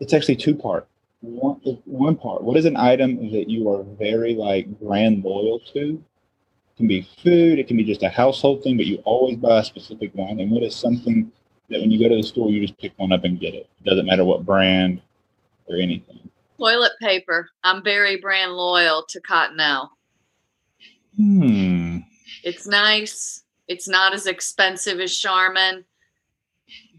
It's 0.00 0.12
actually 0.12 0.36
two 0.36 0.54
part. 0.54 0.86
One, 1.20 1.60
one 1.84 2.16
part. 2.16 2.42
What 2.42 2.56
is 2.56 2.64
an 2.64 2.76
item 2.76 3.30
that 3.32 3.48
you 3.48 3.70
are 3.70 3.84
very 3.98 4.34
like 4.34 4.66
brand 4.80 5.24
loyal 5.24 5.60
to? 5.72 5.94
It 5.94 6.76
can 6.76 6.88
be 6.88 7.08
food. 7.22 7.60
It 7.60 7.68
can 7.68 7.76
be 7.76 7.84
just 7.84 8.02
a 8.02 8.08
household 8.08 8.62
thing, 8.62 8.76
but 8.76 8.86
you 8.86 8.98
always 9.04 9.36
buy 9.36 9.60
a 9.60 9.64
specific 9.64 10.14
one. 10.14 10.40
And 10.40 10.50
what 10.50 10.64
is 10.64 10.74
something 10.74 11.30
that 11.70 11.80
when 11.80 11.92
you 11.92 12.00
go 12.00 12.08
to 12.08 12.16
the 12.16 12.26
store, 12.26 12.50
you 12.50 12.60
just 12.60 12.78
pick 12.78 12.92
one 12.96 13.12
up 13.12 13.22
and 13.24 13.38
get 13.38 13.54
it? 13.54 13.68
It 13.80 13.88
doesn't 13.88 14.06
matter 14.06 14.24
what 14.24 14.44
brand 14.44 15.00
or 15.66 15.76
anything. 15.76 16.28
Toilet 16.58 16.92
paper. 17.00 17.48
I'm 17.62 17.84
very 17.84 18.16
brand 18.16 18.52
loyal 18.52 19.04
to 19.08 19.20
Cottonelle. 19.20 19.90
Hmm. 21.16 21.98
It's 22.42 22.66
nice. 22.66 23.44
It's 23.68 23.86
not 23.86 24.12
as 24.12 24.26
expensive 24.26 24.98
as 24.98 25.16
Charmin, 25.16 25.84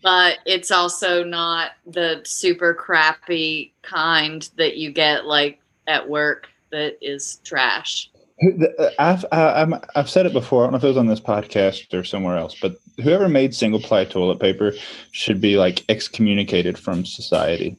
but 0.02 0.38
it's 0.46 0.72
also 0.72 1.24
not 1.24 1.72
the 1.86 2.22
super 2.24 2.74
crappy 2.74 3.74
kind 3.82 4.50
that 4.58 4.78
you 4.78 4.92
get 4.92 5.26
like 5.26 5.60
at 5.88 6.08
work 6.08 6.48
that 6.72 6.98
is 7.02 7.38
trash. 7.44 8.10
Who- 8.40 8.58
the- 8.58 8.80
uh, 8.82 8.92
I've 9.00 9.26
I, 9.32 9.62
I'm, 9.62 9.76
I've 9.96 10.10
said 10.10 10.26
it 10.26 10.34
before. 10.34 10.64
I 10.64 10.66
don't 10.66 10.72
know 10.74 10.78
if 10.78 10.84
it 10.84 10.88
was 10.88 10.98
on 10.98 11.08
this 11.08 11.20
podcast 11.20 11.94
or 11.94 12.04
somewhere 12.04 12.38
else, 12.38 12.56
but 12.62 12.78
whoever 13.04 13.28
made 13.28 13.54
single 13.56 13.82
ply 13.82 14.06
toilet 14.06 14.40
paper 14.40 14.74
should 15.12 15.42
be 15.42 15.58
like 15.58 15.84
excommunicated 15.90 16.78
from 16.78 17.06
society. 17.06 17.76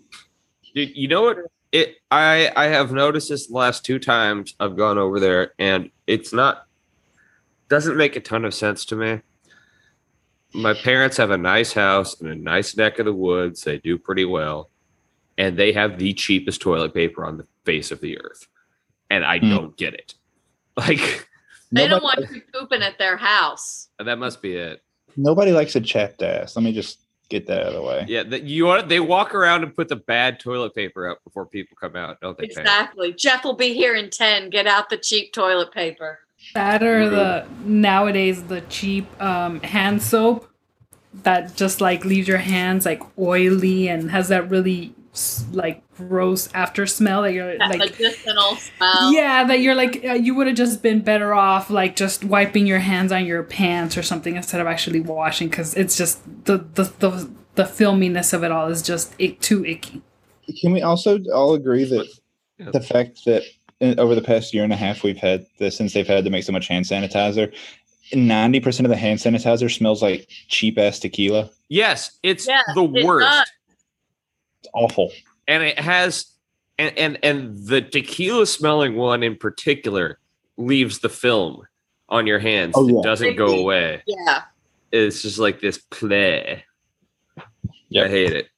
Dude, 0.75 0.97
you 0.97 1.09
know 1.09 1.23
what? 1.23 1.39
It 1.73 1.97
I 2.11 2.51
I 2.57 2.65
have 2.67 2.93
noticed 2.93 3.29
this 3.29 3.47
the 3.47 3.55
last 3.55 3.85
two 3.85 3.99
times 3.99 4.55
I've 4.61 4.77
gone 4.77 4.99
over 4.99 5.21
there, 5.21 5.53
and 5.59 5.91
it's 6.07 6.33
not 6.33 6.67
doesn't 7.69 7.97
make 7.97 8.17
a 8.17 8.21
ton 8.21 8.45
of 8.45 8.53
sense 8.53 8.85
to 8.87 8.97
me. 8.97 9.21
My 10.53 10.75
parents 10.75 11.17
have 11.17 11.31
a 11.31 11.39
nice 11.39 11.73
house 11.73 12.21
in 12.21 12.27
a 12.29 12.35
nice 12.35 12.77
neck 12.77 12.99
of 12.99 13.07
the 13.07 13.13
woods. 13.13 13.63
They 13.63 13.79
do 13.79 13.97
pretty 13.99 14.25
well, 14.25 14.71
and 15.39 15.57
they 15.57 15.73
have 15.73 15.99
the 15.99 16.13
cheapest 16.13 16.61
toilet 16.61 16.93
paper 16.93 17.25
on 17.25 17.37
the 17.39 17.47
face 17.65 17.91
of 17.91 18.01
the 18.01 18.19
earth, 18.21 18.49
and 19.11 19.25
I 19.25 19.39
Hmm. 19.39 19.51
don't 19.51 19.77
get 19.77 19.95
it. 19.95 20.15
Like 20.77 21.27
They 21.73 21.87
don't 21.87 22.03
Nobody- 22.03 22.23
want 22.23 22.35
you 22.35 22.43
pooping 22.53 22.83
at 22.83 22.99
their 22.99 23.17
house. 23.17 23.89
that 23.99 24.19
must 24.19 24.43
be 24.43 24.55
it. 24.57 24.83
Nobody 25.17 25.53
likes 25.53 25.77
a 25.77 25.81
chapped 25.81 26.21
ass. 26.23 26.57
Let 26.57 26.65
me 26.65 26.73
just 26.73 26.99
get 27.29 27.47
that 27.47 27.61
out 27.61 27.67
of 27.69 27.75
the 27.75 27.83
way. 27.83 28.05
Yeah, 28.09 28.25
that 28.25 28.43
you 28.45 28.65
want 28.67 28.89
they 28.89 28.99
walk 28.99 29.35
around 29.37 29.63
and 29.63 29.75
put 29.75 29.89
the 29.89 29.95
bad 29.97 30.41
toilet 30.41 30.75
paper 30.75 31.09
up 31.09 31.23
before 31.23 31.47
people 31.47 31.77
come 31.81 31.95
out, 31.95 32.21
don't 32.21 32.37
they? 32.39 32.49
Pam? 32.49 32.63
Exactly. 32.63 33.13
Jeff 33.13 33.45
will 33.45 33.55
be 33.55 33.73
here 33.75 33.95
in 33.95 34.11
10. 34.11 34.51
Get 34.51 34.67
out 34.67 34.91
the 34.91 34.97
cheap 34.97 35.33
toilet 35.33 35.71
paper. 35.73 36.19
That 36.55 36.83
or 36.83 37.09
the 37.09 37.46
nowadays 37.64 38.42
the 38.44 38.61
cheap 38.62 39.07
um, 39.22 39.61
hand 39.61 40.03
soap 40.03 40.48
that 41.22 41.55
just 41.57 41.81
like 41.81 42.05
leaves 42.05 42.26
your 42.29 42.38
hands 42.38 42.85
like 42.87 43.03
oily 43.18 43.88
and 43.88 44.11
has 44.11 44.29
that 44.29 44.48
really 44.50 44.94
like 45.53 45.83
gross 45.96 46.48
after 46.55 46.87
smell 46.87 47.22
that 47.22 47.33
you're 47.33 47.59
That 47.59 47.68
like 47.68 47.79
medicinal 47.98 48.55
smell. 48.57 49.12
yeah 49.12 49.44
that 49.44 49.59
you're 49.61 49.74
like 49.74 50.05
uh, 50.05 50.12
you 50.12 50.35
would 50.37 50.46
have 50.46 50.57
just 50.57 50.83
been 50.83 51.00
better 51.03 51.35
off 51.35 51.68
like 51.68 51.96
just 51.96 52.24
wiping 52.24 52.66
your 52.66 52.79
hands 52.79 53.11
on 53.11 53.26
your 53.26 53.42
pants 53.42 53.96
or 53.96 54.03
something 54.03 54.37
instead 54.37 54.61
of 54.61 54.66
actually 54.68 55.00
washing 55.00 55.48
because 55.48 55.74
it's 55.74 55.96
just 55.96 56.22
the 56.44 56.59
the 56.74 56.85
the 57.00 57.29
the 57.57 57.64
filminess 57.64 58.33
of 58.33 58.44
it 58.44 58.53
all 58.53 58.68
is 58.68 58.83
just 58.83 59.14
it 59.18 59.40
too 59.40 59.64
icky. 59.66 60.00
Can 60.61 60.72
we 60.72 60.81
also 60.83 61.18
all 61.35 61.55
agree 61.55 61.85
that 61.85 62.07
Yeah. 62.59 62.70
the 62.72 62.81
fact 62.81 63.24
that 63.24 63.42
in, 63.42 63.50
over 63.81 64.14
the 64.14 64.23
past 64.23 64.53
year 64.53 64.64
and 64.64 64.73
a 64.73 64.77
half 64.77 65.03
we've 65.03 65.16
had 65.16 65.47
this 65.59 65.77
since 65.77 65.93
they've 65.95 66.07
had 66.07 66.25
to 66.25 66.31
make 66.31 66.45
so 66.45 66.53
much 66.53 66.69
hand 66.69 66.85
sanitizer, 66.85 67.53
ninety 68.14 68.61
percent 68.61 68.87
of 68.87 68.90
the 68.90 68.97
hand 68.97 69.19
sanitizer 69.19 69.71
smells 69.75 70.03
like 70.03 70.29
cheap 70.49 70.79
ass 70.79 70.99
tequila. 70.99 71.51
Yes, 71.69 72.19
it's 72.23 72.47
Yeah, 72.47 72.62
the 72.75 72.85
it 72.85 73.05
worst. 73.05 73.27
does. 73.29 73.51
It's 74.61 74.69
awful. 74.75 75.11
and 75.49 75.62
it 75.62 75.79
has 75.79 76.27
and 76.79 76.97
and 76.99 77.19
and 77.23 77.66
the 77.66 77.81
tequila 77.81 78.47
smelling 78.47 78.97
one 78.97 79.23
in 79.23 79.37
particular 79.37 80.19
leaves 80.59 80.99
the 80.99 81.09
film 81.09 81.62
on 82.11 82.27
your 82.27 82.38
hands 82.38 82.75
Oh, 82.77 82.87
it 83.01 83.03
doesn't 83.03 83.37
go 83.37 83.59
away 83.61 84.03
Yeah. 84.07 84.43
it's 84.93 85.23
just 85.23 85.38
like 85.38 85.61
this 85.61 85.79
play 85.79 86.64
Yep. 87.88 88.07
i 88.07 88.09
hate 88.09 88.33
it 88.33 88.49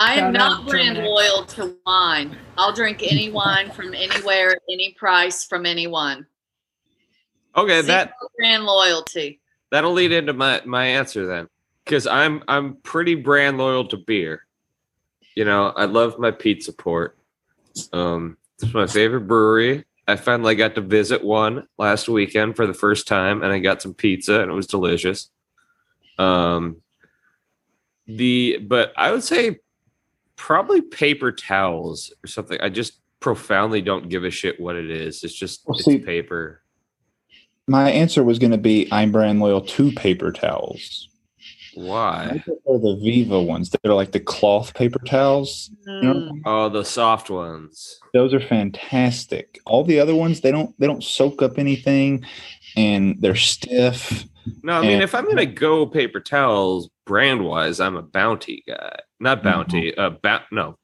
I 0.00 0.14
am 0.14 0.32
not 0.32 0.66
brand 0.66 0.96
German 0.96 1.10
loyal 1.10 1.44
to 1.44 1.76
wine. 1.84 2.34
I'll 2.56 2.72
drink 2.72 3.02
any 3.08 3.30
wine 3.30 3.70
from 3.70 3.94
anywhere, 3.94 4.56
any 4.72 4.94
price 4.98 5.44
from 5.44 5.66
anyone. 5.66 6.26
okay 7.54 7.82
that 7.82 8.14
brand 8.38 8.64
loyalty. 8.64 9.40
that'll 9.70 9.92
lead 9.92 10.12
into 10.12 10.32
my 10.32 10.62
my 10.64 10.86
answer 10.86 11.26
then 11.26 11.48
because 11.84 12.06
i'm 12.06 12.42
i'm 12.46 12.76
pretty 12.76 13.16
brand 13.16 13.58
loyal 13.58 13.84
to 13.84 13.96
beer 13.96 14.46
you 15.34 15.44
know 15.44 15.72
i 15.76 15.84
love 15.84 16.16
my 16.18 16.30
pizza 16.30 16.72
port 16.72 17.18
um 17.92 18.36
it's 18.62 18.72
my 18.72 18.86
favorite 18.86 19.26
brewery 19.26 19.84
i 20.06 20.14
finally 20.14 20.54
got 20.54 20.76
to 20.76 20.80
visit 20.80 21.24
one 21.24 21.66
last 21.76 22.08
weekend 22.08 22.54
for 22.54 22.68
the 22.68 22.74
first 22.74 23.08
time 23.08 23.42
and 23.42 23.52
i 23.52 23.58
got 23.58 23.82
some 23.82 23.94
pizza 23.94 24.40
and 24.40 24.50
it 24.50 24.54
was 24.54 24.68
delicious 24.68 25.30
um 26.18 26.76
the 28.06 28.58
but 28.58 28.92
i 28.96 29.10
would 29.10 29.24
say 29.24 29.58
probably 30.40 30.80
paper 30.80 31.30
towels 31.30 32.10
or 32.24 32.26
something 32.26 32.58
i 32.62 32.68
just 32.70 32.94
profoundly 33.20 33.82
don't 33.82 34.08
give 34.08 34.24
a 34.24 34.30
shit 34.30 34.58
what 34.58 34.74
it 34.74 34.90
is 34.90 35.22
it's 35.22 35.34
just 35.34 35.60
Well, 35.66 35.76
it's 35.76 35.84
see- 35.84 35.98
paper 35.98 36.62
My 37.68 37.90
answer 37.90 38.24
was 38.24 38.38
going 38.38 38.50
to 38.52 38.58
be 38.58 38.88
I'm 38.90 39.12
brand 39.12 39.38
loyal 39.40 39.60
to 39.60 39.92
paper 39.92 40.32
towels. 40.32 41.08
I 41.76 41.80
why 41.82 42.42
prefer 42.44 42.78
the 42.78 42.98
Viva 43.00 43.40
ones. 43.40 43.70
They're 43.70 43.94
like 43.94 44.10
the 44.12 44.18
cloth 44.18 44.74
paper 44.74 44.98
towels. 45.06 45.70
You 45.86 46.02
know? 46.02 46.14
Mm. 46.14 46.40
oh 46.46 46.68
the 46.70 46.84
soft 46.84 47.28
ones 47.30 48.00
Those 48.14 48.32
are 48.34 48.40
fantastic. 48.40 49.60
All 49.66 49.84
the 49.84 50.00
other 50.00 50.14
ones, 50.16 50.40
they 50.40 50.50
don't 50.50 50.74
they 50.80 50.86
don't 50.86 51.04
soak 51.04 51.42
up 51.42 51.58
anything, 51.58 52.24
and 52.76 53.20
they're 53.20 53.36
stiff. 53.36 54.24
No, 54.64 54.72
I 54.72 54.80
mean, 54.80 54.90
And- 54.92 55.02
if 55.02 55.14
I'm 55.14 55.26
gonna 55.26 55.46
go 55.46 55.86
paper 55.86 56.18
towels 56.20 56.88
brand 57.10 57.44
wise, 57.44 57.80
I'm 57.80 57.96
a 57.96 58.02
Bounty 58.02 58.62
guy. 58.68 58.94
Not 59.18 59.42
Bounty. 59.42 59.92
Uh, 59.98 60.10
ba- 60.10 60.44
no, 60.52 60.76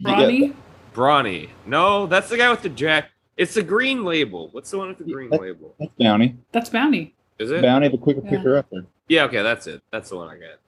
Ronnie, 0.00 0.54
Brawny. 0.94 1.50
No, 1.66 2.06
that's 2.06 2.28
the 2.28 2.36
guy 2.36 2.48
with 2.50 2.62
the 2.62 2.68
jack. 2.68 3.10
It's 3.36 3.54
the 3.54 3.62
green 3.64 4.04
label. 4.04 4.50
What's 4.52 4.70
the 4.70 4.78
one 4.78 4.90
with 4.90 4.98
the 4.98 5.12
green 5.12 5.28
that- 5.30 5.40
label? 5.42 5.74
That's 5.80 5.90
Bounty. 5.98 6.36
that's 6.52 6.70
Bounty. 6.70 7.16
Is 7.40 7.50
it? 7.50 7.62
Bounty, 7.62 7.88
the 7.88 7.98
quicker 7.98 8.20
Yeah. 8.22 8.30
picker 8.30 8.58
upper. 8.58 8.86
Yeah. 9.08 9.24
Okay, 9.24 9.42
that's 9.42 9.66
it. 9.66 9.82
That's 9.90 10.08
the 10.10 10.16
one 10.18 10.28
I 10.28 10.34
got. 10.38 10.60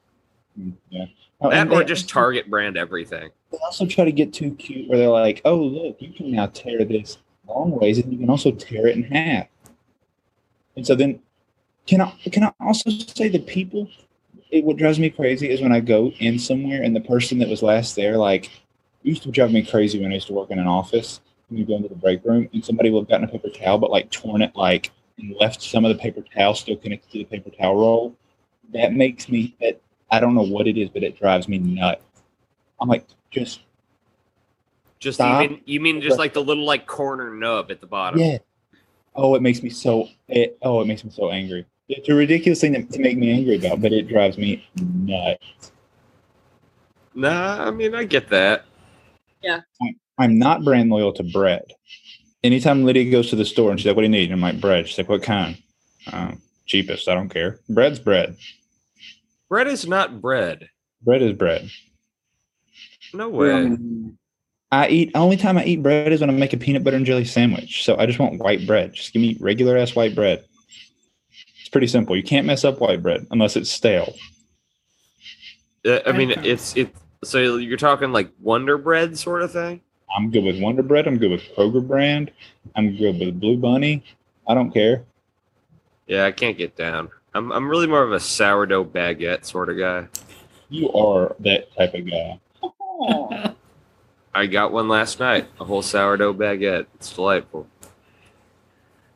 Yeah. 0.90 1.04
Oh, 1.40 1.50
That 1.50 1.60
and 1.60 1.72
or 1.72 1.78
they 1.78 1.84
just 1.84 2.08
Target 2.08 2.50
brand 2.50 2.76
everything. 2.76 3.30
They 3.52 3.58
also 3.64 3.86
try 3.86 4.04
to 4.04 4.10
get 4.12 4.32
too 4.32 4.52
cute, 4.56 4.88
where 4.88 4.98
they're 4.98 5.08
like, 5.10 5.42
"Oh, 5.44 5.56
look, 5.58 5.96
you 6.02 6.12
can 6.12 6.32
now 6.32 6.46
tear 6.46 6.84
this 6.84 7.18
long 7.46 7.70
ways, 7.70 7.98
and 7.98 8.12
you 8.12 8.18
can 8.18 8.30
also 8.30 8.50
tear 8.50 8.88
it 8.88 8.96
in 8.96 9.04
half." 9.04 9.46
And 10.76 10.84
so 10.84 10.96
then, 10.96 11.20
can 11.86 12.00
I 12.00 12.10
can 12.32 12.42
I 12.42 12.52
also 12.60 12.90
say 12.90 13.28
the 13.28 13.38
people? 13.38 13.88
It, 14.52 14.64
what 14.64 14.76
drives 14.76 15.00
me 15.00 15.10
crazy 15.10 15.50
is 15.50 15.60
when 15.60 15.72
I 15.72 15.80
go 15.80 16.12
in 16.20 16.38
somewhere 16.38 16.82
and 16.82 16.94
the 16.94 17.00
person 17.00 17.38
that 17.40 17.48
was 17.48 17.62
last 17.62 17.96
there, 17.96 18.16
like, 18.16 18.50
used 19.02 19.24
to 19.24 19.32
drive 19.32 19.50
me 19.50 19.64
crazy 19.64 20.00
when 20.00 20.12
I 20.12 20.14
used 20.14 20.28
to 20.28 20.32
work 20.32 20.52
in 20.52 20.60
an 20.60 20.68
office. 20.68 21.20
When 21.48 21.58
you 21.58 21.66
go 21.66 21.74
into 21.74 21.88
the 21.88 21.96
break 21.96 22.24
room 22.24 22.48
and 22.52 22.64
somebody 22.64 22.90
would 22.90 23.00
have 23.00 23.08
gotten 23.08 23.28
a 23.28 23.32
paper 23.32 23.50
towel, 23.50 23.78
but 23.78 23.90
like 23.90 24.10
torn 24.10 24.42
it, 24.42 24.54
like, 24.54 24.90
and 25.18 25.34
left 25.40 25.60
some 25.60 25.84
of 25.84 25.94
the 25.94 26.00
paper 26.00 26.22
towel 26.34 26.54
still 26.54 26.76
connected 26.76 27.10
to 27.10 27.18
the 27.18 27.24
paper 27.24 27.50
towel 27.50 27.76
roll. 27.76 28.16
That 28.72 28.94
makes 28.94 29.28
me. 29.28 29.54
That 29.60 29.80
I 30.10 30.20
don't 30.20 30.34
know 30.34 30.42
what 30.42 30.66
it 30.66 30.78
is, 30.78 30.88
but 30.88 31.02
it 31.02 31.18
drives 31.18 31.48
me 31.48 31.58
nuts. 31.58 32.04
I'm 32.80 32.88
like, 32.88 33.06
just 33.30 33.60
Just 34.98 35.16
Stop. 35.16 35.42
even 35.42 35.60
you 35.64 35.80
mean 35.80 36.00
just 36.00 36.18
like 36.18 36.32
the 36.32 36.42
little 36.42 36.64
like 36.64 36.86
corner 36.86 37.34
nub 37.34 37.70
at 37.72 37.80
the 37.80 37.86
bottom? 37.86 38.20
Yeah. 38.20 38.38
Oh, 39.16 39.34
it 39.34 39.42
makes 39.42 39.62
me 39.62 39.68
so. 39.68 40.08
It, 40.28 40.56
oh, 40.62 40.80
it 40.80 40.86
makes 40.86 41.04
me 41.04 41.10
so 41.10 41.30
angry. 41.30 41.66
It's 41.88 42.08
a 42.08 42.14
ridiculous 42.14 42.60
thing 42.60 42.74
to, 42.74 42.82
to 42.82 42.98
make 42.98 43.18
me 43.18 43.32
angry 43.32 43.56
about, 43.56 43.82
but 43.82 43.92
it 43.92 44.08
drives 44.08 44.38
me 44.38 44.66
nuts. 44.76 45.72
Nah, 47.14 47.66
I 47.66 47.70
mean 47.70 47.94
I 47.94 48.04
get 48.04 48.28
that. 48.28 48.64
Yeah. 49.42 49.60
I'm 50.18 50.38
not 50.38 50.64
brand 50.64 50.90
loyal 50.90 51.12
to 51.14 51.22
bread. 51.22 51.64
Anytime 52.44 52.84
Lydia 52.84 53.10
goes 53.10 53.30
to 53.30 53.36
the 53.36 53.44
store 53.44 53.70
and 53.70 53.78
she's 53.78 53.86
like, 53.86 53.96
"What 53.96 54.02
do 54.02 54.06
you 54.06 54.10
need?" 54.10 54.30
And 54.30 54.34
I'm 54.34 54.40
like, 54.40 54.60
"Bread." 54.60 54.88
She's 54.88 54.98
like, 54.98 55.08
"What 55.08 55.22
kind?" 55.22 55.56
Um, 56.12 56.40
cheapest. 56.66 57.08
I 57.08 57.14
don't 57.14 57.28
care. 57.28 57.60
Bread's 57.68 57.98
bread. 57.98 58.36
Bread 59.48 59.66
is 59.66 59.86
not 59.86 60.20
bread. 60.20 60.68
Bread 61.02 61.22
is 61.22 61.34
bread. 61.34 61.70
No 63.12 63.28
way. 63.28 63.76
I 64.70 64.88
eat. 64.88 65.10
Only 65.14 65.36
time 65.36 65.58
I 65.58 65.64
eat 65.64 65.82
bread 65.82 66.12
is 66.12 66.20
when 66.20 66.30
I 66.30 66.32
make 66.32 66.52
a 66.52 66.56
peanut 66.56 66.82
butter 66.82 66.96
and 66.96 67.04
jelly 67.04 67.24
sandwich. 67.24 67.84
So 67.84 67.96
I 67.98 68.06
just 68.06 68.18
want 68.18 68.40
white 68.40 68.66
bread. 68.66 68.94
Just 68.94 69.12
give 69.12 69.20
me 69.20 69.36
regular 69.40 69.76
ass 69.76 69.94
white 69.94 70.14
bread. 70.14 70.44
It's 71.72 71.78
pretty 71.78 71.86
simple. 71.86 72.14
You 72.14 72.22
can't 72.22 72.46
mess 72.46 72.64
up 72.64 72.80
white 72.80 73.02
bread 73.02 73.26
unless 73.30 73.56
it's 73.56 73.70
stale. 73.70 74.12
Uh, 75.86 76.00
I 76.04 76.12
mean, 76.12 76.32
it's 76.42 76.76
it's 76.76 77.00
so 77.24 77.56
you're 77.56 77.78
talking 77.78 78.12
like 78.12 78.30
Wonder 78.40 78.76
Bread 78.76 79.16
sort 79.16 79.40
of 79.40 79.52
thing. 79.52 79.80
I'm 80.14 80.30
good 80.30 80.44
with 80.44 80.60
Wonder 80.60 80.82
Bread. 80.82 81.06
I'm 81.06 81.16
good 81.16 81.30
with 81.30 81.42
Kroger 81.56 81.86
brand. 81.86 82.30
I'm 82.76 82.94
good 82.94 83.18
with 83.18 83.40
Blue 83.40 83.56
Bunny. 83.56 84.04
I 84.46 84.52
don't 84.52 84.70
care. 84.70 85.04
Yeah, 86.06 86.26
I 86.26 86.32
can't 86.32 86.58
get 86.58 86.76
down. 86.76 87.08
I'm 87.32 87.50
I'm 87.50 87.68
really 87.70 87.86
more 87.86 88.02
of 88.02 88.12
a 88.12 88.20
sourdough 88.20 88.84
baguette 88.84 89.46
sort 89.46 89.70
of 89.70 89.78
guy. 89.78 90.08
You 90.68 90.92
are 90.92 91.34
that 91.40 91.74
type 91.74 91.94
of 91.94 92.10
guy. 92.10 93.54
I 94.34 94.46
got 94.46 94.72
one 94.72 94.88
last 94.88 95.20
night, 95.20 95.46
a 95.58 95.64
whole 95.64 95.80
sourdough 95.80 96.34
baguette. 96.34 96.86
It's 96.96 97.14
delightful. 97.14 97.66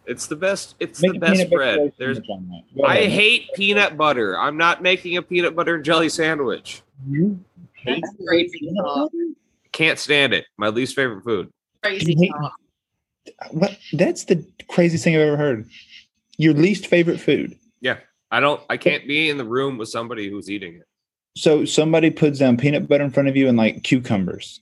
It's 0.07 0.27
the 0.27 0.37
best. 0.37 0.77
It's 0.79 1.03
Make 1.03 1.15
the 1.15 1.19
best 1.19 1.51
bread. 1.51 1.93
There's. 1.99 2.19
sandwich 2.19 2.31
on 2.31 2.49
that. 2.49 2.81
Go 2.81 2.85
I 2.87 3.07
hate 3.07 3.49
peanut 3.55 3.97
butter. 3.97 4.39
I'm 4.39 4.57
not 4.57 4.83
making 4.83 5.17
a 5.17 5.23
peanut 5.23 5.57
butter 5.57 5.75
and 5.77 5.85
jelly 5.85 6.09
sandwich. 6.09 6.83
You 7.11 7.39
hate 7.75 8.03
That's 8.03 8.17
crazy 8.27 8.73
talk. 8.77 9.11
Can't 9.73 9.99
stand 9.99 10.33
it. 10.33 10.47
My 10.57 10.69
least 10.69 10.95
favorite 10.95 11.25
food. 11.25 11.51
Crazy 11.83 12.15
hate- 12.17 12.31
talk. 12.31 12.53
what? 13.51 13.77
That's 13.93 14.25
the 14.25 14.45
craziest 14.69 15.05
thing 15.05 15.17
I've 15.17 15.23
ever 15.23 15.37
heard. 15.37 15.69
Your 16.39 16.55
least 16.55 16.87
favorite 16.87 17.19
food. 17.19 17.57
Yeah, 17.81 17.99
I 18.31 18.41
don't. 18.41 18.61
I 18.71 18.77
can't 18.77 19.07
be 19.09 19.29
in 19.29 19.39
the 19.39 19.45
room 19.45 19.77
with 19.77 19.89
somebody 19.89 20.31
who's 20.31 20.49
eating 20.51 20.75
it. 20.75 20.87
So 21.37 21.65
somebody 21.65 22.11
puts 22.11 22.39
down 22.39 22.57
peanut 22.57 22.89
butter 22.89 23.05
in 23.05 23.11
front 23.11 23.29
of 23.29 23.37
you 23.37 23.49
and 23.49 23.59
like 23.59 23.83
cucumbers. 23.83 24.61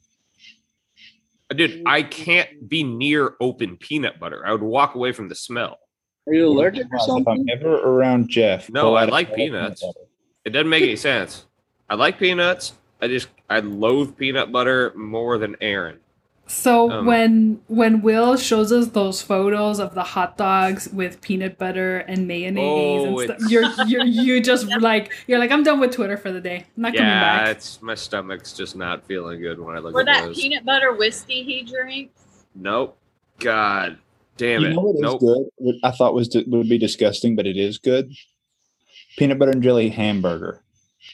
Uh, 1.51 1.55
dude, 1.55 1.83
I 1.87 2.03
can't 2.03 2.69
be 2.69 2.83
near 2.85 3.35
open 3.41 3.77
peanut 3.77 4.19
butter. 4.19 4.47
I 4.47 4.53
would 4.53 4.63
walk 4.63 4.95
away 4.95 5.13
from 5.13 5.29
the 5.29 5.35
smell. 5.35 5.79
Are 6.27 6.35
you 6.35 6.47
allergic 6.47 6.87
or 6.91 6.99
something? 7.01 7.47
If 7.49 7.53
I'm 7.53 7.67
ever 7.67 7.77
around 7.77 8.29
Jeff, 8.29 8.71
No, 8.71 8.95
I 8.95 9.05
like 9.05 9.29
bowl 9.29 9.35
of 9.35 9.37
peanut 9.37 9.79
peanuts. 9.79 9.85
It 10.45 10.51
doesn't 10.51 10.69
make 10.69 10.83
any 10.83 10.97
sense. 10.97 11.47
I 11.89 11.97
like 11.97 12.19
peanuts. 12.19 12.73
I 13.01 13.09
just 13.09 13.29
I 13.51 13.61
loathe 13.61 14.17
peanut 14.17 14.51
butter 14.51 14.93
more 14.97 15.37
than 15.37 15.57
Aaron. 15.61 15.99
So 16.47 16.91
Um, 16.91 17.07
when 17.07 17.61
when 17.69 18.03
Will 18.03 18.37
shows 18.37 18.71
us 18.71 18.89
those 18.89 19.23
photos 19.23 19.81
of 19.81 19.95
the 19.95 20.03
hot 20.03 20.37
dogs 20.37 20.89
with 20.93 21.21
peanut 21.23 21.57
butter 21.57 21.99
and 21.99 22.29
mayonnaise 22.29 23.07
Oh, 23.07 23.19
and 23.21 23.31
stuff, 23.41 23.51
you're 23.51 23.65
you're 23.87 24.05
you 24.05 24.43
just 24.43 24.67
like 24.81 25.11
you're 25.27 25.39
like 25.39 25.51
I'm 25.51 25.63
done 25.63 25.81
with 25.81 25.93
Twitter 25.93 26.17
for 26.19 26.31
the 26.33 26.41
day. 26.43 26.67
I'm 26.77 26.83
not 26.83 26.93
coming 26.95 27.09
Yeah, 27.09 27.45
back. 27.45 27.57
it's 27.57 27.81
my 27.81 27.95
stomach's 27.95 28.53
just 28.53 28.77
not 28.77 29.07
feeling 29.07 29.41
good 29.41 29.59
when 29.59 29.75
I 29.75 29.79
look 29.79 29.93
For 29.95 30.01
at 30.01 30.07
that 30.07 30.25
those. 30.27 30.37
peanut 30.39 30.65
butter 30.67 30.93
whiskey 30.93 31.43
he 31.45 31.63
drinks. 31.63 32.21
Nope. 32.55 32.99
God 33.39 33.99
damn 34.37 34.61
You 34.63 34.67
it. 34.69 34.75
know 34.75 34.81
what 34.83 34.97
is 34.97 35.01
nope. 35.01 35.21
good? 35.21 35.47
What 35.57 35.77
I 35.83 35.91
thought 35.93 36.15
was 36.15 36.29
would 36.47 36.69
be 36.69 36.79
disgusting, 36.79 37.37
but 37.37 37.47
it 37.47 37.57
is 37.57 37.79
good. 37.79 38.13
Peanut 39.17 39.39
butter 39.39 39.53
and 39.53 39.63
jelly 39.63 39.89
hamburger. 39.89 40.63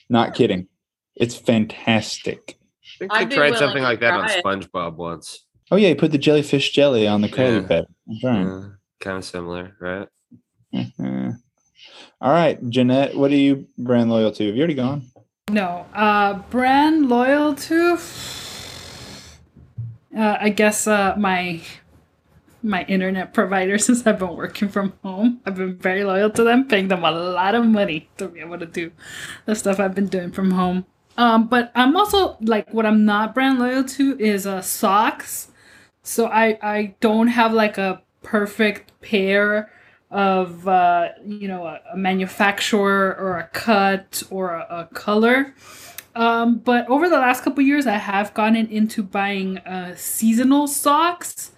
Not 0.09 0.35
kidding. 0.35 0.67
It's 1.15 1.37
fantastic. 1.37 2.57
I 3.01 3.07
think 3.09 3.13
I'd 3.13 3.33
I 3.33 3.35
tried 3.37 3.57
something 3.59 3.83
like 3.83 4.01
that 4.01 4.13
on 4.13 4.25
try 4.27 4.35
it. 4.37 4.45
SpongeBob 4.45 4.97
once. 4.97 5.47
Oh 5.71 5.77
yeah, 5.77 5.89
you 5.89 5.97
put 5.97 6.13
the 6.13 6.19
jellyfish 6.19 6.73
jelly 6.73 7.07
on 7.07 7.21
the 7.23 7.29
Krabby 7.29 7.63
Yeah. 7.63 7.69
Patty. 7.69 7.87
Right. 8.25 8.43
Yeah, 8.45 8.63
kind 9.01 9.19
of 9.19 9.25
similar, 9.25 9.77
right? 9.81 10.09
Mhm. 10.75 11.37
All 12.21 12.31
right, 12.33 12.59
Jeanette, 12.69 13.17
what 13.17 13.31
are 13.31 13.37
you 13.37 13.67
brand 13.79 14.11
loyal 14.11 14.31
to? 14.33 14.47
Have 14.47 14.55
you 14.55 14.61
already 14.61 14.75
gone? 14.75 15.03
No, 15.51 15.87
uh, 15.95 16.35
brand 16.51 17.09
loyal 17.09 17.55
to. 17.55 17.99
Uh, 20.17 20.37
I 20.41 20.51
guess 20.51 20.87
uh, 20.87 21.15
my 21.17 21.61
my 22.63 22.85
internet 22.85 23.33
provider 23.33 23.79
since 23.87 24.07
I've 24.07 24.19
been 24.19 24.37
working 24.37 24.69
from 24.69 24.93
home. 25.03 25.41
I've 25.47 25.55
been 25.57 25.79
very 25.79 26.05
loyal 26.05 26.31
to 26.31 26.45
them, 26.45 26.69
paying 26.69 26.89
them 26.89 27.05
a 27.05 27.11
lot 27.11 27.55
of 27.55 27.65
money 27.65 28.09
to 28.19 28.29
be 28.29 28.41
able 28.41 28.59
to 28.59 28.67
do 28.67 28.91
the 29.47 29.55
stuff 29.55 29.81
I've 29.81 29.95
been 29.95 30.09
doing 30.09 30.31
from 30.31 30.51
home. 30.51 30.85
Um, 31.21 31.49
but 31.49 31.71
I'm 31.75 31.99
also 31.99 32.39
like 32.41 32.73
what 32.73 32.87
I'm 32.87 33.05
not 33.05 33.35
brand 33.35 33.59
loyal 33.59 33.85
to 33.85 34.19
is 34.19 34.47
uh 34.47 34.63
socks. 34.63 35.51
So 36.03 36.29
I 36.29 36.59
I 36.63 36.95
don't 37.01 37.27
have 37.27 37.53
like 37.53 37.77
a 37.77 38.01
perfect 38.23 38.99
pair 39.03 39.71
of 40.11 40.67
uh 40.67 41.09
you 41.27 41.47
know 41.47 41.67
a, 41.67 41.79
a 41.93 41.97
manufacturer 41.97 43.15
or 43.21 43.39
a 43.39 43.49
cut 43.49 44.23
or 44.31 44.55
a, 44.55 44.67
a 44.71 44.95
color. 44.95 45.55
Um, 46.15 46.57
but 46.57 46.89
over 46.89 47.07
the 47.11 47.19
last 47.19 47.45
couple 47.45 47.63
years, 47.63 47.87
I 47.87 47.99
have 47.99 48.33
gotten 48.33 48.67
into 48.67 49.03
buying 49.03 49.59
uh, 49.59 49.95
seasonal 49.97 50.67
socks. 50.69 51.53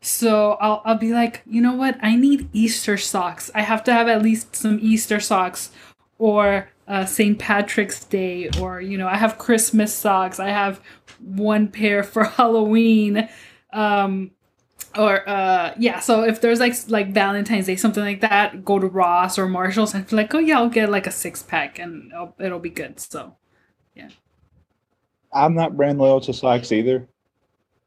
So 0.00 0.52
I'll, 0.60 0.80
I'll 0.84 0.96
be 0.96 1.12
like, 1.12 1.42
you 1.44 1.60
know 1.60 1.74
what? 1.74 1.98
I 2.00 2.14
need 2.14 2.48
Easter 2.52 2.96
socks. 2.96 3.50
I 3.54 3.62
have 3.62 3.82
to 3.84 3.92
have 3.92 4.08
at 4.08 4.22
least 4.22 4.56
some 4.56 4.78
Easter 4.80 5.20
socks 5.20 5.70
or 6.18 6.68
uh, 6.88 7.04
St. 7.04 7.38
Patrick's 7.38 8.04
Day, 8.04 8.50
or, 8.60 8.80
you 8.80 8.98
know, 8.98 9.06
I 9.06 9.16
have 9.16 9.38
Christmas 9.38 9.94
socks. 9.94 10.40
I 10.40 10.48
have 10.48 10.80
one 11.20 11.68
pair 11.68 12.02
for 12.02 12.24
Halloween. 12.38 13.28
Um, 13.72 14.32
or 14.96 15.28
uh 15.28 15.74
yeah 15.76 15.98
so 16.00 16.22
if 16.22 16.40
there's 16.40 16.60
like 16.60 16.74
like 16.88 17.12
valentine's 17.12 17.66
day 17.66 17.76
something 17.76 18.02
like 18.02 18.22
that 18.22 18.64
go 18.64 18.78
to 18.78 18.86
ross 18.86 19.38
or 19.38 19.46
marshalls 19.46 19.92
and 19.92 20.08
be 20.08 20.16
like 20.16 20.32
oh 20.34 20.38
yeah 20.38 20.56
i'll 20.56 20.68
get 20.70 20.88
like 20.88 21.06
a 21.06 21.10
six 21.10 21.42
pack 21.42 21.78
and 21.78 22.10
it'll, 22.10 22.34
it'll 22.38 22.58
be 22.58 22.70
good 22.70 22.98
so 22.98 23.36
yeah. 23.98 24.08
I'm 25.32 25.54
not 25.54 25.76
brand 25.76 25.98
loyal 25.98 26.20
to 26.22 26.32
socks 26.32 26.72
either, 26.72 27.06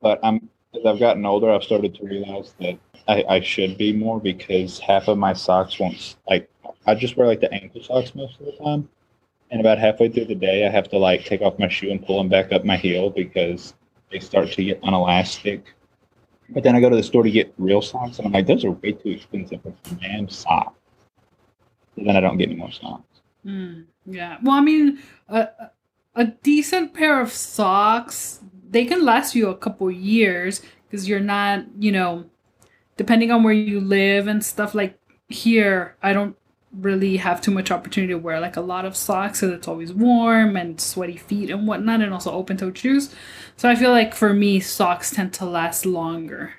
but 0.01 0.19
I'm 0.23 0.49
as 0.75 0.85
I've 0.85 0.99
gotten 0.99 1.25
older, 1.25 1.49
I've 1.49 1.63
started 1.63 1.95
to 1.95 2.05
realize 2.05 2.53
that 2.59 2.77
I, 3.07 3.23
I 3.27 3.41
should 3.41 3.77
be 3.77 3.93
more 3.93 4.19
because 4.19 4.79
half 4.79 5.07
of 5.07 5.17
my 5.17 5.33
socks 5.33 5.79
won't 5.79 6.15
like 6.27 6.49
I 6.85 6.95
just 6.95 7.17
wear 7.17 7.27
like 7.27 7.41
the 7.41 7.53
ankle 7.53 7.83
socks 7.83 8.15
most 8.15 8.39
of 8.39 8.45
the 8.45 8.63
time, 8.63 8.89
and 9.51 9.59
about 9.59 9.77
halfway 9.77 10.09
through 10.09 10.25
the 10.25 10.35
day, 10.35 10.65
I 10.65 10.69
have 10.69 10.89
to 10.89 10.97
like 10.97 11.25
take 11.25 11.41
off 11.41 11.59
my 11.59 11.67
shoe 11.67 11.91
and 11.91 12.05
pull 12.05 12.17
them 12.17 12.29
back 12.29 12.51
up 12.51 12.65
my 12.65 12.77
heel 12.77 13.09
because 13.09 13.73
they 14.11 14.19
start 14.19 14.51
to 14.51 14.63
get 14.63 14.79
unelastic. 14.83 15.65
But 16.49 16.63
then 16.63 16.75
I 16.75 16.81
go 16.81 16.89
to 16.89 16.95
the 16.95 17.03
store 17.03 17.23
to 17.23 17.31
get 17.31 17.53
real 17.57 17.81
socks, 17.81 18.17
and 18.17 18.27
I'm 18.27 18.33
like, 18.33 18.47
those 18.47 18.65
are 18.65 18.71
way 18.71 18.93
too 18.93 19.09
expensive 19.09 19.61
for 19.61 19.73
damn 19.95 20.27
socks. 20.27 20.75
So 21.95 22.03
then 22.03 22.15
I 22.15 22.19
don't 22.19 22.37
get 22.37 22.49
any 22.49 22.57
more 22.57 22.71
socks. 22.71 23.21
Mm, 23.45 23.85
yeah. 24.05 24.37
Well, 24.41 24.55
I 24.55 24.61
mean, 24.61 25.01
a, 25.29 25.47
a 26.15 26.25
decent 26.25 26.93
pair 26.93 27.21
of 27.21 27.31
socks, 27.31 28.41
they 28.69 28.85
can 28.85 29.05
last 29.05 29.35
you 29.35 29.49
a 29.49 29.55
couple 29.55 29.89
years 29.91 30.61
because 30.89 31.07
you're 31.07 31.19
not, 31.19 31.65
you 31.79 31.91
know, 31.91 32.25
depending 33.01 33.31
on 33.31 33.41
where 33.41 33.51
you 33.51 33.81
live 33.81 34.27
and 34.27 34.45
stuff 34.45 34.75
like 34.75 34.95
here, 35.27 35.97
I 36.03 36.13
don't 36.13 36.37
really 36.71 37.17
have 37.17 37.41
too 37.41 37.49
much 37.49 37.71
opportunity 37.71 38.13
to 38.13 38.19
wear 38.19 38.39
like 38.39 38.57
a 38.57 38.61
lot 38.61 38.85
of 38.85 38.95
socks 38.95 39.41
because 39.41 39.55
it's 39.55 39.67
always 39.67 39.91
warm 39.91 40.55
and 40.55 40.79
sweaty 40.79 41.17
feet 41.17 41.49
and 41.49 41.67
whatnot 41.67 42.01
and 42.01 42.13
also 42.13 42.31
open 42.31 42.57
toed 42.57 42.77
shoes. 42.77 43.11
So 43.57 43.67
I 43.67 43.75
feel 43.75 43.89
like 43.89 44.13
for 44.13 44.35
me, 44.35 44.59
socks 44.59 45.09
tend 45.09 45.33
to 45.33 45.45
last 45.45 45.83
longer. 45.83 46.53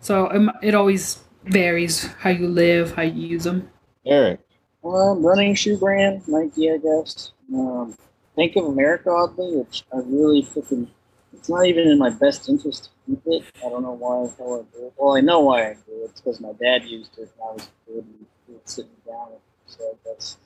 So 0.00 0.26
it, 0.26 0.54
it 0.62 0.74
always 0.74 1.20
varies 1.44 2.06
how 2.22 2.30
you 2.30 2.48
live, 2.48 2.96
how 2.96 3.02
you 3.02 3.28
use 3.28 3.44
them. 3.44 3.70
Eric, 4.04 4.40
Um, 4.82 5.24
running 5.24 5.54
shoe 5.54 5.78
brand, 5.78 6.26
Nike, 6.26 6.72
I 6.72 6.78
guess. 6.78 7.30
Um, 7.54 7.96
Bank 8.36 8.56
of 8.56 8.64
America, 8.64 9.10
oddly, 9.10 9.58
which 9.58 9.84
I 9.94 9.98
really 9.98 10.42
freaking. 10.42 10.88
It's 11.32 11.48
not 11.48 11.66
even 11.66 11.86
in 11.86 11.98
my 12.00 12.10
best 12.10 12.48
interest 12.48 12.84
to 12.84 12.90
keep 13.08 13.22
it. 13.26 13.44
I 13.64 13.68
don't 13.68 13.82
know 13.82 13.92
why 13.92 14.26
the 14.26 14.34
hell 14.36 14.66
I 14.66 14.76
do 14.76 14.86
it. 14.86 14.92
Well, 14.96 15.16
I 15.16 15.20
know 15.20 15.40
why 15.40 15.70
I 15.70 15.74
do 15.74 16.02
it. 16.02 16.10
It's 16.10 16.20
because 16.20 16.40
my 16.40 16.52
dad 16.52 16.84
used 16.84 17.18
it 17.18 17.30
when 17.36 17.48
I 17.48 17.52
was 17.54 17.62
a 17.62 17.90
kid 17.90 18.04
and 18.04 18.26
he 18.46 18.52
would 18.52 18.68
sit 18.68 18.86
me 18.86 18.92
down. 19.06 19.28
So 19.66 19.98
guess 20.04 20.38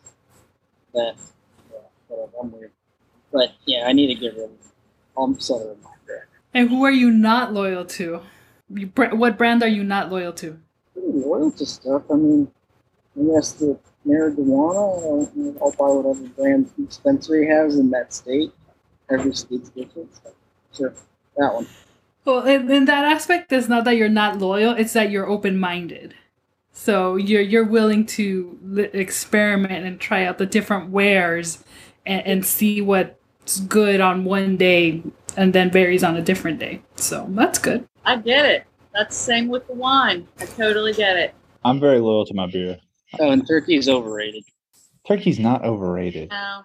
that, 0.95 1.15
yeah, 1.71 1.79
whatever, 2.09 2.33
I'm 2.41 2.53
weird. 2.53 2.73
But 3.33 3.53
yeah, 3.67 3.85
I 3.87 3.93
need 3.93 4.09
to 4.09 4.15
get 4.15 4.35
rid 4.35 4.45
of 4.45 4.51
it. 4.51 4.67
I'm 5.17 5.39
settled 5.41 5.77
in 5.77 5.83
my 5.83 5.91
brand. 6.07 6.23
And 6.55 6.69
who 6.69 6.85
are 6.85 6.91
you 6.91 7.11
not 7.11 7.53
loyal 7.53 7.85
to? 7.85 8.21
You, 8.71 8.87
what 8.95 9.39
brand 9.39 9.63
are 9.63 9.69
you 9.69 9.85
not 9.85 10.11
loyal 10.11 10.33
to? 10.35 10.59
Pretty 10.93 11.09
loyal 11.13 11.51
to 11.53 11.67
stuff. 11.67 12.03
I 12.11 12.15
mean, 12.15 12.51
I 13.19 13.35
guess 13.35 13.53
the 13.53 13.79
marijuana, 14.07 14.77
I'll, 14.77 15.57
I'll 15.63 15.71
buy 15.73 15.95
whatever 15.95 16.27
brand 16.29 16.71
dispensary 16.77 17.47
has 17.49 17.79
in 17.79 17.91
that 17.91 18.13
state. 18.13 18.53
Every 19.11 19.35
state's 19.35 19.69
different. 19.71 20.15
So, 20.15 20.33
sure, 20.73 20.95
that 21.37 21.55
one. 21.55 21.67
Well, 22.25 22.47
in, 22.47 22.71
in 22.71 22.85
that 22.85 23.05
aspect, 23.05 23.53
it's 23.53 23.69
not 23.69 23.85
that 23.85 23.97
you're 23.97 24.09
not 24.09 24.39
loyal; 24.39 24.75
it's 24.75 24.93
that 24.93 25.11
you're 25.11 25.29
open-minded. 25.29 26.15
So 26.73 27.17
you're 27.17 27.43
you're 27.43 27.65
willing 27.65 28.07
to 28.07 28.59
li- 28.63 28.91
experiment 28.93 29.85
and 29.85 30.01
try 30.01 30.25
out 30.25 30.39
the 30.39 30.47
different 30.47 30.91
wares 30.91 31.63
and, 32.07 32.27
and 32.27 32.47
see 32.47 32.81
what's 32.81 33.61
good 33.61 34.01
on 34.01 34.25
one 34.25 34.57
day 34.57 35.03
and 35.37 35.53
then 35.53 35.71
varies 35.71 36.05
on 36.05 36.17
a 36.17 36.23
different 36.23 36.59
day. 36.59 36.81
So 36.97 37.27
that's 37.31 37.59
good. 37.59 37.87
I 38.05 38.17
get 38.17 38.47
it. 38.47 38.65
That's 38.95 39.17
the 39.17 39.25
same 39.25 39.49
with 39.49 39.67
the 39.67 39.75
wine. 39.75 40.27
I 40.39 40.47
totally 40.47 40.93
get 40.93 41.17
it. 41.17 41.35
I'm 41.65 41.81
very 41.81 42.01
loyal 42.01 42.27
to 42.27 42.35
my 42.35 42.47
beer. 42.47 42.79
Oh, 43.19 43.31
and 43.31 43.47
turkey 43.47 43.77
is 43.77 43.89
overrated. 43.89 44.45
Turkey's 45.07 45.39
not 45.39 45.65
overrated. 45.65 46.31
No. 46.31 46.63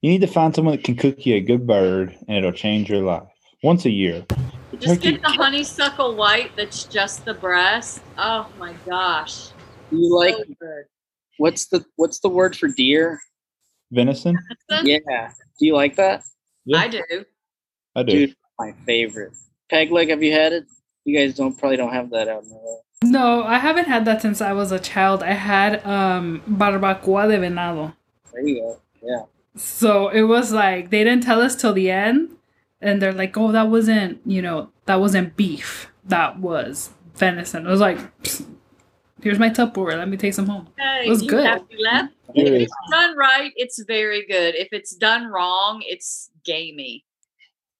You 0.00 0.10
need 0.10 0.20
to 0.20 0.26
find 0.26 0.54
someone 0.54 0.76
that 0.76 0.84
can 0.84 0.96
cook 0.96 1.24
you 1.24 1.36
a 1.36 1.40
good 1.40 1.66
bird, 1.66 2.16
and 2.28 2.38
it'll 2.38 2.52
change 2.52 2.90
your 2.90 3.02
life 3.02 3.28
once 3.62 3.84
a 3.84 3.90
year. 3.90 4.24
The 4.70 4.76
Just 4.76 4.94
turkey, 4.94 5.12
get 5.12 5.22
the 5.22 5.28
honeysuckle 5.28 6.16
white 6.16 6.52
that's 6.56 6.84
just 6.84 7.24
the 7.24 7.34
breast. 7.34 8.02
Oh 8.18 8.48
my 8.58 8.74
gosh. 8.86 9.50
You 9.90 10.14
like 10.16 10.36
so 10.36 10.44
good. 10.60 10.84
what's 11.38 11.66
the 11.66 11.84
what's 11.96 12.20
the 12.20 12.28
word 12.28 12.56
for 12.56 12.68
deer? 12.68 13.20
venison. 13.92 14.36
Venison? 14.68 15.00
Yeah. 15.08 15.30
Do 15.58 15.66
you 15.66 15.74
like 15.74 15.96
that? 15.96 16.24
Yeah. 16.64 16.78
I 16.78 16.88
do. 16.88 17.02
I 17.94 18.02
do. 18.02 18.26
Dude, 18.26 18.36
my 18.58 18.72
favorite. 18.84 19.32
Peg 19.70 19.90
leg, 19.90 20.10
have 20.10 20.22
you 20.22 20.32
had 20.32 20.52
it? 20.52 20.66
You 21.04 21.16
guys 21.16 21.34
don't 21.34 21.56
probably 21.56 21.76
don't 21.76 21.92
have 21.92 22.10
that 22.10 22.28
out 22.28 22.42
in 22.44 22.50
LA. 22.50 22.76
No, 23.04 23.44
I 23.44 23.58
haven't 23.58 23.86
had 23.86 24.04
that 24.06 24.22
since 24.22 24.40
I 24.40 24.52
was 24.52 24.72
a 24.72 24.78
child. 24.78 25.22
I 25.22 25.32
had 25.32 25.84
um 25.86 26.42
barbacoa 26.48 27.28
de 27.28 27.38
venado. 27.38 27.94
There 28.32 28.46
you 28.46 28.60
go. 28.60 28.80
Yeah. 29.02 29.22
So 29.56 30.08
it 30.08 30.22
was 30.22 30.52
like 30.52 30.90
they 30.90 31.04
didn't 31.04 31.22
tell 31.22 31.40
us 31.40 31.54
till 31.54 31.72
the 31.72 31.90
end, 31.90 32.36
and 32.86 33.00
they're 33.02 33.12
like, 33.12 33.36
"Oh, 33.36 33.52
that 33.52 33.68
wasn't, 33.68 34.20
you 34.24 34.42
know, 34.42 34.70
that 34.86 35.00
wasn't 35.00 35.36
beef. 35.36 35.90
That 36.04 36.38
was 36.38 36.90
venison." 37.14 37.66
I 37.66 37.70
was 37.70 37.80
like, 37.80 37.98
"Here's 39.22 39.38
my 39.38 39.50
Tupperware. 39.50 39.96
Let 39.98 40.08
me 40.08 40.16
take 40.16 40.34
some 40.34 40.46
home." 40.46 40.68
Hey, 40.78 41.06
It 41.06 41.10
was 41.10 41.22
good. 41.22 41.44
have 41.46 41.68
to 41.68 41.76
laugh. 41.80 42.10
Beer 42.34 42.54
If 42.54 42.62
it's 42.62 42.74
done 42.90 43.16
right, 43.16 43.52
it's 43.56 43.82
very 43.86 44.26
good. 44.26 44.54
If 44.56 44.68
it's 44.72 44.94
done 44.94 45.26
wrong, 45.26 45.82
it's 45.86 46.30
gamey. 46.44 47.04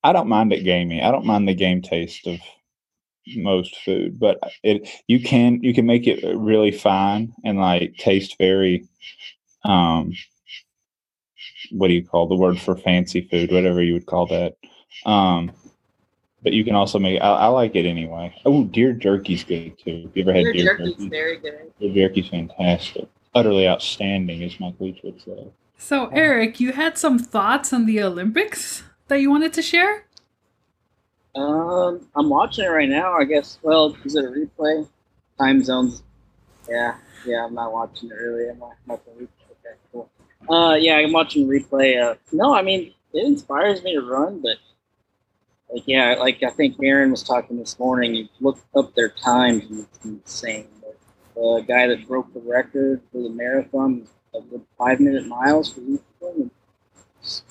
I 0.02 0.12
don't 0.12 0.28
mind 0.28 0.52
it 0.52 0.62
gamey. 0.62 1.02
I 1.02 1.10
don't 1.10 1.26
mind 1.26 1.48
the 1.48 1.54
game 1.54 1.82
taste 1.82 2.26
of 2.26 2.38
most 3.36 3.76
food, 3.84 4.18
but 4.20 4.38
it 4.62 4.88
you 5.08 5.20
can 5.20 5.60
you 5.62 5.74
can 5.74 5.84
make 5.86 6.06
it 6.06 6.24
really 6.36 6.70
fine 6.70 7.32
and 7.44 7.58
like 7.58 7.96
taste 7.96 8.36
very 8.38 8.86
um 9.64 10.12
what 11.72 11.88
do 11.88 11.94
you 11.94 12.06
call 12.06 12.28
the 12.28 12.36
word 12.36 12.58
for 12.60 12.76
fancy 12.76 13.22
food, 13.28 13.50
whatever 13.50 13.82
you 13.82 13.94
would 13.94 14.06
call 14.06 14.26
that. 14.28 14.54
Um 15.04 15.52
but 16.42 16.52
you 16.52 16.64
can 16.64 16.74
also 16.76 16.98
make 16.98 17.20
I, 17.20 17.26
I 17.26 17.46
like 17.48 17.74
it 17.74 17.86
anyway. 17.86 18.34
Oh, 18.44 18.64
deer 18.64 18.92
jerky's 18.92 19.42
good 19.44 19.76
too. 19.78 20.02
Have 20.04 20.16
you 20.16 20.22
ever 20.22 20.32
had 20.32 20.42
Your 20.42 20.52
deer 20.52 20.76
jerky's 20.76 20.94
jerky? 20.94 21.08
very 21.08 21.36
good. 21.38 21.72
Deer 21.80 22.08
jerky's 22.08 22.28
fantastic. 22.28 23.08
Utterly 23.34 23.68
outstanding, 23.68 24.42
as 24.44 24.58
Mike 24.60 24.76
Leach 24.78 25.00
would 25.02 25.20
say. 25.20 25.48
So, 25.76 26.06
Eric, 26.06 26.58
you 26.58 26.72
had 26.72 26.96
some 26.96 27.18
thoughts 27.18 27.72
on 27.72 27.84
the 27.84 28.02
Olympics 28.02 28.82
that 29.08 29.20
you 29.20 29.28
wanted 29.28 29.52
to 29.54 29.60
share? 29.62 30.06
Um, 31.34 32.08
I'm 32.16 32.30
watching 32.30 32.64
it 32.64 32.68
right 32.68 32.88
now. 32.88 33.12
I 33.12 33.24
guess. 33.24 33.58
Well, 33.62 33.96
is 34.04 34.16
it 34.16 34.24
a 34.24 34.28
replay? 34.28 34.88
Time 35.38 35.62
zones. 35.62 36.02
Yeah, 36.68 36.96
yeah. 37.26 37.44
I'm 37.44 37.54
not 37.54 37.72
watching 37.72 38.10
it 38.10 38.14
really. 38.14 38.48
I'm 38.48 38.58
not 38.58 38.72
watching 38.86 39.12
replay. 39.14 39.28
Okay, 39.50 39.76
cool. 39.92 40.10
Uh, 40.48 40.76
yeah, 40.76 40.96
I'm 40.96 41.12
watching 41.12 41.46
replay. 41.46 42.02
Uh, 42.02 42.14
no, 42.32 42.54
I 42.54 42.62
mean 42.62 42.94
it 43.12 43.26
inspires 43.26 43.82
me 43.82 43.94
to 43.94 44.00
run, 44.00 44.40
but 44.40 44.56
like, 45.72 45.82
yeah, 45.86 46.14
like 46.18 46.42
I 46.42 46.50
think 46.50 46.76
Aaron 46.82 47.10
was 47.10 47.22
talking 47.22 47.58
this 47.58 47.78
morning. 47.78 48.14
You 48.14 48.28
look 48.40 48.58
up 48.74 48.94
their 48.94 49.08
times, 49.08 49.64
and 49.70 49.80
it's 49.80 50.04
insane. 50.04 50.68
Like, 50.84 50.98
the 51.34 51.64
guy 51.66 51.86
that 51.86 52.06
broke 52.06 52.32
the 52.32 52.40
record 52.40 53.02
for 53.12 53.22
the 53.22 53.30
marathon, 53.30 54.06
like, 54.32 54.44
with 54.50 54.62
five 54.78 55.00
minute 55.00 55.26
miles 55.26 55.72
for 55.72 55.80
each 55.80 56.00
one. 56.18 56.50
It's 57.20 57.42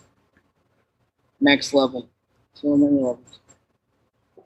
Next 1.39 1.74
level. 1.74 2.09
So 2.53 2.78
many 2.78 2.93
levels. 2.93 3.39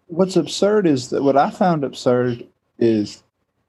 What's 0.08 0.36
absurd 0.36 0.88
is 0.88 1.10
that 1.12 1.22
what 1.22 1.38
I 1.38 1.52
found 1.52 1.84
absurd 1.84 2.48
is 2.80 3.24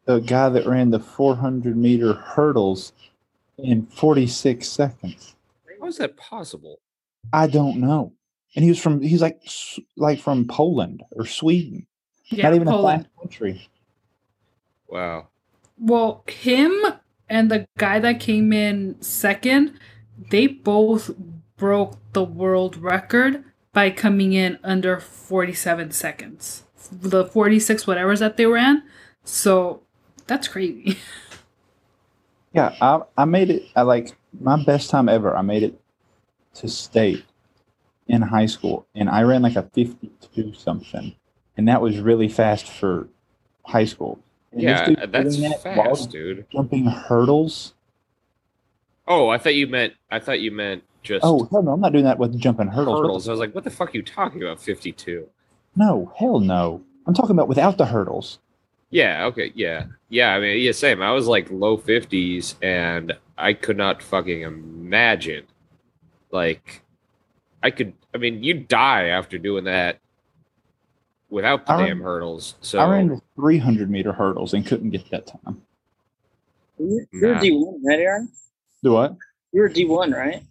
the 0.07 0.21
guy 0.21 0.49
that 0.49 0.67
ran 0.67 0.91
the 0.91 0.99
400 0.99 1.77
meter 1.77 2.15
hurdles 2.15 2.93
in 3.59 3.87
46 3.87 4.67
seconds. 4.67 5.37
How 5.79 5.87
is 5.87 5.99
that 5.99 6.17
possible? 6.17 6.81
I 7.33 7.47
don't 7.47 7.79
know. 7.79 8.13
And 8.57 8.65
he 8.65 8.71
was 8.71 8.81
from 8.81 9.01
he's 9.01 9.23
like 9.23 9.41
like 9.97 10.21
from 10.21 10.47
Poland 10.47 11.03
or 11.13 11.27
Sweden. 11.27 11.87
Yeah, 12.27 12.45
Not 12.45 12.55
even 12.55 12.69
Poland. 12.69 13.03
a 13.03 13.05
flat 13.05 13.21
country. 13.21 13.69
Wow. 14.89 15.29
Well, 15.79 16.25
him 16.29 16.75
and 17.29 17.51
the 17.51 17.67
guy 17.79 17.99
that 18.01 18.21
came 18.21 18.53
in 18.53 19.01
second, 19.01 19.79
they 20.31 20.47
both 20.47 21.11
broke 21.57 21.97
the 22.13 22.25
world 22.25 22.77
record 22.77 23.45
by 23.73 23.91
coming 23.91 24.33
in 24.33 24.59
under 24.65 24.99
47 24.99 25.93
seconds. 25.93 26.65
The 26.91 27.25
46 27.25 27.87
whatever's 27.87 28.19
that 28.21 28.37
they 28.37 28.47
ran. 28.47 28.83
So 29.25 29.83
that's 30.27 30.49
crazy. 30.49 30.99
Yeah, 32.53 32.75
I 32.81 33.03
I 33.17 33.25
made 33.27 33.49
it. 33.51 33.63
I 33.77 33.83
like 33.83 34.17
my 34.41 34.61
best 34.65 34.91
time 34.91 35.09
ever. 35.09 35.37
I 35.37 35.43
made 35.43 35.63
it 35.63 35.81
to 36.55 36.69
state 36.69 37.25
in 38.11 38.23
high 38.23 38.47
school, 38.47 38.87
and 38.95 39.09
I 39.09 39.23
ran 39.23 39.43
like 39.43 39.57
a 39.57 39.63
fifty-two 39.63 40.53
something, 40.55 41.15
and 41.57 41.69
that 41.69 41.81
was 41.81 41.99
really 41.99 42.29
fast 42.29 42.69
for 42.69 43.09
high 43.65 43.85
school. 43.85 44.19
And 44.53 44.63
Yeah, 44.63 45.07
that's 45.07 45.37
that 45.39 45.63
fast, 45.63 46.11
dude. 46.11 46.45
Jumping 46.51 46.87
hurdles. 46.87 47.75
Oh, 49.07 49.29
I 49.29 49.39
thought 49.39 49.55
you 49.55 49.67
meant 49.67 49.95
I 50.11 50.19
thought 50.19 50.41
you 50.41 50.51
meant 50.51 50.83
just 51.03 51.25
Oh 51.25 51.49
hell 51.51 51.63
no! 51.63 51.73
I'm 51.73 51.81
not 51.81 51.93
doing 51.93 52.05
that 52.05 52.19
with 52.19 52.39
jumping 52.39 52.69
hurdles. 52.69 53.01
Hurdles. 53.01 53.29
I 53.29 53.31
was 53.31 53.41
like, 53.41 53.55
what 53.55 53.65
the 53.65 53.71
fuck 53.71 53.95
are 53.95 53.97
you 53.97 54.03
talking 54.03 54.43
about? 54.43 54.61
52. 54.61 55.29
no, 55.77 56.13
hell 56.17 56.41
no. 56.41 56.83
I'm 57.07 57.15
talking 57.15 57.33
about 57.33 57.49
without 57.49 57.79
the 57.79 57.87
hurdles. 57.87 58.39
Yeah, 58.91 59.25
okay, 59.27 59.53
yeah. 59.55 59.87
Yeah, 60.09 60.35
I 60.35 60.41
mean, 60.41 60.61
yeah, 60.61 60.73
same. 60.73 61.01
I 61.01 61.13
was 61.13 61.27
like 61.29 61.49
low 61.51 61.79
50s 61.79 62.57
and 62.61 63.17
I 63.39 63.53
could 63.53 63.77
not 63.77 64.03
fucking 64.03 64.43
imagine. 64.43 65.45
Like, 66.33 66.83
I 67.63 67.71
could, 67.71 67.93
I 68.15 68.19
mean, 68.19 68.43
you 68.43 68.55
die 68.55 69.09
after 69.09 69.39
doing 69.39 69.65
that 69.65 69.99
without 71.29 71.67
the 71.67 71.73
I 71.73 71.77
ran- 71.79 71.87
damn 71.89 72.01
hurdles. 72.01 72.55
So, 72.61 72.79
I 72.79 72.91
ran 72.91 73.09
the 73.09 73.21
300 73.37 73.91
meter 73.91 74.13
hurdles 74.13 74.55
and 74.55 74.65
couldn't 74.67 74.91
get 74.91 75.11
that 75.11 75.27
time. 75.27 75.63
You- 76.79 77.07
You're 77.13 77.35
Nah. 77.35 77.41
D 77.41 77.51
one, 77.53 77.83
right, 77.85 77.99
Aaron? 78.01 78.29
Do 78.83 78.93
what? 78.93 79.17
You're 79.53 79.69
D 79.69 79.85
one, 79.85 80.13
right? 80.13 80.43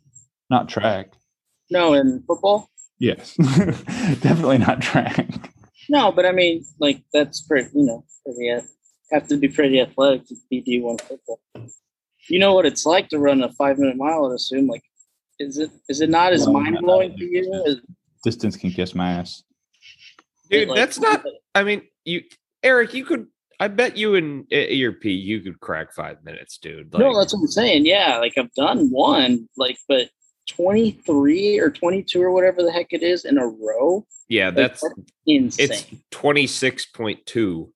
Not 0.50 0.70
track. 0.70 1.14
No, 1.72 1.94
in 1.94 2.24
football. 2.28 2.70
Yes, 3.00 3.36
definitely 3.38 4.58
not 4.58 4.82
track. 4.82 5.52
No, 5.88 6.12
but 6.12 6.26
I 6.26 6.32
mean, 6.32 6.66
like 6.80 7.02
that's 7.14 7.42
pretty. 7.42 7.70
You 7.74 7.86
know, 7.86 8.04
pretty. 8.26 8.50
ath- 8.50 8.70
Have 9.12 9.28
to 9.30 9.38
be 9.38 9.48
pretty 9.48 9.80
athletic 9.80 10.28
to 10.28 10.36
be 10.50 10.62
D 10.62 10.82
one 10.82 10.98
football. 10.98 11.40
You 12.28 12.40
know 12.40 12.54
what 12.54 12.66
it's 12.66 12.86
like 12.86 13.10
to 13.10 13.18
run 13.20 13.42
a 13.42 13.52
five 13.54 13.78
minute 13.80 13.96
mile. 13.98 14.26
I'd 14.30 14.36
assume. 14.36 14.68
Like, 14.68 14.84
is 15.40 15.58
it 15.58 15.72
is 15.88 16.02
it 16.02 16.10
not 16.10 16.34
as 16.34 16.46
No, 16.46 16.54
mind 16.54 16.78
blowing 16.82 17.18
to 17.18 17.26
you? 17.26 17.64
As, 17.66 17.78
Distance 18.24 18.58
can 18.58 18.72
kiss 18.72 18.94
my 18.94 19.14
ass. 19.14 19.44
dude, 20.52 20.68
like- 20.68 20.76
that's 20.76 21.00
not, 21.00 21.24
I 21.56 21.64
mean, 21.64 21.84
you, 22.04 22.22
Eric, 22.64 22.94
you 22.94 23.06
could, 23.06 23.28
I 23.62 23.70
bet 23.70 23.96
you 23.96 24.16
in 24.16 24.46
your 24.50 24.92
P, 24.92 25.12
you 25.12 25.40
could 25.40 25.60
crack 25.62 25.94
five 25.94 26.22
minutes, 26.24 26.58
dude. 26.58 26.94
Like, 26.94 27.00
no, 27.00 27.18
that's 27.18 27.34
what 27.34 27.40
I'm 27.42 27.48
saying. 27.48 27.86
Yeah, 27.86 28.18
like 28.18 28.38
I've 28.38 28.54
done 28.54 28.90
one, 28.90 29.48
like, 29.58 29.78
but 29.88 30.10
twenty 30.50 30.92
three 30.92 31.60
or 31.60 31.70
twenty 31.70 32.04
two 32.04 32.22
or 32.22 32.32
whatever 32.32 32.62
the 32.64 32.72
heck 32.72 32.88
it 32.92 33.04
is 33.04 33.24
in 33.24 33.38
a 33.38 33.48
row. 33.48 34.06
yeah, 34.28 34.48
like, 34.48 34.56
that's, 34.56 34.84
insane. 35.26 35.70
it's 35.72 35.86
26.2. 36.12 37.70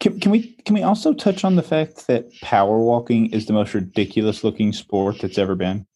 Can, 0.00 0.20
can 0.20 0.30
we 0.32 0.52
can 0.64 0.74
we 0.74 0.82
also 0.82 1.12
touch 1.12 1.44
on 1.44 1.54
the 1.56 1.62
fact 1.62 2.06
that 2.08 2.26
power 2.42 2.78
walking 2.78 3.26
is 3.32 3.46
the 3.46 3.52
most 3.52 3.72
ridiculous 3.74 4.42
looking 4.42 4.72
sport 4.72 5.20
that's 5.20 5.38
ever 5.38 5.54
been? 5.54 5.86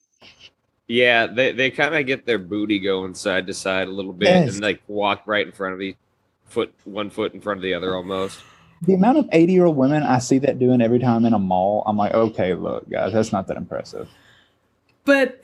Yeah, 0.89 1.27
they, 1.27 1.53
they 1.53 1.71
kind 1.71 1.95
of 1.95 2.07
get 2.07 2.27
their 2.27 2.39
booty 2.39 2.79
going 2.79 3.15
side 3.15 3.47
to 3.49 3.55
side 3.55 3.89
a 3.89 3.91
little 3.91 4.13
bit 4.13 4.29
Yes. 4.29 4.53
and 4.55 4.63
like 4.63 4.81
walk 4.87 5.23
right 5.27 5.45
in 5.45 5.53
front 5.53 5.75
of 5.75 5.81
each 5.81 5.97
foot, 6.45 6.73
one 6.85 7.11
foot 7.11 7.35
in 7.35 7.41
front 7.41 7.59
of 7.59 7.63
the 7.63 7.75
other 7.75 7.95
almost. 7.97 8.39
The 8.83 8.95
amount 8.95 9.19
of 9.19 9.29
80 9.33 9.53
year 9.53 9.65
old 9.65 9.77
women 9.77 10.03
I 10.03 10.19
see 10.19 10.39
that 10.39 10.59
doing 10.59 10.81
every 10.81 10.99
time 10.99 11.25
in 11.25 11.33
a 11.33 11.39
mall, 11.39 11.83
I'm 11.87 11.97
like, 11.97 12.15
okay, 12.15 12.55
look, 12.55 12.89
guys, 12.89 13.13
that's 13.13 13.33
not 13.33 13.47
that 13.49 13.57
impressive. 13.57 14.09
But 15.05 15.43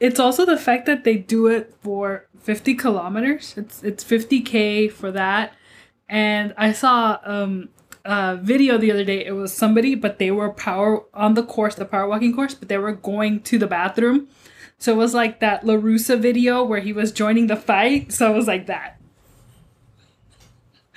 it's 0.00 0.18
also 0.20 0.44
the 0.44 0.56
fact 0.56 0.86
that 0.86 1.04
they 1.04 1.16
do 1.16 1.46
it 1.46 1.74
for 1.82 2.26
50 2.40 2.74
kilometers. 2.74 3.54
It's 3.56 3.82
it's 3.82 4.02
50k 4.04 4.90
for 4.92 5.10
that. 5.12 5.54
And 6.08 6.52
I 6.58 6.72
saw 6.72 7.18
um 7.24 7.68
a 8.04 8.36
video 8.36 8.76
the 8.76 8.90
other 8.90 9.04
day. 9.04 9.24
It 9.24 9.32
was 9.32 9.52
somebody, 9.52 9.94
but 9.94 10.18
they 10.18 10.30
were 10.30 10.50
power 10.50 11.04
on 11.14 11.34
the 11.34 11.42
course, 11.42 11.74
the 11.74 11.86
power 11.86 12.06
walking 12.06 12.34
course, 12.34 12.54
but 12.54 12.68
they 12.68 12.76
were 12.76 12.92
going 12.92 13.40
to 13.42 13.58
the 13.58 13.66
bathroom. 13.66 14.28
So 14.84 14.92
it 14.92 14.96
was 14.96 15.14
like 15.14 15.40
that 15.40 15.62
Larusa 15.62 16.20
video 16.20 16.62
where 16.62 16.80
he 16.80 16.92
was 16.92 17.10
joining 17.10 17.46
the 17.46 17.56
fight. 17.56 18.12
So 18.12 18.30
it 18.30 18.36
was 18.36 18.46
like 18.46 18.66
that. 18.66 19.00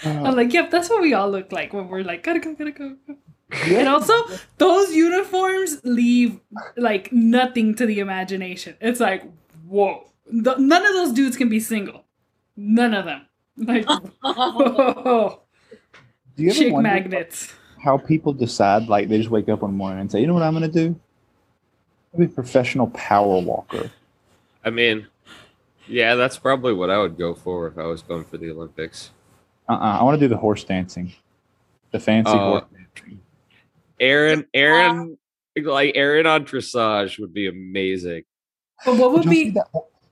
Uh, 0.04 0.10
I'm 0.10 0.36
like, 0.36 0.52
yep, 0.52 0.70
that's 0.70 0.90
what 0.90 1.02
we 1.02 1.14
all 1.14 1.32
look 1.32 1.54
like 1.54 1.72
when 1.72 1.88
we're 1.88 2.04
like, 2.04 2.22
gotta 2.22 2.42
go, 2.42 2.54
gotta 2.54 2.74
go. 2.74 2.98
go." 3.08 3.16
And 3.64 3.88
also, 3.88 4.14
those 4.58 4.94
uniforms 4.94 5.80
leave 5.86 6.42
like 6.76 7.14
nothing 7.14 7.76
to 7.76 7.86
the 7.86 8.00
imagination. 8.00 8.76
It's 8.82 9.00
like, 9.00 9.24
whoa. 9.66 10.12
Th- 10.30 10.58
none 10.58 10.86
of 10.86 10.92
those 10.92 11.14
dudes 11.14 11.38
can 11.38 11.48
be 11.48 11.62
single. 11.62 12.04
None 12.58 12.94
of 12.94 13.06
them. 13.06 13.22
Like, 13.56 13.86
whoa. 14.22 15.44
Do 16.36 16.44
you 16.44 16.50
ever 16.50 16.60
Chick 16.60 16.76
magnets. 16.76 17.54
how 17.82 17.98
people 17.98 18.34
decide, 18.34 18.90
like, 18.90 19.08
they 19.08 19.18
just 19.18 19.30
wake 19.30 19.48
up 19.48 19.62
one 19.62 19.76
morning 19.76 20.02
and 20.02 20.12
say, 20.12 20.20
you 20.20 20.28
know 20.28 20.34
what 20.34 20.44
I'm 20.44 20.54
going 20.54 20.70
to 20.70 20.90
do? 20.90 21.00
I'll 22.14 22.20
be 22.20 22.26
a 22.26 22.30
professional 22.30 22.88
power 22.88 23.40
walker. 23.40 23.90
I 24.64 24.70
mean, 24.70 25.08
yeah, 25.88 26.16
that's 26.16 26.38
probably 26.38 26.74
what 26.74 26.90
I 26.90 26.98
would 26.98 27.18
go 27.18 27.34
for 27.34 27.68
if 27.68 27.78
I 27.78 27.84
was 27.86 28.02
going 28.02 28.26
for 28.26 28.38
the 28.38 28.52
Olympics. 28.52 29.12
Uh 29.70 29.74
uh 29.74 29.98
I 30.00 30.04
want 30.04 30.20
to 30.20 30.26
do 30.26 30.30
the 30.30 30.38
horse 30.38 30.64
dancing, 30.64 31.14
the 31.92 32.00
fancy 32.00 32.32
Uh, 32.32 32.38
horse 32.38 32.64
dancing. 32.74 33.20
Aaron, 34.00 34.46
Aaron, 34.54 35.18
like 35.62 35.94
Aaron 35.96 36.26
on 36.28 36.46
dressage 36.46 37.20
would 37.20 37.34
be 37.34 37.48
amazing. 37.48 38.24
But 38.86 38.98
what 38.98 39.12
would 39.12 39.24
Did 39.24 39.26
y'all 39.26 39.34
see 39.34 39.44
be 39.46 39.50
that? 39.52 39.68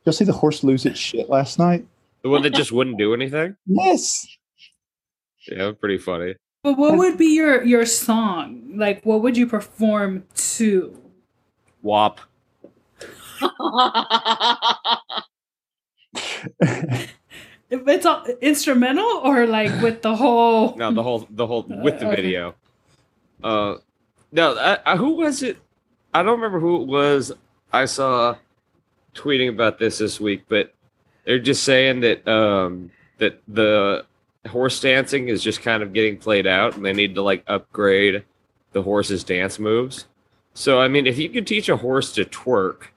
Y'all 0.06 0.14
see 0.14 0.26
the 0.26 0.32
horse 0.34 0.64
lose 0.64 0.86
its 0.86 1.00
shit 1.00 1.30
last 1.30 1.60
night? 1.60 1.86
The 2.24 2.30
one 2.30 2.42
that 2.44 2.54
just 2.56 2.72
wouldn't 2.72 2.98
do 2.98 3.14
anything. 3.14 3.56
Yes. 3.68 4.26
Yeah, 5.48 5.72
pretty 5.80 6.00
funny. 6.00 6.36
but 6.64 6.78
what 6.78 6.98
would 6.98 7.18
be 7.18 7.36
your 7.36 7.64
your 7.64 7.86
song? 7.86 8.72
Like 8.76 9.04
what 9.06 9.22
would 9.22 9.38
you 9.38 9.46
perform 9.48 10.24
to? 10.36 11.00
Wop. 11.86 12.20
It's 17.70 18.06
all 18.08 18.26
instrumental 18.42 19.06
or 19.24 19.46
like 19.46 19.82
with 19.84 20.02
the 20.02 20.16
whole 20.16 20.76
No, 20.78 20.92
the 20.92 21.04
whole, 21.04 21.28
the 21.30 21.46
whole 21.46 21.64
with 21.64 22.00
the 22.00 22.10
video. 22.10 22.56
Uh, 23.44 23.76
no, 24.32 24.58
I, 24.58 24.80
I, 24.94 24.98
who 24.98 25.12
was 25.12 25.44
it? 25.44 25.58
I 26.12 26.24
don't 26.24 26.40
remember 26.40 26.60
who 26.60 26.82
it 26.82 26.88
was. 26.88 27.32
I 27.72 27.86
saw 27.86 28.36
tweeting 29.14 29.50
about 29.50 29.78
this 29.78 30.00
this 30.00 30.20
week, 30.20 30.46
but 30.50 30.74
they're 31.24 31.38
just 31.38 31.64
saying 31.64 32.00
that 32.00 32.28
um 32.28 32.90
that 33.20 33.44
the 33.48 34.06
horse 34.50 34.80
dancing 34.80 35.28
is 35.28 35.44
just 35.44 35.62
kind 35.62 35.84
of 35.84 35.94
getting 35.94 36.18
played 36.18 36.48
out, 36.48 36.76
and 36.76 36.84
they 36.84 36.94
need 36.94 37.14
to 37.14 37.22
like 37.22 37.44
upgrade 37.46 38.24
the 38.72 38.82
horse's 38.82 39.24
dance 39.24 39.60
moves. 39.60 40.06
So 40.56 40.80
I 40.80 40.88
mean, 40.88 41.06
if 41.06 41.20
you 41.20 41.30
could 41.30 41.46
teach 41.46 41.68
a 41.70 41.76
horse 41.76 42.14
to 42.14 42.24
twerk, 42.26 42.88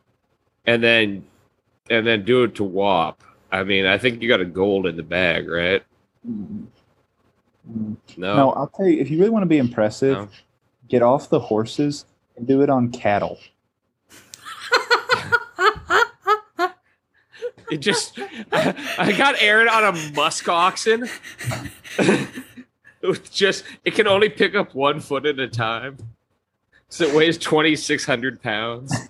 and 0.64 0.82
then 0.82 1.26
and 1.90 2.06
then 2.06 2.24
do 2.24 2.44
it 2.44 2.54
to 2.54 2.64
wop, 2.64 3.22
I 3.50 3.64
mean, 3.64 3.84
I 3.84 3.98
think 3.98 4.22
you 4.22 4.28
got 4.28 4.40
a 4.40 4.44
gold 4.44 4.86
in 4.86 4.96
the 4.96 5.02
bag, 5.02 5.48
right? 5.48 5.82
Mm. 6.26 6.66
Mm. 7.70 7.96
No, 8.16 8.36
No, 8.36 8.50
I'll 8.52 8.68
tell 8.68 8.86
you, 8.86 9.00
if 9.00 9.10
you 9.10 9.18
really 9.18 9.30
want 9.30 9.42
to 9.42 9.48
be 9.48 9.58
impressive, 9.58 10.16
No. 10.16 10.28
get 10.88 11.02
off 11.02 11.28
the 11.28 11.40
horses 11.40 12.06
and 12.36 12.46
do 12.46 12.62
it 12.62 12.70
on 12.70 12.90
cattle. 12.92 13.38
it 17.70 17.78
just 17.78 18.18
I, 18.52 19.12
got 19.18 19.34
Aaron 19.40 19.68
on 19.68 19.84
a 19.84 20.12
musk 20.12 20.48
oxen. 20.48 21.08
With 23.02 23.32
just 23.32 23.64
it 23.84 23.94
can 23.94 24.06
only 24.06 24.28
pick 24.28 24.54
up 24.54 24.74
one 24.74 25.00
foot 25.00 25.26
at 25.26 25.38
a 25.40 25.48
time. 25.48 25.96
So 26.90 27.04
it 27.04 27.14
weighs 27.14 27.36
twenty 27.38 27.76
six 27.76 28.04
hundred 28.04 28.42
pounds. 28.42 28.94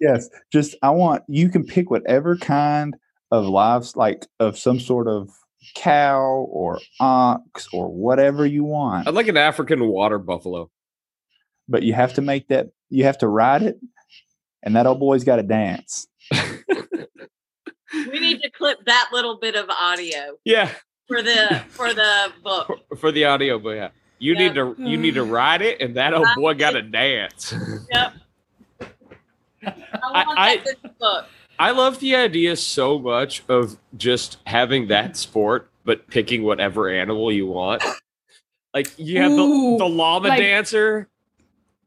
Yes, 0.00 0.30
just 0.50 0.74
I 0.82 0.88
want 0.90 1.22
you 1.28 1.50
can 1.50 1.62
pick 1.64 1.90
whatever 1.90 2.34
kind 2.36 2.96
of 3.30 3.44
lives, 3.44 3.96
like 3.96 4.26
of 4.38 4.58
some 4.58 4.80
sort 4.80 5.06
of 5.08 5.28
cow 5.74 6.22
or 6.50 6.80
ox 7.00 7.68
or 7.74 7.88
whatever 7.92 8.46
you 8.46 8.64
want, 8.64 9.06
I'd 9.06 9.12
like 9.12 9.28
an 9.28 9.36
African 9.36 9.86
water 9.88 10.18
buffalo. 10.18 10.70
but 11.68 11.82
you 11.82 11.92
have 11.92 12.14
to 12.14 12.22
make 12.22 12.48
that 12.48 12.68
you 12.88 13.04
have 13.04 13.18
to 13.18 13.28
ride 13.28 13.62
it, 13.62 13.78
and 14.62 14.74
that 14.74 14.86
old 14.86 15.00
boy's 15.00 15.22
got 15.22 15.36
to 15.36 15.42
dance. 15.42 16.06
We 17.92 18.20
need 18.20 18.40
to 18.42 18.50
clip 18.50 18.78
that 18.86 19.10
little 19.12 19.38
bit 19.38 19.56
of 19.56 19.68
audio 19.68 20.36
Yeah, 20.44 20.70
for 21.08 21.22
the 21.22 21.62
for 21.68 21.92
the 21.92 22.32
book. 22.42 22.66
for, 22.88 22.96
for 22.96 23.12
the 23.12 23.24
audio, 23.24 23.58
but 23.58 23.70
yeah. 23.70 23.88
You 24.20 24.34
Yeah. 24.34 24.38
need 24.38 24.54
to 24.54 24.74
you 24.78 24.96
need 24.96 25.14
to 25.14 25.24
ride 25.24 25.62
it, 25.62 25.80
and 25.80 25.96
that 25.96 26.14
old 26.14 26.28
boy 26.36 26.54
got 26.54 26.72
to 26.72 26.82
dance. 26.82 27.52
Yep. 27.92 28.12
I 29.62 29.72
I- 30.02 30.56
that 30.58 30.66
in 30.68 30.74
the 30.82 30.88
book. 31.00 31.26
I 31.58 31.72
love 31.72 32.00
the 32.00 32.14
idea 32.16 32.56
so 32.56 32.98
much 32.98 33.42
of 33.48 33.76
just 33.98 34.38
having 34.46 34.88
that 34.88 35.16
sport, 35.18 35.68
but 35.84 36.06
picking 36.08 36.42
whatever 36.42 36.88
animal 36.88 37.30
you 37.30 37.46
want. 37.46 37.82
Like 38.72 38.90
you 38.98 39.20
have 39.20 39.32
Ooh, 39.32 39.72
the, 39.72 39.84
the 39.84 39.88
llama 39.90 40.28
like- 40.28 40.38
dancer. 40.38 41.08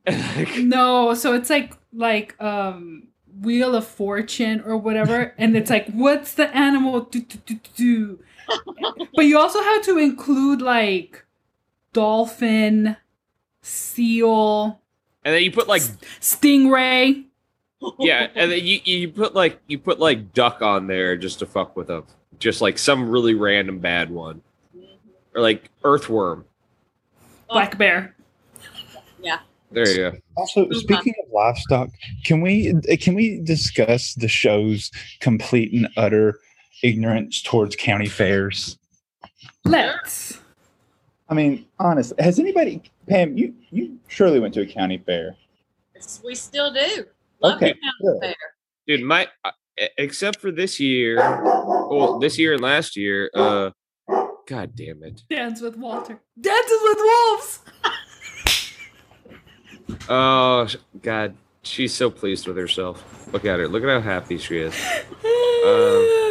No, 0.57 1.13
so 1.13 1.33
it's 1.33 1.49
like 1.49 1.77
like 1.93 2.35
um 2.41 3.07
Wheel 3.41 3.73
of 3.75 3.87
Fortune 3.87 4.61
or 4.65 4.77
whatever, 4.77 5.33
and 5.37 5.55
it's 5.57 5.69
like 5.69 5.87
what's 5.91 6.33
the 6.33 6.55
animal 6.55 7.01
do, 7.01 7.21
do, 7.21 7.37
do, 7.45 7.59
do. 7.75 8.19
But 9.15 9.25
you 9.25 9.39
also 9.39 9.61
have 9.61 9.81
to 9.85 9.97
include 9.97 10.61
like 10.61 11.25
dolphin, 11.93 12.97
seal, 13.61 14.81
and 15.23 15.33
then 15.33 15.43
you 15.43 15.51
put 15.51 15.67
like 15.67 15.81
stingray. 16.19 17.23
yeah, 17.99 18.27
and 18.35 18.51
then 18.51 18.63
you 18.63 18.79
you 18.83 19.09
put 19.09 19.33
like 19.33 19.59
you 19.67 19.77
put 19.77 19.99
like 19.99 20.33
duck 20.33 20.61
on 20.61 20.87
there 20.87 21.15
just 21.15 21.39
to 21.39 21.45
fuck 21.45 21.75
with 21.75 21.87
them, 21.87 22.05
just 22.39 22.61
like 22.61 22.77
some 22.77 23.09
really 23.09 23.33
random 23.33 23.79
bad 23.79 24.09
one, 24.09 24.41
or 25.35 25.41
like 25.41 25.69
earthworm. 25.83 26.45
Oh. 27.49 27.53
Black 27.53 27.77
bear. 27.77 28.15
Yeah. 29.21 29.39
There 29.71 29.89
you 29.89 30.11
go. 30.11 30.17
Also, 30.37 30.69
speaking 30.71 31.13
of 31.23 31.31
livestock, 31.31 31.89
can 32.25 32.41
we 32.41 32.73
eh, 32.87 32.95
can 32.95 33.15
we 33.15 33.39
discuss 33.41 34.13
the 34.15 34.27
show's 34.27 34.91
complete 35.19 35.73
and 35.73 35.87
utter 35.97 36.39
ignorance 36.83 37.41
towards 37.41 37.75
county 37.75 38.07
fairs? 38.07 38.77
Let's. 39.65 40.39
I 41.33 41.35
mean, 41.35 41.65
honestly, 41.79 42.15
has 42.23 42.37
anybody, 42.37 42.79
Pam? 43.09 43.35
You 43.35 43.55
you 43.71 43.97
surely 44.07 44.39
went 44.39 44.53
to 44.53 44.61
a 44.61 44.67
county 44.67 44.99
fair. 44.99 45.35
We 46.23 46.35
still 46.35 46.71
do. 46.71 47.07
Love 47.41 47.55
Okay, 47.55 47.73
county 47.73 48.19
fair. 48.21 48.35
dude 48.85 49.01
my 49.01 49.27
uh, 49.43 49.49
except 49.97 50.39
for 50.39 50.51
this 50.51 50.79
year 50.79 51.15
well 51.17 52.19
this 52.19 52.37
year 52.37 52.53
and 52.53 52.61
last 52.61 52.95
year 52.95 53.31
uh 53.33 53.71
god 54.47 54.75
damn 54.75 55.01
it 55.01 55.23
Dance 55.27 55.59
with 55.59 55.75
Walter. 55.75 56.19
Dances 56.39 56.79
with 56.83 56.97
wolves. 56.99 57.59
oh 60.09 60.67
god 61.01 61.35
she's 61.63 61.93
so 61.93 62.11
pleased 62.11 62.45
with 62.47 62.57
herself 62.57 63.27
look 63.33 63.43
at 63.45 63.57
her 63.57 63.67
look 63.67 63.81
at 63.83 63.89
how 63.89 64.01
happy 64.01 64.37
she 64.37 64.57
is 64.57 64.75
Um, 65.65 66.22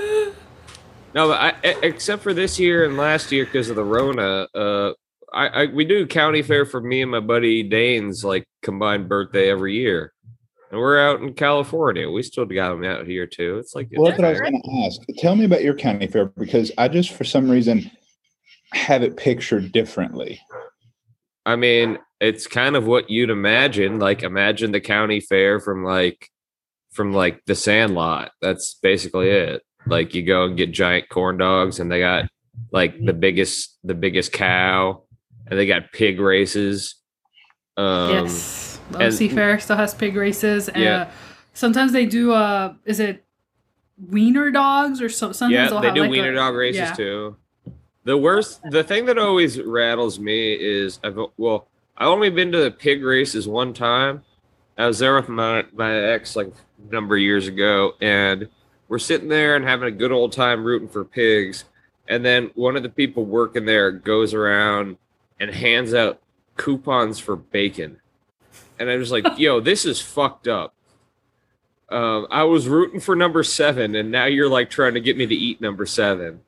no 1.15 1.29
but 1.29 1.41
I, 1.41 1.55
except 1.83 2.23
for 2.23 2.35
this 2.35 2.59
year 2.59 2.85
and 2.85 2.97
last 2.97 3.33
year 3.33 3.45
because 3.45 3.71
of 3.71 3.77
the 3.77 3.85
rona 3.85 4.47
uh 4.55 4.93
I, 5.35 5.47
I 5.49 5.67
we 5.67 5.85
do 5.85 6.07
county 6.07 6.43
fair 6.43 6.67
for 6.67 6.81
me 6.81 7.03
and 7.03 7.11
my 7.11 7.21
buddy 7.21 7.63
dane's 7.63 8.25
like 8.25 8.45
combined 8.63 9.09
birthday 9.09 9.51
every 9.51 9.75
year 9.77 10.13
and 10.71 10.81
we're 10.81 10.99
out 10.99 11.21
in 11.21 11.35
california 11.35 12.11
we 12.11 12.23
still 12.23 12.45
got 12.45 12.71
them 12.71 12.85
out 12.85 13.07
here 13.07 13.27
too 13.27 13.59
it's 13.59 13.75
like 13.75 13.89
Well, 13.93 14.07
that's 14.07 14.19
what 14.19 14.27
I 14.27 14.31
was 14.31 14.41
going 14.41 14.61
to 14.61 14.85
ask. 14.85 15.01
Tell 15.19 15.37
me 15.37 15.45
about 15.45 15.63
your 15.63 15.75
county 15.75 16.07
fair 16.07 16.27
because 16.27 16.73
I 16.79 16.89
just, 16.89 17.11
for 17.13 17.25
some 17.25 17.51
reason, 17.51 17.91
have 18.73 19.03
it 19.03 19.17
pictured 19.17 19.73
differently. 19.73 20.41
I 21.45 21.57
mean, 21.57 21.99
it's 22.21 22.47
kind 22.47 22.77
of 22.77 22.87
what 22.87 23.11
you'd 23.11 23.31
imagine. 23.31 23.99
Like, 23.99 24.23
imagine 24.23 24.73
the 24.73 24.81
county 24.81 25.21
fair 25.21 25.61
from 25.61 25.85
like, 25.85 26.31
from 26.93 27.13
like 27.13 27.43
the 27.47 27.55
Sandlot. 27.55 28.33
That's 28.41 28.75
basically 28.75 29.29
it. 29.29 29.63
Like, 29.87 30.15
you 30.15 30.23
go 30.25 30.45
and 30.45 30.57
get 30.57 30.71
giant 30.73 31.09
corn 31.09 31.39
dogs, 31.39 31.81
and 31.81 31.91
they 31.91 32.01
got 32.01 32.27
like 32.71 33.05
the 33.05 33.13
biggest, 33.13 33.79
the 33.85 33.95
biggest 33.95 34.33
cow, 34.33 35.03
and 35.47 35.59
they 35.59 35.67
got 35.67 35.93
pig 35.93 36.21
races. 36.21 36.97
Um, 37.77 38.11
yes. 38.11 38.79
The 38.91 38.99
and- 38.99 39.15
OC 39.15 39.31
Fair 39.31 39.59
still 39.59 39.77
has 39.77 39.95
pig 39.95 40.17
races. 40.17 40.69
And 40.69 40.83
Yeah. 40.83 40.97
uh, 41.03 41.11
sometimes 41.55 41.93
they 41.93 42.07
do 42.07 42.33
uh 42.33 42.75
is 42.85 43.01
it 43.01 43.25
wiener 44.09 44.51
dogs 44.51 45.01
or 45.01 45.09
so 45.09 45.33
sometimes 45.33 45.71
yeah, 45.71 45.83
have 45.83 45.95
do 45.95 46.01
like 46.03 46.11
wiener 46.11 46.33
a- 46.33 46.35
dog 46.35 46.55
races 46.55 46.81
yeah. 46.81 46.93
too. 46.95 47.37
The 48.05 48.17
worst, 48.17 48.61
the 48.71 48.83
thing 48.83 49.07
that 49.07 49.17
always 49.17 49.61
rattles 49.61 50.19
me 50.19 50.55
is 50.55 50.99
I've 51.05 51.19
well, 51.37 51.69
I've 51.97 52.09
only 52.09 52.31
been 52.31 52.51
to 52.53 52.59
the 52.59 52.71
pig 52.71 53.03
races 53.05 53.47
one 53.47 53.73
time. 53.73 54.23
I 54.77 54.87
was 54.87 54.99
there 54.99 55.15
with 55.15 55.29
my 55.29 55.65
my 55.73 55.95
ex 55.95 56.37
like 56.37 56.49
a 56.49 56.93
number 56.93 57.17
of 57.17 57.23
years 57.23 57.47
ago, 57.47 57.93
and 58.01 58.49
we're 58.93 58.99
sitting 58.99 59.29
there 59.29 59.57
and 59.57 59.65
having 59.65 59.89
a 59.89 59.91
good 59.91 60.13
old 60.13 60.33
time 60.33 60.63
rooting 60.63 60.87
for 60.87 61.03
pigs. 61.03 61.65
And 62.09 62.23
then 62.23 62.51
one 62.55 62.77
of 62.77 62.83
the 62.83 62.91
people 62.91 63.25
working 63.25 63.65
there 63.65 63.91
goes 63.91 64.35
around 64.35 64.99
and 65.41 65.51
hands 65.51 65.95
out 65.95 66.21
coupons 66.59 67.19
for 67.19 67.35
bacon. 67.35 67.97
And 68.79 68.91
I 68.91 68.97
was 68.97 69.11
like, 69.11 69.25
yo, 69.39 69.61
this 69.61 69.87
is 69.87 69.99
fucked 70.03 70.47
up. 70.47 70.75
Um, 71.89 72.27
I 72.31 72.43
was 72.43 72.69
rooting 72.69 73.01
for 73.01 73.17
number 73.17 73.43
seven, 73.43 73.95
and 73.95 74.11
now 74.11 74.27
you're 74.27 74.51
like 74.51 74.69
trying 74.69 74.93
to 74.93 75.01
get 75.01 75.17
me 75.17 75.25
to 75.25 75.35
eat 75.35 75.59
number 75.59 75.87
seven. 75.87 76.43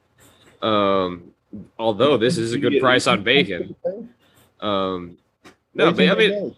Um, 0.60 1.32
although 1.78 2.18
this 2.18 2.36
is 2.36 2.52
a 2.52 2.58
good 2.58 2.78
price 2.80 3.06
on 3.06 3.22
bacon. 3.22 3.74
Um, 4.60 5.16
no, 5.72 5.92
but 5.92 6.10
I 6.10 6.14
mean, 6.14 6.54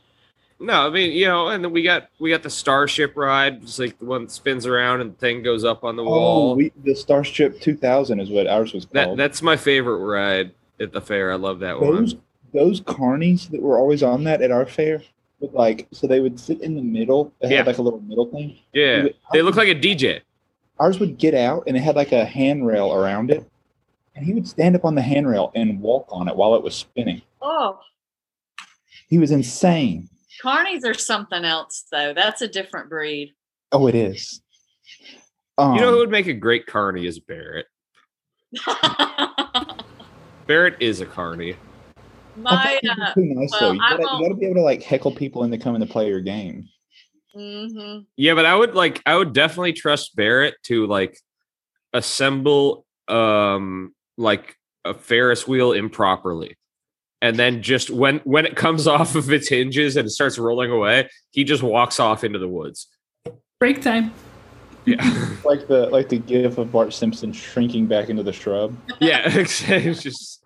no, 0.59 0.87
I 0.87 0.91
mean, 0.91 1.13
you 1.13 1.27
know, 1.27 1.49
and 1.49 1.63
then 1.65 1.73
we 1.73 1.83
got 1.83 2.09
we 2.19 2.31
got 2.31 2.43
the 2.43 2.51
Starship 2.51 3.17
ride, 3.17 3.63
it's 3.63 3.79
like 3.79 3.99
the 3.99 4.05
one 4.07 4.23
that 4.23 4.31
spins 4.31 4.67
around 4.67 5.01
and 5.03 5.13
the 5.13 5.17
thing 5.19 5.43
goes 5.43 5.65
up 5.65 5.85
on 5.85 5.97
the 5.97 6.03
Oh, 6.03 6.07
wall. 6.07 6.57
we, 6.57 6.73
the 6.85 6.95
Starship 6.95 7.61
2000 7.61 8.21
is 8.21 8.31
what 8.31 8.47
ours 8.47 8.73
was 8.73 8.87
that 8.87 9.05
called. 9.07 9.19
that's 9.19 9.43
my 9.43 9.57
favorite 9.57 9.99
ride 9.99 10.53
at 10.81 10.93
the 10.93 11.01
fair. 11.01 11.33
I 11.33 11.37
love 11.37 11.61
that 11.61 11.81
one. 11.81 11.95
those 11.95 12.17
those 12.55 12.81
carnies 12.81 13.51
that 13.51 13.61
were 13.61 13.79
always 13.79 14.03
on 14.03 14.25
that 14.25 14.41
at 14.41 14.51
our 14.51 14.65
fair, 14.67 15.03
would 15.41 15.53
like 15.53 15.87
so 15.93 16.07
they 16.07 16.21
would 16.21 16.41
sit 16.41 16.61
in 16.63 16.75
the 16.75 16.83
middle. 16.83 17.33
They 17.43 17.51
Yeah. 17.51 17.59
had 17.59 17.67
like 17.67 17.79
a 17.79 17.83
little 17.83 18.01
middle 18.01 18.27
thing. 18.27 18.57
Yeah, 18.73 19.09
they 19.33 19.43
look 19.43 19.57
like 19.57 19.69
a 19.69 19.75
DJ. 19.75 20.21
Ours 20.79 20.99
would 21.01 21.19
get 21.19 21.35
out 21.35 21.65
and 21.67 21.77
it 21.77 21.81
had 21.81 21.97
like 21.97 22.13
a 22.13 22.25
handrail 22.25 22.93
around 22.95 23.31
it, 23.31 23.45
and 24.15 24.25
he 24.25 24.33
would 24.33 24.49
stand 24.49 24.75
up 24.77 24.85
on 24.87 24.95
the 24.95 25.03
handrail 25.03 25.53
and 25.55 25.81
walk 25.81 26.07
on 26.11 26.29
it 26.29 26.37
while 26.37 26.55
it 26.55 26.63
was 26.63 26.75
spinning. 26.75 27.21
Oh, 27.43 27.79
He 29.09 29.19
was 29.19 29.31
insane. 29.31 30.09
Carnies 30.47 30.85
are 30.85 30.95
something 30.95 31.45
else 31.45 31.85
though. 31.91 32.15
That's 32.15 32.43
a 32.43 32.49
different 32.49 32.89
breed. 32.89 33.35
Oh, 33.73 33.87
it 33.87 33.95
is. 33.95 34.41
Um, 35.59 35.75
You 35.75 35.81
know 35.81 35.91
who 35.91 35.99
would 35.99 36.11
make 36.11 36.27
a 36.27 36.35
great 36.35 36.67
carny 36.67 37.07
is 37.07 37.19
Barrett. 37.19 37.67
Barrett 40.47 40.77
is 40.81 41.01
a 41.01 41.07
carny. 41.07 41.57
My 42.37 42.79
uh, 42.89 43.15
too 43.15 43.25
nice 43.25 43.51
well, 43.53 43.61
though. 43.61 43.73
You 43.73 43.81
gotta, 43.81 44.03
you 44.03 44.23
gotta 44.23 44.35
be 44.35 44.47
able 44.47 44.57
to 44.57 44.63
like 44.63 44.83
heckle 44.83 45.13
people 45.13 45.43
into 45.45 45.59
coming 45.59 45.81
to 45.81 45.87
play 45.87 46.09
your 46.09 46.21
game. 46.21 46.69
mhm. 47.35 48.07
Yeah, 48.17 48.35
but 48.35 48.45
I 48.45 48.55
would 48.55 48.75
like 48.75 49.03
I 49.07 49.17
would 49.17 49.33
definitely 49.33 49.73
trust 49.73 50.15
Barrett 50.15 50.55
to 50.65 50.87
like 50.87 51.19
assemble 51.93 52.85
um 53.09 53.95
like 54.19 54.57
a 54.85 54.95
Ferris 54.95 55.49
wheel 55.49 55.73
improperly. 55.73 56.57
And 57.23 57.37
then 57.37 57.63
just 57.63 57.91
when 57.91 58.19
when 58.25 58.47
it 58.47 58.57
comes 58.57 58.87
off 58.87 59.15
of 59.15 59.31
its 59.33 59.49
hinges 59.49 59.97
and 59.97 60.07
it 60.07 60.11
starts 60.11 60.39
rolling 60.39 60.71
away, 60.71 61.09
he 61.31 61.45
just 61.45 61.63
walks 61.63 62.01
off 62.01 62.25
into 62.25 62.39
the 62.39 62.49
woods. 62.49 62.89
Break 63.59 63.83
time. 63.83 64.13
Yeah. 64.85 65.29
Like 65.45 65.69
the 65.69 65.87
like 65.91 66.09
the 66.09 66.19
gif 66.19 66.59
of 66.59 66.73
Bart 66.73 66.93
Simpson 66.93 67.33
shrinking 67.33 67.87
back 67.87 68.09
into 68.09 68.25
the 68.25 68.33
shrub. 68.33 68.77
yeah. 69.01 69.23
It's 69.27 69.63
just 70.03 70.43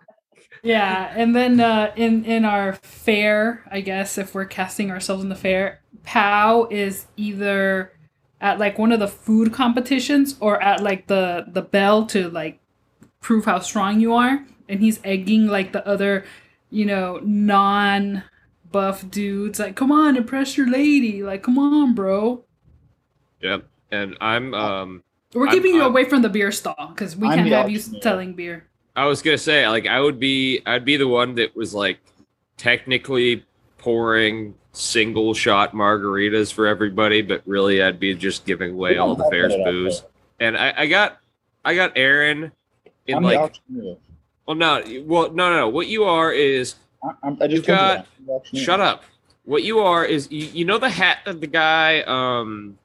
Yeah, 0.61 1.11
and 1.15 1.35
then 1.35 1.59
uh, 1.59 1.91
in 1.95 2.23
in 2.23 2.45
our 2.45 2.73
fair, 2.73 3.63
I 3.71 3.81
guess 3.81 4.19
if 4.19 4.35
we're 4.35 4.45
casting 4.45 4.91
ourselves 4.91 5.23
in 5.23 5.29
the 5.29 5.35
fair, 5.35 5.81
Pow 6.03 6.67
is 6.69 7.07
either 7.17 7.93
at 8.39 8.59
like 8.59 8.77
one 8.77 8.91
of 8.91 8.99
the 8.99 9.07
food 9.07 9.53
competitions 9.53 10.35
or 10.39 10.61
at 10.61 10.81
like 10.81 11.07
the 11.07 11.45
the 11.47 11.63
bell 11.63 12.05
to 12.07 12.29
like 12.29 12.59
prove 13.21 13.45
how 13.45 13.59
strong 13.59 13.99
you 13.99 14.13
are, 14.13 14.45
and 14.69 14.81
he's 14.81 14.99
egging 15.03 15.47
like 15.47 15.71
the 15.71 15.87
other, 15.87 16.25
you 16.71 16.85
know, 16.85 17.19
non 17.23 18.23
buff 18.71 19.09
dudes 19.11 19.59
like, 19.59 19.75
"Come 19.75 19.91
on, 19.91 20.15
impress 20.17 20.57
your 20.57 20.69
lady! 20.69 21.21
Like, 21.21 21.43
come 21.43 21.59
on, 21.59 21.93
bro." 21.93 22.43
Yep. 23.41 23.65
And 23.91 24.15
I'm 24.21 24.53
um 24.53 25.03
We're 25.33 25.47
I'm- 25.47 25.55
keeping 25.55 25.75
you 25.75 25.81
I'm- 25.81 25.91
away 25.91 26.05
from 26.05 26.21
the 26.21 26.29
beer 26.29 26.51
stall 26.51 26.87
because 26.95 27.15
we 27.15 27.27
I'm 27.27 27.39
can't 27.39 27.49
the 27.49 27.55
have 27.55 27.69
you 27.69 27.79
selling 27.79 28.33
beer. 28.33 28.65
I 28.95 29.05
was 29.05 29.21
gonna 29.21 29.37
say 29.37 29.67
like 29.67 29.85
I 29.87 29.99
would 29.99 30.19
be 30.19 30.61
I'd 30.65 30.85
be 30.85 30.97
the 30.97 31.07
one 31.07 31.35
that 31.35 31.55
was 31.55 31.73
like 31.73 31.99
technically 32.57 33.43
pouring 33.77 34.53
single 34.73 35.33
shot 35.33 35.73
margaritas 35.73 36.53
for 36.53 36.67
everybody, 36.67 37.21
but 37.21 37.41
really 37.45 37.81
I'd 37.83 37.99
be 37.99 38.13
just 38.13 38.45
giving 38.45 38.71
away 38.71 38.97
all 38.97 39.15
the 39.15 39.27
fair's 39.29 39.53
booze. 39.65 40.03
And 40.39 40.57
I, 40.57 40.73
I 40.77 40.85
got 40.87 41.17
I 41.65 41.75
got 41.75 41.93
Aaron 41.95 42.51
in 43.07 43.17
I'm 43.17 43.23
like 43.23 43.39
auctioneer. 43.39 43.95
Well 44.45 44.55
no 44.55 44.81
well 45.05 45.31
no 45.31 45.49
no 45.49 45.57
no 45.57 45.69
what 45.69 45.87
you 45.87 46.03
are 46.03 46.31
is 46.31 46.75
I, 47.03 47.09
I'm, 47.23 47.37
just 47.37 47.51
You've 47.51 47.65
got- 47.65 47.95
told 47.95 47.97
you 47.97 48.03
that. 48.03 48.07
I'm 48.19 48.25
the 48.27 48.31
auctioneer. 48.33 48.63
shut 48.65 48.79
up. 48.79 49.03
What 49.45 49.63
you 49.63 49.79
are 49.79 50.05
is 50.05 50.31
you, 50.31 50.45
you 50.53 50.65
know 50.65 50.77
the 50.77 50.89
hat 50.89 51.19
that 51.25 51.41
the 51.41 51.47
guy 51.47 52.01
um 52.01 52.77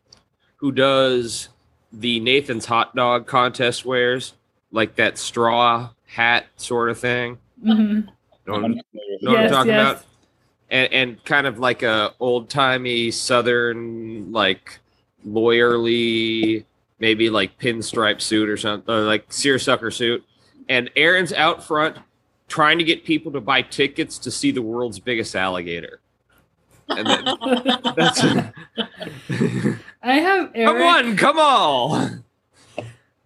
who 0.57 0.73
does 0.73 1.49
the 1.93 2.19
Nathan's 2.21 2.65
hot 2.65 2.95
dog 2.97 3.27
contest 3.27 3.85
wears 3.85 4.33
like 4.73 4.97
that 4.97 5.19
straw 5.19 5.91
hat 6.07 6.47
sort 6.57 6.89
of 6.91 6.99
thing. 6.99 7.39
hmm 7.63 8.01
Know- 8.47 8.55
I'm 8.55 8.63
familiar 8.63 8.81
with 8.93 9.23
know 9.23 9.31
what 9.33 9.41
I'm 9.41 9.51
talking 9.51 9.73
yes. 9.73 9.91
about? 9.93 10.05
And, 10.71 10.93
and 10.93 11.25
kind 11.25 11.47
of 11.47 11.59
like 11.59 11.83
a 11.83 12.13
old 12.19 12.49
timey 12.49 13.11
southern 13.11 14.33
like 14.33 14.79
lawyerly, 15.61 16.65
maybe 16.99 17.31
like 17.31 17.59
pinstripe 17.59 18.21
suit 18.21 18.49
or 18.49 18.57
something, 18.57 18.93
or 18.93 19.01
like 19.03 19.33
seersucker 19.33 19.91
suit. 19.91 20.25
And 20.69 20.91
Aaron's 20.97 21.33
out 21.33 21.65
front 21.65 21.97
trying 22.49 22.79
to 22.79 22.85
get 22.85 23.05
people 23.05 23.33
to 23.33 23.41
buy 23.41 23.63
tickets 23.63 24.19
to 24.19 24.31
see 24.31 24.51
the 24.51 24.63
world's 24.63 24.99
biggest 24.99 25.35
alligator. 25.35 26.01
And 26.89 27.07
that, 27.07 27.93
that's 27.97 28.23
I 30.03 30.15
have 30.21 30.51
Eric. 30.55 30.77
come 30.77 30.83
on, 30.83 31.17
come 31.17 31.39
on. 31.39 32.25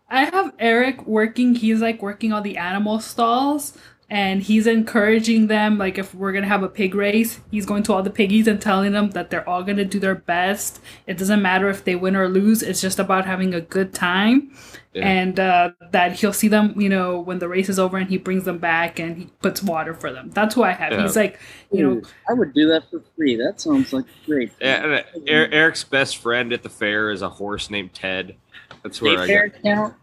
I 0.09 0.25
have 0.25 0.55
Eric 0.59 1.07
working. 1.07 1.55
He's 1.55 1.81
like 1.81 2.03
working 2.03 2.33
on 2.33 2.43
the 2.43 2.57
animal 2.57 3.01
stalls, 3.01 3.77
and 4.11 4.43
he's 4.43 4.67
encouraging 4.67 5.47
them. 5.47 5.79
Like 5.79 5.97
if 5.97 6.13
we're 6.15 6.33
gonna 6.33 6.49
have 6.49 6.63
a 6.65 6.69
pig 6.69 6.95
race, 6.95 7.41
he's 7.51 7.65
going 7.65 7.85
to 7.85 7.93
all 7.93 8.03
the 8.03 8.11
piggies 8.11 8.49
and 8.49 8.61
telling 8.61 8.93
them 8.93 9.11
that 9.11 9.31
they're 9.31 9.49
all 9.49 9.63
gonna 9.63 9.85
do 9.85 10.01
their 10.01 10.17
best. 10.17 10.81
It 11.07 11.17
doesn't 11.17 11.41
matter 11.41 11.69
if 11.71 11.85
they 11.85 11.95
win 11.97 12.17
or 12.17 12.29
lose. 12.29 12.63
It's 12.63 12.81
just 12.81 12.99
about 12.99 13.25
having 13.25 13.55
a 13.55 13.61
good 13.61 13.95
time, 13.95 14.51
Yeah. 14.93 15.07
and 15.09 15.39
uh, 15.39 15.71
that 15.93 16.15
he'll 16.15 16.33
see 16.33 16.49
them. 16.49 16.75
You 16.81 16.89
know, 16.89 17.21
when 17.21 17.39
the 17.39 17.49
race 17.49 17.69
is 17.69 17.79
over, 17.79 17.97
and 17.99 18.11
he 18.11 18.19
brings 18.19 18.45
them 18.45 18.59
back 18.59 18.99
and 18.99 19.17
he 19.17 19.25
puts 19.43 19.63
water 19.63 19.95
for 19.95 20.13
them. 20.13 20.31
That's 20.31 20.55
who 20.57 20.65
I 20.65 20.73
have. 20.73 20.93
Yeah. 20.93 21.03
He's 21.03 21.15
like, 21.17 21.39
you 21.71 21.83
know, 21.89 22.03
I 22.29 22.33
would 22.33 22.53
do 22.53 22.69
that 22.69 22.91
for 22.91 23.01
free. 23.17 23.37
That 23.37 23.61
sounds 23.61 23.93
like 23.93 24.07
great. 24.27 24.51
Yeah, 24.61 25.03
uh, 25.17 25.21
Er- 25.31 25.49
Eric's 25.53 25.85
best 25.85 26.17
friend 26.17 26.53
at 26.53 26.63
the 26.65 26.69
fair 26.69 27.11
is 27.13 27.23
a 27.23 27.29
horse 27.29 27.71
named 27.71 27.95
Ted. 27.95 28.35
That's 28.83 29.01
where 29.01 29.19
I 29.21 29.29
Daycare 29.29 29.53
got. 29.53 29.63
count. 29.63 29.95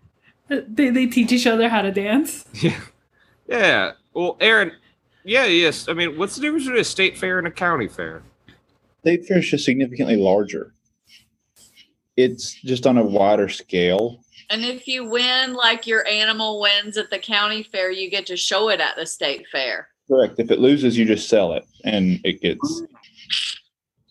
they 0.75 0.89
they 0.91 1.07
teach 1.07 1.33
each 1.33 1.45
other 1.47 1.67
how 1.67 1.81
to 1.81 1.91
dance. 1.91 2.45
Yeah. 2.61 2.79
Yeah. 3.47 3.93
Well, 4.13 4.37
Aaron, 4.39 4.71
yeah, 5.23 5.45
yes. 5.45 5.87
I 5.87 5.93
mean, 5.93 6.17
what's 6.17 6.35
the 6.35 6.41
difference 6.41 6.65
between 6.65 6.81
a 6.81 6.85
state 6.85 7.17
fair 7.17 7.37
and 7.37 7.47
a 7.47 7.51
county 7.51 7.87
fair? 7.87 8.23
State 9.01 9.25
fair 9.25 9.39
is 9.39 9.49
just 9.49 9.65
significantly 9.65 10.15
larger. 10.15 10.73
It's 12.15 12.53
just 12.53 12.87
on 12.87 12.97
a 12.97 13.03
wider 13.03 13.47
scale. 13.47 14.23
And 14.49 14.63
if 14.63 14.87
you 14.87 15.07
win, 15.09 15.53
like 15.53 15.85
your 15.85 16.07
animal 16.07 16.59
wins 16.59 16.97
at 16.97 17.09
the 17.09 17.19
county 17.19 17.63
fair, 17.63 17.91
you 17.91 18.09
get 18.09 18.25
to 18.27 18.37
show 18.37 18.69
it 18.69 18.79
at 18.79 18.95
the 18.95 19.05
state 19.05 19.45
fair. 19.51 19.89
Correct. 20.07 20.35
If 20.39 20.49
it 20.51 20.59
loses, 20.59 20.97
you 20.97 21.05
just 21.05 21.27
sell 21.27 21.53
it, 21.53 21.65
and 21.83 22.19
it 22.23 22.41
gets. 22.41 22.83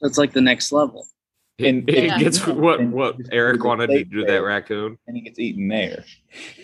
That's 0.03 0.19
like 0.19 0.33
the 0.33 0.43
next 0.43 0.73
level. 0.73 1.07
And- 1.59 1.89
it 1.89 2.05
Yeah. 2.05 2.19
gets 2.19 2.47
what 2.47 2.83
what 2.85 3.17
Eric 3.33 3.65
wanted 3.65 3.87
to 3.89 3.93
state 3.95 4.11
do 4.11 4.25
that 4.27 4.43
raccoon. 4.43 4.99
and 5.07 5.17
it 5.17 5.21
gets 5.23 5.39
eaten 5.39 5.69
there. 5.69 6.05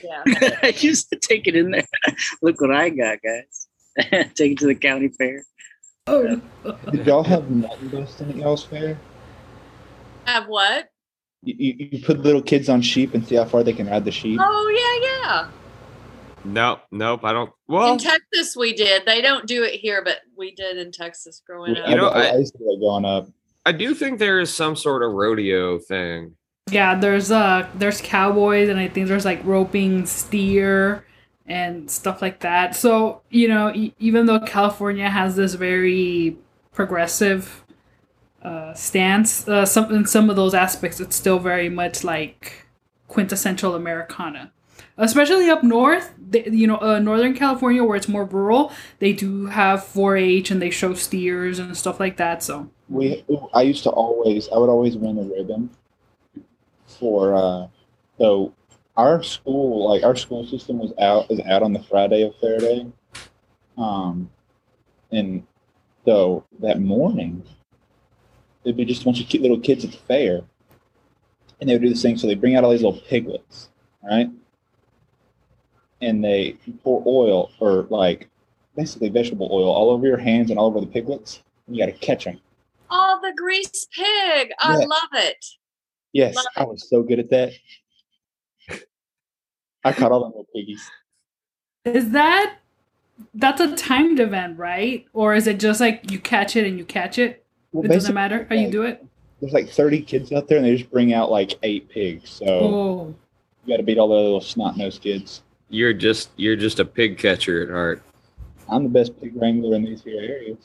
Yeah. 0.04 0.22
I 0.62 0.74
used 0.78 1.08
to 1.10 1.16
take 1.18 1.46
it 1.48 1.56
in 1.56 1.70
there. 1.70 1.86
Look 2.42 2.60
what 2.60 2.70
I 2.72 2.90
got, 2.90 3.18
guys. 3.22 3.68
take 4.34 4.52
it 4.52 4.58
to 4.58 4.66
the 4.66 4.74
county 4.74 5.08
fair. 5.08 5.44
Oh, 6.08 6.40
Did 6.90 7.06
y'all 7.06 7.22
have 7.22 7.48
mutton 7.50 7.88
busting 7.88 8.30
at 8.30 8.36
y'all's 8.36 8.64
fair? 8.64 8.98
Have 10.26 10.46
what? 10.48 10.88
You, 11.44 11.54
you, 11.58 11.88
you 11.92 12.04
put 12.04 12.18
little 12.20 12.42
kids 12.42 12.68
on 12.68 12.82
sheep 12.82 13.14
and 13.14 13.26
see 13.26 13.36
how 13.36 13.44
far 13.44 13.62
they 13.62 13.72
can 13.72 13.88
ride 13.88 14.04
the 14.04 14.10
sheep. 14.12 14.38
Oh 14.42 14.68
yeah, 14.68 15.30
yeah. 15.44 15.50
Nope, 16.44 16.80
nope. 16.90 17.20
I 17.24 17.32
don't. 17.32 17.50
Well, 17.68 17.92
in 17.92 17.98
Texas, 17.98 18.56
we 18.56 18.72
did. 18.74 19.06
They 19.06 19.20
don't 19.22 19.46
do 19.46 19.62
it 19.62 19.74
here, 19.74 20.02
but 20.04 20.18
we 20.36 20.54
did 20.54 20.76
in 20.76 20.90
Texas 20.92 21.40
growing 21.46 21.76
I, 21.76 21.80
up. 21.80 21.90
You 21.90 21.96
know, 21.96 22.08
I, 22.08 22.20
I- 22.22 22.26
I 22.30 22.36
used 22.36 22.52
to 22.54 22.58
do 22.58 22.64
that 22.64 22.78
growing 22.80 23.04
up. 23.04 23.28
I 23.64 23.72
do 23.72 23.94
think 23.94 24.18
there 24.18 24.40
is 24.40 24.52
some 24.52 24.74
sort 24.76 25.02
of 25.02 25.12
rodeo 25.12 25.78
thing. 25.78 26.36
Yeah, 26.70 26.94
there's 26.98 27.30
uh 27.30 27.68
there's 27.74 28.00
cowboys 28.00 28.68
and 28.68 28.78
I 28.78 28.88
think 28.88 29.08
there's 29.08 29.24
like 29.24 29.44
roping 29.44 30.06
steer 30.06 31.04
and 31.46 31.90
stuff 31.90 32.22
like 32.22 32.40
that. 32.40 32.74
So, 32.76 33.22
you 33.30 33.48
know, 33.48 33.72
e- 33.74 33.94
even 33.98 34.26
though 34.26 34.40
California 34.40 35.08
has 35.08 35.36
this 35.36 35.54
very 35.54 36.36
progressive 36.72 37.64
uh 38.42 38.74
stance, 38.74 39.46
uh 39.48 39.66
some 39.66 39.92
in 39.94 40.06
some 40.06 40.30
of 40.30 40.36
those 40.36 40.54
aspects 40.54 41.00
it's 41.00 41.14
still 41.16 41.38
very 41.38 41.68
much 41.68 42.04
like 42.04 42.66
quintessential 43.08 43.74
Americana. 43.74 44.52
Especially 44.98 45.48
up 45.50 45.62
north, 45.62 46.12
they, 46.18 46.44
you 46.50 46.66
know, 46.66 46.76
uh, 46.76 46.98
Northern 46.98 47.34
California 47.34 47.82
where 47.82 47.96
it's 47.96 48.08
more 48.08 48.24
rural, 48.26 48.70
they 48.98 49.12
do 49.12 49.46
have 49.46 49.80
4-H 49.80 50.50
and 50.50 50.60
they 50.60 50.68
show 50.70 50.92
steers 50.94 51.58
and 51.58 51.74
stuff 51.76 51.98
like 51.98 52.18
that. 52.18 52.42
So, 52.42 52.70
We, 52.92 53.24
I 53.54 53.62
used 53.62 53.84
to 53.84 53.90
always, 53.90 54.48
I 54.50 54.58
would 54.58 54.68
always 54.68 54.96
win 54.96 55.18
a 55.18 55.22
ribbon 55.22 55.70
for. 56.86 57.34
uh 57.34 57.68
So 58.18 58.52
our 58.96 59.22
school, 59.22 59.88
like 59.88 60.02
our 60.02 60.14
school 60.14 60.46
system, 60.46 60.78
was 60.78 60.92
out 60.98 61.30
is 61.30 61.40
out 61.40 61.62
on 61.62 61.72
the 61.72 61.82
Friday 61.82 62.22
of 62.22 62.36
Fair 62.36 62.58
Day, 62.58 62.86
um, 63.78 64.30
and 65.10 65.46
so 66.04 66.44
that 66.60 66.80
morning, 66.80 67.42
there'd 68.62 68.76
be 68.76 68.84
just 68.84 69.02
a 69.02 69.04
bunch 69.06 69.20
of 69.22 69.28
cute 69.28 69.42
little 69.42 69.60
kids 69.60 69.84
at 69.84 69.92
the 69.92 69.98
fair, 69.98 70.42
and 71.60 71.68
they 71.68 71.74
would 71.74 71.82
do 71.82 71.88
this 71.88 72.02
thing. 72.02 72.18
So 72.18 72.26
they 72.26 72.34
bring 72.34 72.56
out 72.56 72.64
all 72.64 72.72
these 72.72 72.82
little 72.82 73.00
piglets, 73.08 73.70
right? 74.02 74.28
And 76.02 76.22
they 76.22 76.58
pour 76.82 77.02
oil 77.06 77.50
or 77.60 77.86
like 77.88 78.28
basically 78.76 79.08
vegetable 79.08 79.48
oil 79.50 79.70
all 79.70 79.90
over 79.90 80.06
your 80.06 80.18
hands 80.18 80.50
and 80.50 80.58
all 80.58 80.66
over 80.66 80.80
the 80.80 80.86
piglets. 80.86 81.42
And 81.66 81.76
you 81.76 81.86
got 81.86 81.92
to 81.92 81.98
catch 81.98 82.24
them. 82.24 82.40
Oh, 82.94 83.18
the 83.22 83.32
grease 83.34 83.86
pig. 83.96 84.50
I 84.60 84.78
Yeah. 84.78 84.84
love 84.86 85.08
it. 85.14 85.44
Yes, 86.12 86.36
Love 86.36 86.44
I 86.56 86.64
was 86.64 86.86
so 86.90 87.02
good 87.02 87.18
at 87.18 87.30
that. 87.30 87.52
I 89.84 89.92
caught 89.92 90.12
all 90.12 90.20
them 90.20 90.28
little 90.30 90.46
piggies. 90.54 90.88
Is 91.86 92.10
that 92.10 92.58
that's 93.34 93.60
a 93.60 93.74
timed 93.76 94.20
event, 94.20 94.58
right? 94.58 95.06
Or 95.14 95.34
is 95.34 95.46
it 95.46 95.58
just 95.58 95.80
like 95.80 96.10
you 96.10 96.18
catch 96.18 96.54
it 96.54 96.66
and 96.66 96.78
you 96.78 96.84
catch 96.84 97.18
it? 97.18 97.44
Well, 97.72 97.84
it 97.84 97.88
doesn't 97.88 98.14
matter 98.14 98.46
how 98.48 98.54
you 98.56 98.70
do 98.70 98.82
it. 98.82 99.04
There's 99.40 99.52
like 99.54 99.68
30 99.70 100.02
kids 100.02 100.30
out 100.32 100.46
there, 100.46 100.58
and 100.58 100.66
they 100.66 100.76
just 100.76 100.90
bring 100.90 101.14
out 101.14 101.30
like 101.30 101.54
eight 101.62 101.88
pigs. 101.88 102.28
So 102.30 102.44
Oh, 102.46 103.14
you 103.64 103.72
got 103.72 103.78
to 103.78 103.82
beat 103.82 103.98
all 103.98 104.08
the 104.08 104.14
little 104.14 104.40
snot 104.40 104.76
nosed 104.76 105.00
kids. 105.02 105.42
You're 105.70 105.94
just 105.94 106.30
you're 106.36 106.56
just 106.56 106.78
a 106.78 106.84
pig 106.84 107.16
catcher 107.16 107.62
at 107.62 107.70
heart. 107.70 108.02
I'm 108.68 108.82
the 108.84 108.90
best 108.90 109.18
pig 109.20 109.32
wrangler 109.34 109.74
in 109.76 109.84
these 109.84 110.02
here 110.02 110.20
areas. 110.20 110.58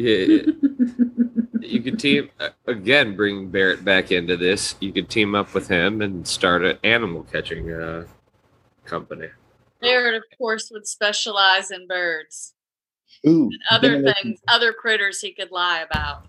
Yeah, 0.00 0.42
you 1.60 1.82
could 1.82 1.98
team 1.98 2.30
uh, 2.40 2.48
again. 2.66 3.14
Bring 3.16 3.50
Barrett 3.50 3.84
back 3.84 4.10
into 4.12 4.36
this. 4.36 4.74
You 4.80 4.92
could 4.92 5.10
team 5.10 5.34
up 5.34 5.52
with 5.52 5.68
him 5.68 6.00
and 6.00 6.26
start 6.26 6.64
an 6.64 6.78
animal 6.84 7.24
catching 7.30 7.70
uh, 7.70 8.06
company. 8.86 9.28
Barrett, 9.82 10.14
of 10.14 10.24
course, 10.38 10.70
would 10.72 10.86
specialize 10.86 11.70
in 11.70 11.86
birds 11.86 12.54
Ooh, 13.26 13.50
and 13.52 13.60
other 13.70 13.90
demolition, 13.96 14.22
things, 14.22 14.40
other 14.48 14.72
critters 14.72 15.20
he 15.20 15.32
could 15.32 15.50
lie 15.50 15.80
about. 15.80 16.24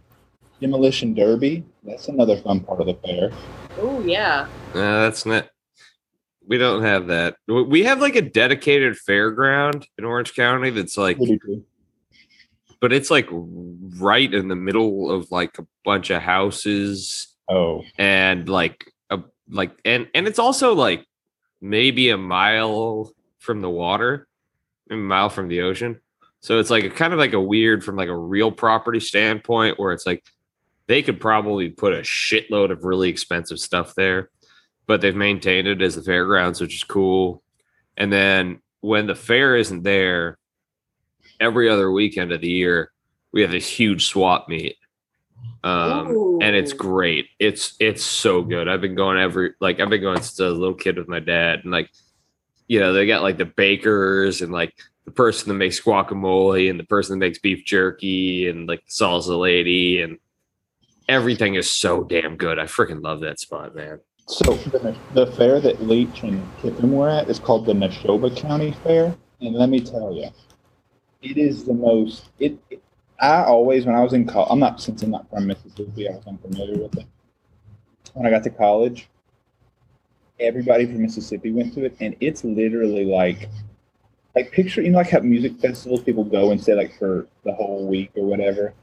demolition 0.59 1.13
derby. 1.13 1.63
That's 1.83 2.09
another 2.09 2.35
fun 2.37 2.59
part 2.59 2.81
of 2.81 2.87
the 2.87 2.95
fair. 2.95 3.31
Oh, 3.79 4.01
yeah. 4.01 4.47
No, 4.75 5.01
that's 5.03 5.25
not. 5.25 5.49
We 6.45 6.57
don't 6.57 6.81
have 6.83 7.07
that. 7.07 7.37
We- 7.47 7.63
We 7.63 7.83
have 7.83 8.01
like 8.01 8.15
a 8.17 8.21
dedicated 8.21 8.95
fairground 9.07 9.85
in 9.97 10.03
Orange 10.03 10.33
County 10.35 10.71
that's 10.71 10.97
like, 10.97 11.17
We 11.19 11.25
do 11.27 11.39
too. 11.39 11.65
But 12.81 12.91
it's 12.91 13.09
like 13.09 13.29
right 13.31 14.33
in 14.33 14.49
the 14.49 14.55
middle 14.55 15.09
of 15.09 15.31
like 15.31 15.57
a 15.57 15.65
bunch 15.85 16.09
of 16.09 16.21
houses 16.21 17.31
Oh, 17.51 17.83
and 17.97 18.47
like 18.47 18.93
a 19.09 19.19
like 19.49 19.77
and 19.83 20.07
and 20.15 20.25
it's 20.25 20.39
also 20.39 20.73
like 20.73 21.05
maybe 21.59 22.09
a 22.09 22.17
mile 22.17 23.11
from 23.39 23.59
the 23.59 23.69
water, 23.69 24.27
a 24.89 24.95
mile 24.95 25.29
from 25.29 25.49
the 25.49 25.61
ocean. 25.61 25.99
So 26.39 26.59
it's 26.59 26.69
like 26.69 26.85
a 26.85 26.89
kind 26.89 27.11
of 27.11 27.19
like 27.19 27.33
a 27.33 27.41
weird 27.41 27.83
from 27.83 27.97
like 27.97 28.07
a 28.07 28.17
real 28.17 28.51
property 28.51 29.01
standpoint 29.01 29.77
where 29.79 29.91
it's 29.91 30.05
like 30.05 30.23
they 30.87 31.01
could 31.01 31.19
probably 31.19 31.69
put 31.69 31.93
a 31.93 32.01
shitload 32.01 32.71
of 32.71 32.85
really 32.85 33.09
expensive 33.09 33.59
stuff 33.59 33.95
there, 33.95 34.29
but 34.87 35.01
they've 35.01 35.15
maintained 35.15 35.67
it 35.67 35.81
as 35.81 35.95
the 35.95 36.03
fairgrounds, 36.03 36.61
which 36.61 36.75
is 36.75 36.85
cool. 36.85 37.43
And 37.97 38.13
then 38.13 38.61
when 38.79 39.07
the 39.07 39.15
fair 39.15 39.57
isn't 39.57 39.83
there, 39.83 40.37
every 41.41 41.69
other 41.69 41.91
weekend 41.91 42.31
of 42.31 42.39
the 42.39 42.49
year, 42.49 42.91
we 43.33 43.41
have 43.41 43.51
this 43.51 43.67
huge 43.67 44.07
swap 44.07 44.47
meet. 44.47 44.77
Um, 45.63 46.39
and 46.41 46.55
it's 46.55 46.73
great. 46.73 47.27
It's 47.39 47.75
it's 47.79 48.03
so 48.03 48.41
good. 48.41 48.67
I've 48.67 48.81
been 48.81 48.95
going 48.95 49.19
every 49.19 49.53
like 49.59 49.79
I've 49.79 49.89
been 49.89 50.01
going 50.01 50.17
since 50.17 50.39
I 50.39 50.45
was 50.45 50.57
a 50.57 50.59
little 50.59 50.73
kid 50.73 50.97
with 50.97 51.07
my 51.07 51.19
dad, 51.19 51.61
and 51.63 51.71
like 51.71 51.89
you 52.67 52.79
know 52.79 52.93
they 52.93 53.05
got 53.05 53.21
like 53.21 53.37
the 53.37 53.45
bakers 53.45 54.41
and 54.41 54.51
like 54.51 54.73
the 55.05 55.11
person 55.11 55.49
that 55.49 55.55
makes 55.55 55.79
guacamole 55.79 56.69
and 56.69 56.79
the 56.79 56.83
person 56.83 57.17
that 57.17 57.25
makes 57.25 57.39
beef 57.39 57.63
jerky 57.65 58.49
and 58.49 58.67
like 58.67 58.83
the 58.85 58.91
salsa 58.91 59.39
lady 59.39 60.01
and 60.01 60.17
everything 61.09 61.55
is 61.55 61.69
so 61.69 62.03
damn 62.03 62.37
good. 62.37 62.57
I 62.57 62.63
freaking 62.63 63.03
love 63.03 63.19
that 63.21 63.39
spot, 63.39 63.75
man. 63.75 63.99
So 64.27 64.53
the, 64.55 64.95
the 65.13 65.27
fair 65.27 65.59
that 65.59 65.83
Leach 65.83 66.23
and 66.23 66.41
Kiffin 66.61 66.91
were 66.91 67.09
at 67.09 67.29
is 67.29 67.37
called 67.39 67.65
the 67.65 67.73
Neshoba 67.73 68.35
County 68.35 68.71
Fair, 68.83 69.15
and 69.41 69.55
let 69.55 69.69
me 69.69 69.81
tell 69.81 70.13
you, 70.13 70.29
it 71.21 71.37
is 71.37 71.63
the 71.63 71.73
most. 71.73 72.29
It. 72.39 72.57
it- 72.69 72.83
I 73.19 73.43
always, 73.43 73.85
when 73.85 73.93
I 73.93 74.01
was 74.01 74.13
in 74.13 74.25
college, 74.25 74.47
I'm 74.49 74.57
not 74.57 74.81
since 74.81 75.03
I'm 75.03 75.11
not 75.11 75.29
from 75.29 75.45
Mississippi, 75.45 76.09
I 76.09 76.13
was 76.13 76.25
unfamiliar 76.25 76.81
with 76.81 76.97
it. 76.97 77.05
When 78.15 78.25
I 78.25 78.31
got 78.31 78.41
to 78.45 78.49
college, 78.49 79.09
everybody 80.39 80.87
from 80.87 81.03
Mississippi 81.03 81.51
went 81.51 81.75
to 81.75 81.85
it, 81.85 81.95
and 81.99 82.15
it's 82.19 82.43
literally 82.43 83.05
like, 83.05 83.47
like 84.35 84.51
picture 84.51 84.81
you 84.81 84.89
know 84.89 84.97
like 84.97 85.11
how 85.11 85.19
music 85.19 85.59
festivals 85.59 86.01
people 86.01 86.23
go 86.23 86.49
and 86.49 86.59
stay 86.59 86.73
like 86.73 86.97
for 86.97 87.27
the 87.43 87.53
whole 87.53 87.85
week 87.87 88.09
or 88.15 88.25
whatever. 88.25 88.73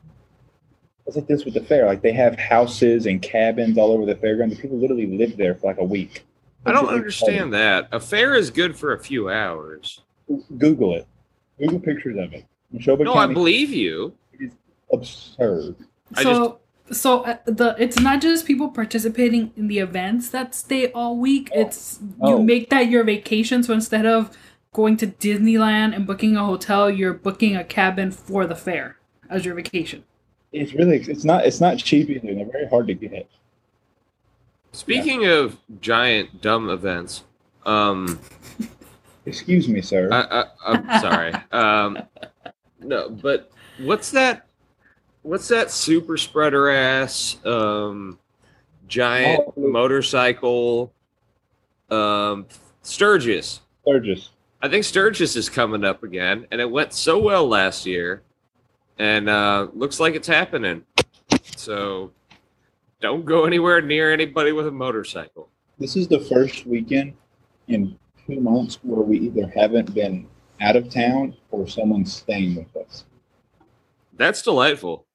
It's 1.09 1.17
like 1.17 1.27
this 1.27 1.45
with 1.45 1.55
the 1.55 1.65
fair. 1.65 1.87
Like 1.87 2.03
they 2.03 2.13
have 2.13 2.39
houses 2.39 3.07
and 3.07 3.21
cabins 3.21 3.77
all 3.77 3.91
over 3.91 4.07
the 4.07 4.15
fairground. 4.15 4.51
The 4.51 4.57
people 4.57 4.79
literally 4.79 5.07
live 5.07 5.37
there 5.37 5.57
for 5.57 5.67
like 5.67 5.79
a 5.79 5.85
week. 5.85 6.25
I 6.65 6.71
don't 6.71 6.89
understand 6.89 7.53
that. 7.55 7.89
A 7.91 7.99
fair 7.99 8.37
is 8.37 8.51
good 8.51 8.77
for 8.77 8.93
a 8.93 8.99
few 9.01 9.31
hours. 9.31 10.03
Google 10.59 10.95
it. 10.95 11.09
Google 11.59 11.81
pictures 11.81 12.17
of 12.19 12.33
it. 12.33 12.45
Neshoba 12.75 13.05
No, 13.05 13.15
I 13.15 13.27
believe 13.27 13.71
you. 13.71 14.13
It's 14.39 14.55
absurd. 14.93 15.77
I 16.15 16.23
So 16.23 16.61
so 16.91 17.23
uh, 17.25 17.37
the 17.45 17.75
it's 17.79 17.99
not 18.01 18.21
just 18.21 18.47
people 18.47 18.69
participating 18.71 19.53
in 19.57 19.69
the 19.69 19.79
events 19.79 20.31
that 20.31 20.55
stay 20.55 20.91
all 20.93 21.17
week. 21.17 21.51
It's 21.55 21.99
you 22.03 22.35
Oh. 22.35 22.43
make 22.43 22.71
that 22.71 22.89
your 22.89 23.05
vacation. 23.05 23.63
So 23.63 23.75
instead 23.75 24.07
of 24.07 24.37
going 24.73 24.97
to 24.99 25.07
Disneyland 25.07 25.95
and 25.95 26.07
booking 26.07 26.37
a 26.37 26.45
hotel, 26.45 26.89
you're 26.91 27.15
booking 27.15 27.57
a 27.57 27.65
cabin 27.65 28.11
for 28.11 28.47
the 28.47 28.55
fair 28.55 28.97
as 29.29 29.45
your 29.45 29.55
vacation. 29.55 30.05
It's 30.53 30.73
really 30.73 30.97
it's 30.99 31.25
not 31.25 31.45
it's 31.47 31.61
not 31.61 31.79
cheap 31.79 32.09
either. 32.09 32.35
They're 32.35 32.47
very 32.47 32.69
hard 32.69 32.87
to 32.89 32.95
get. 32.95 33.29
Speaking 34.73 35.27
of 35.27 35.57
giant 35.81 36.41
dumb 36.41 36.69
events, 36.71 37.25
um, 37.67 38.19
Excuse 39.29 39.69
me, 39.69 39.83
sir. 39.83 40.09
I, 40.11 40.45
I'm 40.67 41.01
sorry. 41.01 41.33
Um, 41.53 41.99
no, 42.81 43.11
but 43.11 43.51
what's 43.79 44.11
that? 44.13 44.47
What's 45.23 45.49
that 45.49 45.71
super 45.71 46.17
spreader 46.17 46.71
ass 46.71 47.37
um, 47.45 48.19
giant 48.87 49.43
Oh. 49.47 49.53
motorcycle? 49.57 50.93
Um, 51.91 52.47
Sturgis. 52.83 53.61
Sturgis. 53.83 54.31
I 54.63 54.69
think 54.69 54.85
Sturgis 54.85 55.37
is 55.37 55.49
coming 55.49 55.85
up 55.85 56.03
again, 56.03 56.47
and 56.51 56.61
it 56.61 56.71
went 56.71 56.93
so 56.93 57.19
well 57.19 57.47
last 57.49 57.85
year, 57.87 58.23
and 58.99 59.29
uh, 59.29 59.69
looks 59.75 60.01
like 60.01 60.15
it's 60.15 60.27
happening. 60.29 60.85
So, 61.57 62.13
don't 63.01 63.25
go 63.25 63.45
anywhere 63.45 63.81
near 63.83 64.13
anybody 64.13 64.53
with 64.53 64.67
a 64.67 64.73
motorcycle. 64.73 65.49
This 65.79 65.97
is 65.97 66.09
the 66.09 66.21
first 66.21 66.67
weekend 66.67 67.15
in 67.69 67.97
two 68.29 68.41
months 68.41 68.79
where 68.83 69.03
we 69.03 69.19
either 69.19 69.51
haven't 69.55 69.95
been 69.95 70.27
out 70.61 70.77
of 70.77 70.91
town 70.91 71.35
or 71.51 71.67
someone's 71.67 72.15
staying 72.15 72.57
with 72.57 72.77
us. 72.77 73.05
That's 74.15 74.43
delightful. 74.43 75.07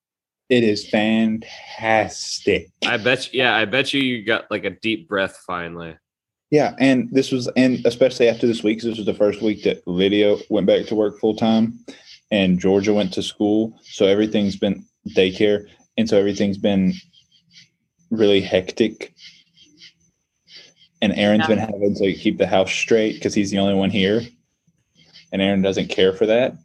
It 0.50 0.64
is 0.64 0.88
fantastic. 0.90 2.70
I 2.86 2.98
bet. 2.98 3.34
You, 3.34 3.44
yeah, 3.44 3.56
I 3.56 3.66
bet 3.66 3.94
you 3.94 4.02
you 4.02 4.24
got 4.24 4.50
like 4.52 4.66
a 4.66 4.70
deep 4.70 5.08
breath 5.08 5.42
finally. 5.46 5.96
Yeah, 6.52 6.76
and 6.80 7.10
this 7.12 7.32
was, 7.32 7.48
and 7.56 7.84
especially 7.86 8.30
after 8.30 8.46
this 8.46 8.62
week, 8.62 8.82
this 8.82 8.98
was 8.98 9.06
the 9.06 9.14
first 9.14 9.42
week 9.42 9.64
that 9.64 9.88
Lydia 9.88 10.38
went 10.50 10.68
back 10.68 10.86
to 10.86 10.96
work 10.96 11.20
full 11.20 11.36
time, 11.36 11.80
and 12.30 12.60
Georgia 12.60 12.94
went 12.94 13.12
to 13.14 13.24
school, 13.24 13.80
so 13.82 14.06
everything's 14.06 14.56
been 14.56 14.86
daycare, 15.16 15.66
and 15.98 16.08
so 16.08 16.20
everything's 16.20 16.60
been 16.60 16.94
really 18.12 18.40
hectic. 18.42 19.16
And 21.04 21.12
Aaron's 21.18 21.48
been 21.48 21.58
having 21.58 21.94
to 21.96 22.14
keep 22.14 22.38
the 22.38 22.48
house 22.48 22.72
straight 22.72 23.16
because 23.16 23.34
he's 23.34 23.52
the 23.52 23.60
only 23.60 23.74
one 23.74 23.90
here, 23.90 24.22
and 25.34 25.42
Aaron 25.42 25.62
doesn't 25.62 25.90
care 25.90 26.14
for 26.14 26.26
that. 26.26 26.56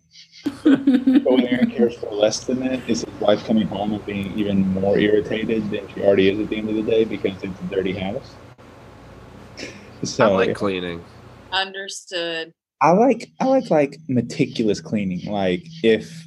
But 0.63 1.25
what 1.25 1.45
Aaron 1.45 1.73
cares 1.73 1.97
for 1.97 2.15
less 2.15 2.45
than 2.45 2.61
that 2.61 2.89
is 2.89 3.01
his 3.01 3.21
wife 3.21 3.45
coming 3.45 3.67
home 3.67 3.95
and 3.95 4.07
being 4.07 4.33
even 4.39 4.69
more 4.69 4.97
irritated 4.97 5.69
than 5.73 5.89
she 5.93 6.03
already 6.03 6.29
is 6.29 6.39
at 6.39 6.49
the 6.51 6.57
end 6.57 6.69
of 6.69 6.77
the 6.77 6.83
day 6.83 7.03
because 7.03 7.33
it's 7.43 7.61
a 7.61 7.65
dirty 7.65 7.93
house. 7.93 8.37
So 10.05 10.27
I 10.27 10.47
like 10.47 10.55
cleaning. 10.55 11.05
Understood. 11.51 12.53
I 12.81 12.93
like 12.93 13.33
I 13.41 13.47
like 13.47 13.73
like 13.73 13.97
meticulous 14.09 14.81
cleaning. 14.81 15.29
Like 15.29 15.65
if 15.83 16.25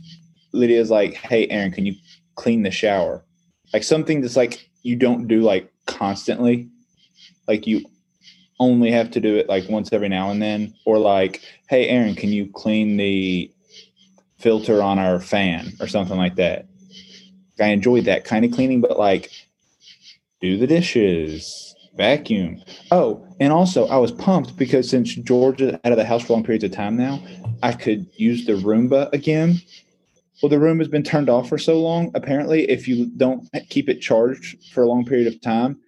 Lydia's 0.52 0.92
like, 0.92 1.14
"Hey, 1.14 1.48
Aaron, 1.48 1.72
can 1.72 1.86
you 1.86 1.96
clean 2.36 2.64
the 2.64 2.72
shower?" 2.72 3.24
Like 3.72 3.84
something 3.84 4.20
that's 4.20 4.36
like 4.36 4.70
you 4.84 4.98
don't 4.98 5.30
do 5.30 5.40
like 5.40 5.72
constantly. 5.86 6.68
Like 7.48 7.66
you 7.66 7.86
only 8.62 8.92
have 8.92 9.12
to 9.12 9.20
do 9.20 9.36
it 9.36 9.50
like 9.50 9.68
once 9.68 9.92
every 9.92 10.08
now 10.08 10.30
and 10.30 10.42
then, 10.42 10.74
or 10.86 11.00
like, 11.00 11.42
"Hey, 11.68 11.90
Aaron, 11.90 12.16
can 12.16 12.30
you 12.30 12.48
clean 12.54 12.96
the 12.96 13.52
filter 14.38 14.82
on 14.82 15.00
our 15.00 15.20
fan?" 15.20 15.74
or 15.82 15.88
something 15.88 16.18
like 16.18 16.36
that. 16.36 16.68
I 17.60 17.68
enjoy 17.68 18.02
that 18.02 18.24
kind 18.24 18.46
of 18.46 18.52
cleaning, 18.52 18.80
but 18.80 18.98
like 18.98 19.32
do 20.40 20.58
the 20.58 20.68
dishes, 20.68 21.76
vacuum. 21.96 22.62
Oh, 22.92 23.26
and 23.40 23.52
also 23.52 23.88
I 23.88 23.98
was 23.98 24.12
pumped 24.12 24.58
because 24.58 24.90
since 24.90 25.14
Georgia's 25.16 25.76
out 25.84 25.92
of 25.92 25.98
the 25.98 26.06
house 26.06 26.24
for 26.24 26.34
long 26.34 26.44
periods 26.44 26.64
of 26.64 26.72
time 26.72 26.96
now, 26.96 27.20
I 27.64 27.74
could 27.74 28.08
use 28.16 28.46
the 28.46 28.54
Roomba 28.54 29.12
again. 29.14 29.62
Well, 30.42 30.50
the 30.50 30.56
Roomba's 30.58 30.88
been 30.88 31.04
turned 31.04 31.30
off 31.30 31.50
for 31.50 31.58
so 31.58 31.80
long. 31.80 32.12
Apparently, 32.16 32.70
if 32.70 32.88
you 32.88 33.12
don't 33.18 33.48
keep 33.70 33.90
it 33.90 34.02
charged 34.02 34.72
for 34.72 34.84
a 34.84 34.88
long 34.88 35.06
period 35.06 35.28
of 35.28 35.40
time, 35.42 35.80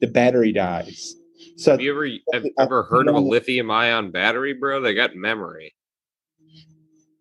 the 0.00 0.08
battery 0.08 0.52
dies. 0.52 1.14
So 1.60 1.72
Have 1.72 1.82
you 1.82 1.92
ever 1.92 2.08
have 2.32 2.46
ever 2.58 2.82
heard 2.84 3.06
of 3.06 3.14
a 3.14 3.18
lithium 3.20 3.70
ion 3.70 4.10
battery, 4.10 4.54
bro? 4.54 4.80
They 4.80 4.94
got 4.94 5.14
memory. 5.14 5.74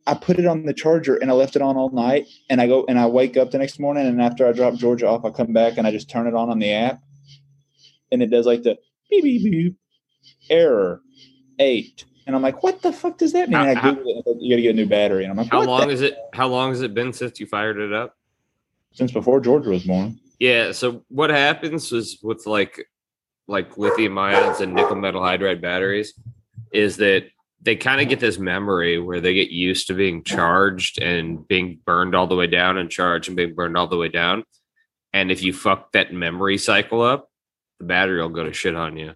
I 0.08 0.14
put 0.14 0.40
it 0.40 0.46
on 0.46 0.64
the 0.66 0.74
charger 0.74 1.18
and 1.18 1.30
I 1.30 1.34
left 1.34 1.58
it 1.58 1.62
on 1.62 1.76
all 1.76 1.90
night. 1.90 2.26
And 2.50 2.62
I 2.62 2.68
go 2.68 2.86
and 2.88 2.98
I 2.98 3.06
wake 3.08 3.36
up 3.36 3.52
the 3.52 3.58
next 3.58 3.80
morning 3.80 4.08
and 4.08 4.22
after 4.22 4.48
I 4.48 4.54
drop 4.54 4.76
Georgia 4.76 5.08
off, 5.10 5.26
I 5.26 5.30
come 5.32 5.52
back 5.52 5.78
and 5.78 5.86
I 5.86 5.92
just 5.92 6.10
turn 6.10 6.26
it 6.26 6.34
on 6.36 6.50
on 6.50 6.58
the 6.60 6.72
app, 6.72 7.02
and 8.14 8.24
it 8.24 8.28
does 8.28 8.46
like 8.46 8.64
the 8.64 8.78
beep 9.10 9.24
beep 9.26 9.44
beep 9.44 9.76
error 10.50 11.02
eight. 11.60 12.06
And 12.26 12.34
I'm 12.34 12.42
like, 12.42 12.64
what 12.64 12.82
the 12.82 12.94
fuck 12.94 13.18
does 13.18 13.34
that 13.34 13.50
mean? 13.50 13.58
How- 13.60 13.66
And 13.68 13.78
I 13.78 13.82
Google 13.82 14.04
it. 14.08 14.12
and 14.12 14.20
it 14.20 14.24
says, 14.26 14.36
You 14.40 14.52
got 14.52 14.56
to 14.56 14.62
get 14.62 14.70
a 14.70 14.74
new 14.74 14.86
battery. 14.88 15.24
And 15.24 15.32
I'm 15.32 15.38
like, 15.38 15.52
How 15.52 15.64
long 15.64 15.90
is 15.90 16.02
it? 16.02 16.18
How 16.34 16.48
long 16.48 16.70
has 16.70 16.82
it 16.82 16.94
been 16.94 17.12
since 17.12 17.40
you 17.42 17.46
fired 17.46 17.78
it 17.78 17.92
up? 17.92 18.16
Since 18.94 19.12
before 19.12 19.42
Georgia 19.42 19.72
was 19.72 19.84
born. 19.84 20.18
Yeah. 20.40 20.72
So 20.72 21.04
what 21.10 21.30
happens 21.30 21.92
is 21.92 22.20
with 22.24 22.46
like 22.46 22.88
like 23.50 23.78
lithium 23.78 24.18
ions 24.18 24.62
and 24.62 24.74
nickel 24.74 24.96
metal 24.96 25.22
hydride 25.22 25.62
batteries 25.62 26.14
is 26.72 26.98
that 26.98 27.26
they 27.62 27.76
kind 27.76 28.00
of 28.00 28.08
get 28.08 28.20
this 28.20 28.38
memory 28.38 29.00
where 29.00 29.20
they 29.20 29.34
get 29.34 29.50
used 29.50 29.88
to 29.88 29.94
being 29.94 30.24
charged 30.24 31.02
and 31.02 31.46
being 31.48 31.80
burned 31.86 32.16
all 32.16 32.28
the 32.28 32.36
way 32.36 32.48
down 32.48 32.78
and 32.78 32.90
charged 32.90 33.28
and 33.28 33.36
being 33.36 33.54
burned 33.54 33.76
all 33.76 33.88
the 33.88 33.98
way 33.98 34.08
down. 34.08 34.44
And 35.12 35.32
if 35.32 35.42
you 35.44 35.52
fuck 35.52 35.92
that 35.92 36.14
memory 36.14 36.58
cycle 36.58 37.02
up, 37.02 37.30
the 37.80 37.86
battery 37.86 38.22
will 38.22 38.30
go 38.30 38.44
to 38.44 38.54
shit 38.54 38.76
on 38.76 38.96
you. 38.96 39.14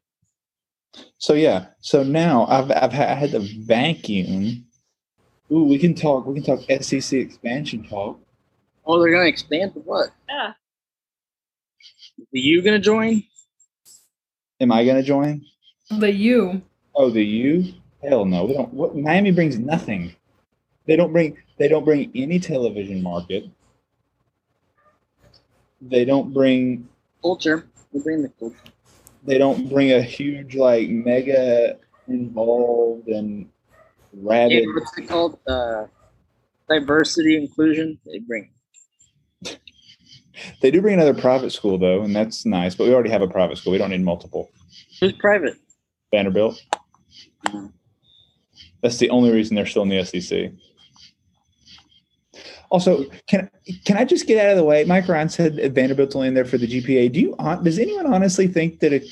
So 1.17 1.33
yeah. 1.33 1.67
So 1.79 2.03
now 2.03 2.45
I've 2.47 2.71
I've 2.71 2.91
had, 2.91 3.09
I 3.09 3.13
had 3.13 3.31
to 3.31 3.47
vacuum. 3.65 4.65
Ooh, 5.51 5.63
we 5.63 5.77
can 5.77 5.93
talk. 5.93 6.25
We 6.25 6.41
can 6.41 6.43
talk 6.43 6.81
SEC 6.81 7.13
expansion 7.19 7.83
talk. 7.83 8.19
Oh, 8.85 8.99
they're 8.99 9.11
gonna 9.11 9.25
expand 9.25 9.73
to 9.75 9.79
what? 9.79 10.09
Yeah. 10.27 10.53
Are 12.19 12.27
you 12.31 12.61
gonna 12.61 12.79
join? 12.79 13.23
Am 14.63 14.71
I 14.71 14.85
going 14.85 14.95
to 14.95 15.03
join? 15.03 15.45
the 15.89 16.09
U. 16.11 16.61
Oh, 16.95 17.09
the 17.09 17.21
U? 17.23 17.73
Hell 18.01 18.23
no. 18.23 18.45
We 18.45 18.53
don't. 18.53 18.73
What 18.73 18.95
Miami 18.95 19.31
brings 19.31 19.59
nothing. 19.59 20.15
They 20.87 20.95
don't 20.95 21.11
bring. 21.11 21.37
They 21.57 21.67
don't 21.67 21.83
bring 21.83 22.11
any 22.15 22.39
television 22.39 23.03
market. 23.03 23.43
They 25.81 26.05
don't 26.05 26.33
bring. 26.33 26.87
Culture. 27.21 27.67
We 27.91 28.01
bring 28.01 28.21
the 28.21 28.29
culture. 28.39 28.55
they 29.25 29.37
don't 29.37 29.69
bring 29.69 29.91
a 29.91 30.01
huge 30.01 30.55
like 30.55 30.89
mega 30.89 31.77
involved 32.07 33.07
and 33.09 33.49
Yeah, 34.13 34.21
rabid. 34.21 34.69
what's 34.75 34.97
it 34.97 35.07
called? 35.09 35.39
Uh, 35.45 35.87
diversity 36.69 37.35
inclusion. 37.37 37.99
They 38.05 38.19
bring. 38.19 38.49
They 40.61 40.71
do 40.71 40.81
bring 40.81 40.95
another 40.95 41.13
private 41.13 41.51
school 41.51 41.77
though, 41.77 42.01
and 42.01 42.15
that's 42.15 42.45
nice. 42.45 42.75
But 42.75 42.87
we 42.87 42.93
already 42.93 43.09
have 43.09 43.21
a 43.21 43.27
private 43.27 43.57
school. 43.57 43.71
We 43.71 43.77
don't 43.77 43.91
need 43.91 44.03
multiple. 44.03 44.49
Who's 44.99 45.13
private? 45.13 45.55
Vanderbilt. 46.11 46.61
That's 48.81 48.97
the 48.97 49.09
only 49.09 49.31
reason 49.31 49.55
they're 49.55 49.65
still 49.65 49.83
in 49.83 49.89
the 49.89 50.03
SEC. 50.03 50.51
Also, 52.69 53.05
can 53.27 53.49
can 53.85 53.97
I 53.97 54.03
just 54.03 54.25
get 54.25 54.43
out 54.43 54.51
of 54.51 54.57
the 54.57 54.63
way? 54.63 54.83
Mike 54.83 55.07
Ryan 55.07 55.29
said 55.29 55.57
that 55.57 55.73
Vanderbilt's 55.73 56.15
only 56.15 56.27
in 56.27 56.33
there 56.33 56.45
for 56.45 56.57
the 56.57 56.67
GPA. 56.67 57.11
Do 57.11 57.19
you 57.19 57.35
does 57.63 57.77
anyone 57.77 58.11
honestly 58.11 58.47
think 58.47 58.79
that 58.79 58.93
a 58.93 59.07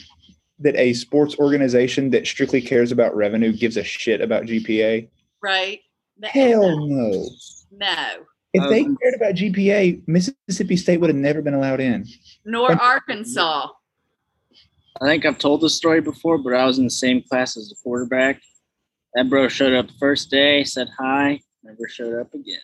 that 0.60 0.76
a 0.76 0.94
sports 0.94 1.38
organization 1.38 2.10
that 2.12 2.26
strictly 2.26 2.62
cares 2.62 2.92
about 2.92 3.16
revenue 3.16 3.54
gives 3.54 3.78
a 3.78 3.84
shit 3.84 4.20
about 4.20 4.46
GPA? 4.46 5.08
Right? 5.44 5.80
Hell 6.24 6.88
no. 6.88 7.30
No. 7.72 8.26
If 8.54 8.70
they 8.70 8.82
Um, 8.84 8.98
cared 9.02 9.14
about 9.16 9.36
GPA, 9.36 10.02
Mississippi 10.08 10.76
State 10.76 11.00
would 11.00 11.10
have 11.10 11.18
never 11.18 11.42
been 11.42 11.54
allowed 11.54 11.80
in. 11.80 12.06
Nor 12.46 12.72
Arkansas. 12.74 13.68
I 15.02 15.06
think 15.06 15.26
I've 15.26 15.38
told 15.40 15.62
this 15.62 15.74
story 15.76 16.02
before, 16.02 16.38
but 16.38 16.54
I 16.54 16.66
was 16.66 16.78
in 16.78 16.84
the 16.84 16.90
same 16.90 17.22
class 17.24 17.56
as 17.58 17.70
the 17.70 17.76
quarterback. 17.82 18.42
That 19.14 19.30
bro 19.30 19.48
showed 19.48 19.74
up 19.74 19.88
the 19.88 19.94
first 20.00 20.30
day, 20.30 20.64
said 20.64 20.90
hi, 21.00 21.40
never 21.64 21.88
showed 21.90 22.20
up 22.20 22.34
again. 22.34 22.60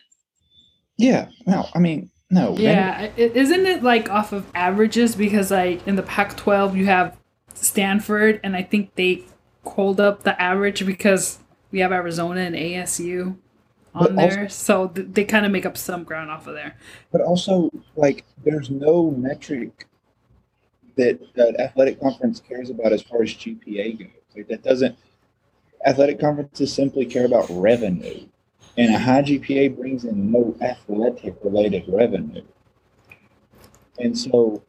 Yeah, 0.98 1.28
no, 1.46 1.66
I 1.74 1.78
mean, 1.78 2.10
no. 2.30 2.54
Yeah, 2.56 3.10
i- 3.16 3.20
isn't 3.20 3.66
it 3.66 3.82
like 3.82 4.10
off 4.10 4.32
of 4.32 4.44
averages? 4.54 5.14
Because 5.16 5.50
like 5.50 5.86
in 5.86 5.96
the 5.96 6.02
Pac-12, 6.02 6.76
you 6.76 6.86
have 6.86 7.16
Stanford, 7.54 8.40
and 8.44 8.54
I 8.56 8.62
think 8.62 8.94
they 8.94 9.24
hold 9.64 10.00
up 10.00 10.22
the 10.22 10.40
average 10.40 10.84
because 10.86 11.38
we 11.70 11.80
have 11.80 11.92
Arizona 11.92 12.40
and 12.42 12.54
ASU 12.54 13.36
on 13.94 14.14
But 14.14 14.22
also- 14.24 14.36
there, 14.36 14.48
so 14.48 14.88
th- 14.88 15.08
they 15.12 15.24
kind 15.24 15.46
of 15.46 15.52
make 15.52 15.66
up 15.66 15.76
some 15.76 16.04
ground 16.04 16.30
off 16.30 16.46
of 16.46 16.54
there. 16.54 16.76
but 17.12 17.20
also 17.20 17.70
like 17.96 18.24
there's 18.44 18.70
no 18.70 19.10
metric 19.10 19.86
that 20.96 21.20
that 21.34 21.58
athletic 21.60 22.00
conference 22.00 22.40
cares 22.40 22.70
about 22.70 22.92
as 22.92 23.02
far 23.02 23.22
as 23.22 23.30
GPA 23.34 23.98
goes. 23.98 24.08
Like 24.36 24.48
that 24.48 24.62
doesn't 24.62 24.96
athletic 25.86 26.18
conferences 26.20 26.72
simply 26.72 27.06
care 27.06 27.24
about 27.24 27.46
revenue. 27.50 28.26
And 28.76 28.94
a 28.94 28.98
high 28.98 29.22
GPA 29.22 29.76
brings 29.76 30.04
in 30.04 30.30
no 30.30 30.54
athletic 30.60 31.34
related 31.42 31.84
revenue. 31.88 32.42
And 33.98 34.16
so 34.16 34.62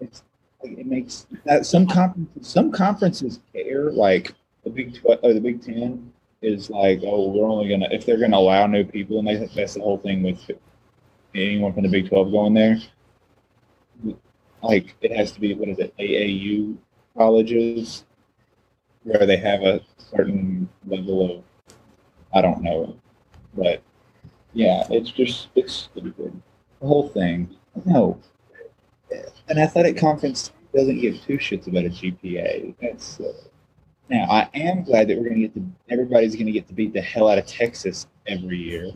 it's 0.00 0.22
like, 0.62 0.78
it 0.78 0.86
makes 0.86 1.26
that 1.44 1.66
some 1.66 1.86
conferences 1.86 2.46
some 2.46 2.70
conferences 2.70 3.40
care 3.52 3.90
like 3.90 4.32
the 4.64 4.70
Big 4.70 4.94
Twelve 5.00 5.20
or 5.22 5.32
the 5.34 5.40
Big 5.40 5.62
Ten 5.62 6.12
is 6.46 6.70
like, 6.70 7.00
oh, 7.04 7.28
we're 7.30 7.48
only 7.48 7.68
gonna 7.68 7.88
if 7.90 8.06
they're 8.06 8.18
gonna 8.18 8.36
allow 8.36 8.66
new 8.66 8.84
people, 8.84 9.18
and 9.18 9.28
they, 9.28 9.36
that's 9.54 9.74
the 9.74 9.80
whole 9.80 9.98
thing 9.98 10.22
with 10.22 10.50
anyone 11.34 11.72
from 11.72 11.82
the 11.82 11.88
Big 11.88 12.08
Twelve 12.08 12.30
going 12.30 12.54
there. 12.54 12.78
Like 14.62 14.94
it 15.00 15.14
has 15.16 15.32
to 15.32 15.40
be 15.40 15.54
what 15.54 15.68
is 15.68 15.78
it 15.78 15.94
AAU 15.98 16.76
colleges 17.16 18.04
where 19.02 19.26
they 19.26 19.36
have 19.36 19.62
a 19.62 19.80
certain 19.98 20.68
level 20.86 21.38
of 21.38 21.44
I 22.34 22.40
don't 22.42 22.62
know, 22.62 22.96
but 23.54 23.82
yeah, 24.52 24.86
it's 24.90 25.10
just 25.10 25.48
it's 25.54 25.72
stupid. 25.72 26.40
The 26.80 26.86
whole 26.86 27.08
thing. 27.08 27.56
No, 27.84 28.18
an 29.48 29.58
athletic 29.58 29.96
conference 29.96 30.52
doesn't 30.74 31.00
give 31.00 31.20
two 31.22 31.38
shits 31.38 31.66
about 31.66 31.84
a 31.84 31.90
GPA. 31.90 32.74
That's 32.80 33.20
uh, 33.20 33.32
now 34.08 34.24
I 34.30 34.48
am 34.54 34.82
glad 34.84 35.08
that 35.08 35.18
we're 35.18 35.28
gonna 35.28 35.40
get 35.40 35.54
to 35.54 35.64
everybody's 35.90 36.36
gonna 36.36 36.52
get 36.52 36.68
to 36.68 36.74
beat 36.74 36.92
the 36.92 37.00
hell 37.00 37.28
out 37.28 37.38
of 37.38 37.46
Texas 37.46 38.06
every 38.26 38.58
year. 38.58 38.92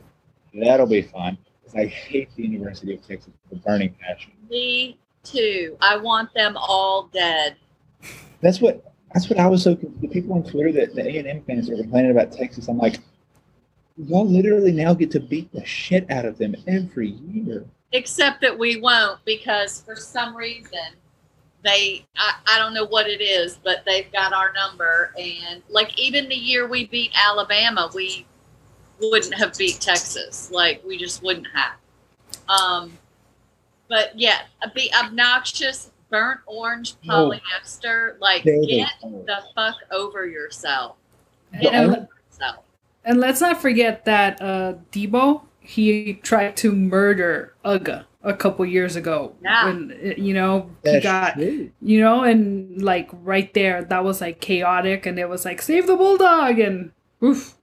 That'll 0.54 0.86
be 0.86 1.02
fun. 1.02 1.38
'cause 1.64 1.74
I 1.74 1.86
hate 1.86 2.28
the 2.36 2.42
University 2.42 2.94
of 2.94 3.06
Texas 3.06 3.32
with 3.48 3.61
a 3.61 3.62
burning 3.62 3.94
passion. 4.00 4.32
Me 4.48 4.98
too. 5.22 5.76
I 5.80 5.96
want 5.96 6.32
them 6.34 6.56
all 6.56 7.08
dead. 7.12 7.56
That's 8.40 8.61
what 8.61 8.84
that's 9.12 9.28
what 9.28 9.38
I 9.38 9.46
was 9.46 9.62
so 9.62 9.74
the 9.74 10.08
people 10.08 10.32
on 10.34 10.44
Twitter 10.44 10.72
that 10.72 10.94
the 10.94 11.02
A 11.06 11.18
and 11.18 11.28
M 11.28 11.42
fans 11.42 11.68
are 11.70 11.76
complaining 11.76 12.11
about 12.12 12.32
Texas. 12.32 12.68
I'm 12.68 12.78
like, 12.78 12.98
y'all 13.96 14.26
literally 14.26 14.72
now 14.72 14.94
get 14.94 15.11
to 15.12 15.20
beat 15.20 15.52
the 15.52 15.64
shit 15.64 16.11
out 16.11 16.24
of 16.24 16.38
them 16.38 16.54
every 16.66 17.11
year. 17.11 17.64
Except 17.92 18.40
that 18.40 18.56
we 18.56 18.80
won't 18.80 19.24
because 19.24 19.80
for 19.82 19.96
some 19.96 20.36
reason 20.36 20.78
they 21.64 22.06
I, 22.16 22.34
I 22.46 22.58
don't 22.58 22.72
know 22.74 22.86
what 22.86 23.06
it 23.08 23.20
is, 23.20 23.58
but 23.62 23.82
they've 23.84 24.11
got 24.12 24.32
our 24.32 24.52
number 24.52 25.12
and 25.18 25.62
like 25.68 25.98
even 25.98 26.28
the 26.28 26.34
year 26.34 26.66
we 26.68 26.86
beat 26.86 27.12
Alabama, 27.14 27.90
we 27.94 28.26
wouldn't 29.00 29.34
have 29.34 29.56
beat 29.58 29.80
Texas. 29.80 30.50
Like 30.50 30.82
we 30.86 30.96
just 30.98 31.22
wouldn't 31.22 31.46
have. 31.54 31.72
Um 32.48 32.92
but 33.88 34.12
yeah, 34.18 34.42
be 34.74 34.90
obnoxious, 34.94 35.90
burnt 36.11 36.40
orange 36.46 36.94
No. 37.04 37.28
polyester, 37.30 38.18
like 38.20 38.44
There 38.44 38.61
get 38.62 38.88
the 39.02 39.42
fuck 39.54 39.76
over 39.90 40.26
yourself. 40.26 40.96
Get 41.61 41.74
And- 41.74 41.90
over 41.96 42.08
yourself. 42.30 42.64
And 43.04 43.18
let's 43.18 43.40
not 43.40 43.61
forget 43.61 44.04
that 44.04 44.40
uh, 44.42 44.74
Bevo 44.90 45.42
he 45.61 46.14
tried 46.22 46.56
to 46.58 46.72
murder 46.72 47.54
Uga 47.64 48.04
a 48.22 48.34
couple 48.34 48.64
years 48.66 48.96
ago. 48.96 49.34
Yeah. 49.42 49.66
When 49.66 50.14
you 50.16 50.34
know 50.34 50.70
he 50.84 50.92
That's 50.92 51.02
got 51.04 51.34
true. 51.34 51.70
you 51.80 52.00
know, 52.00 52.22
and 52.24 52.82
like 52.82 53.10
right 53.12 53.52
there, 53.54 53.84
that 53.84 54.04
was 54.04 54.20
like 54.20 54.40
chaotic, 54.40 55.06
and 55.06 55.18
it 55.18 55.28
was 55.28 55.44
like 55.44 55.62
save 55.62 55.86
the 55.86 55.96
bulldog, 55.96 56.58
and 56.58 56.92
oof, 57.22 57.56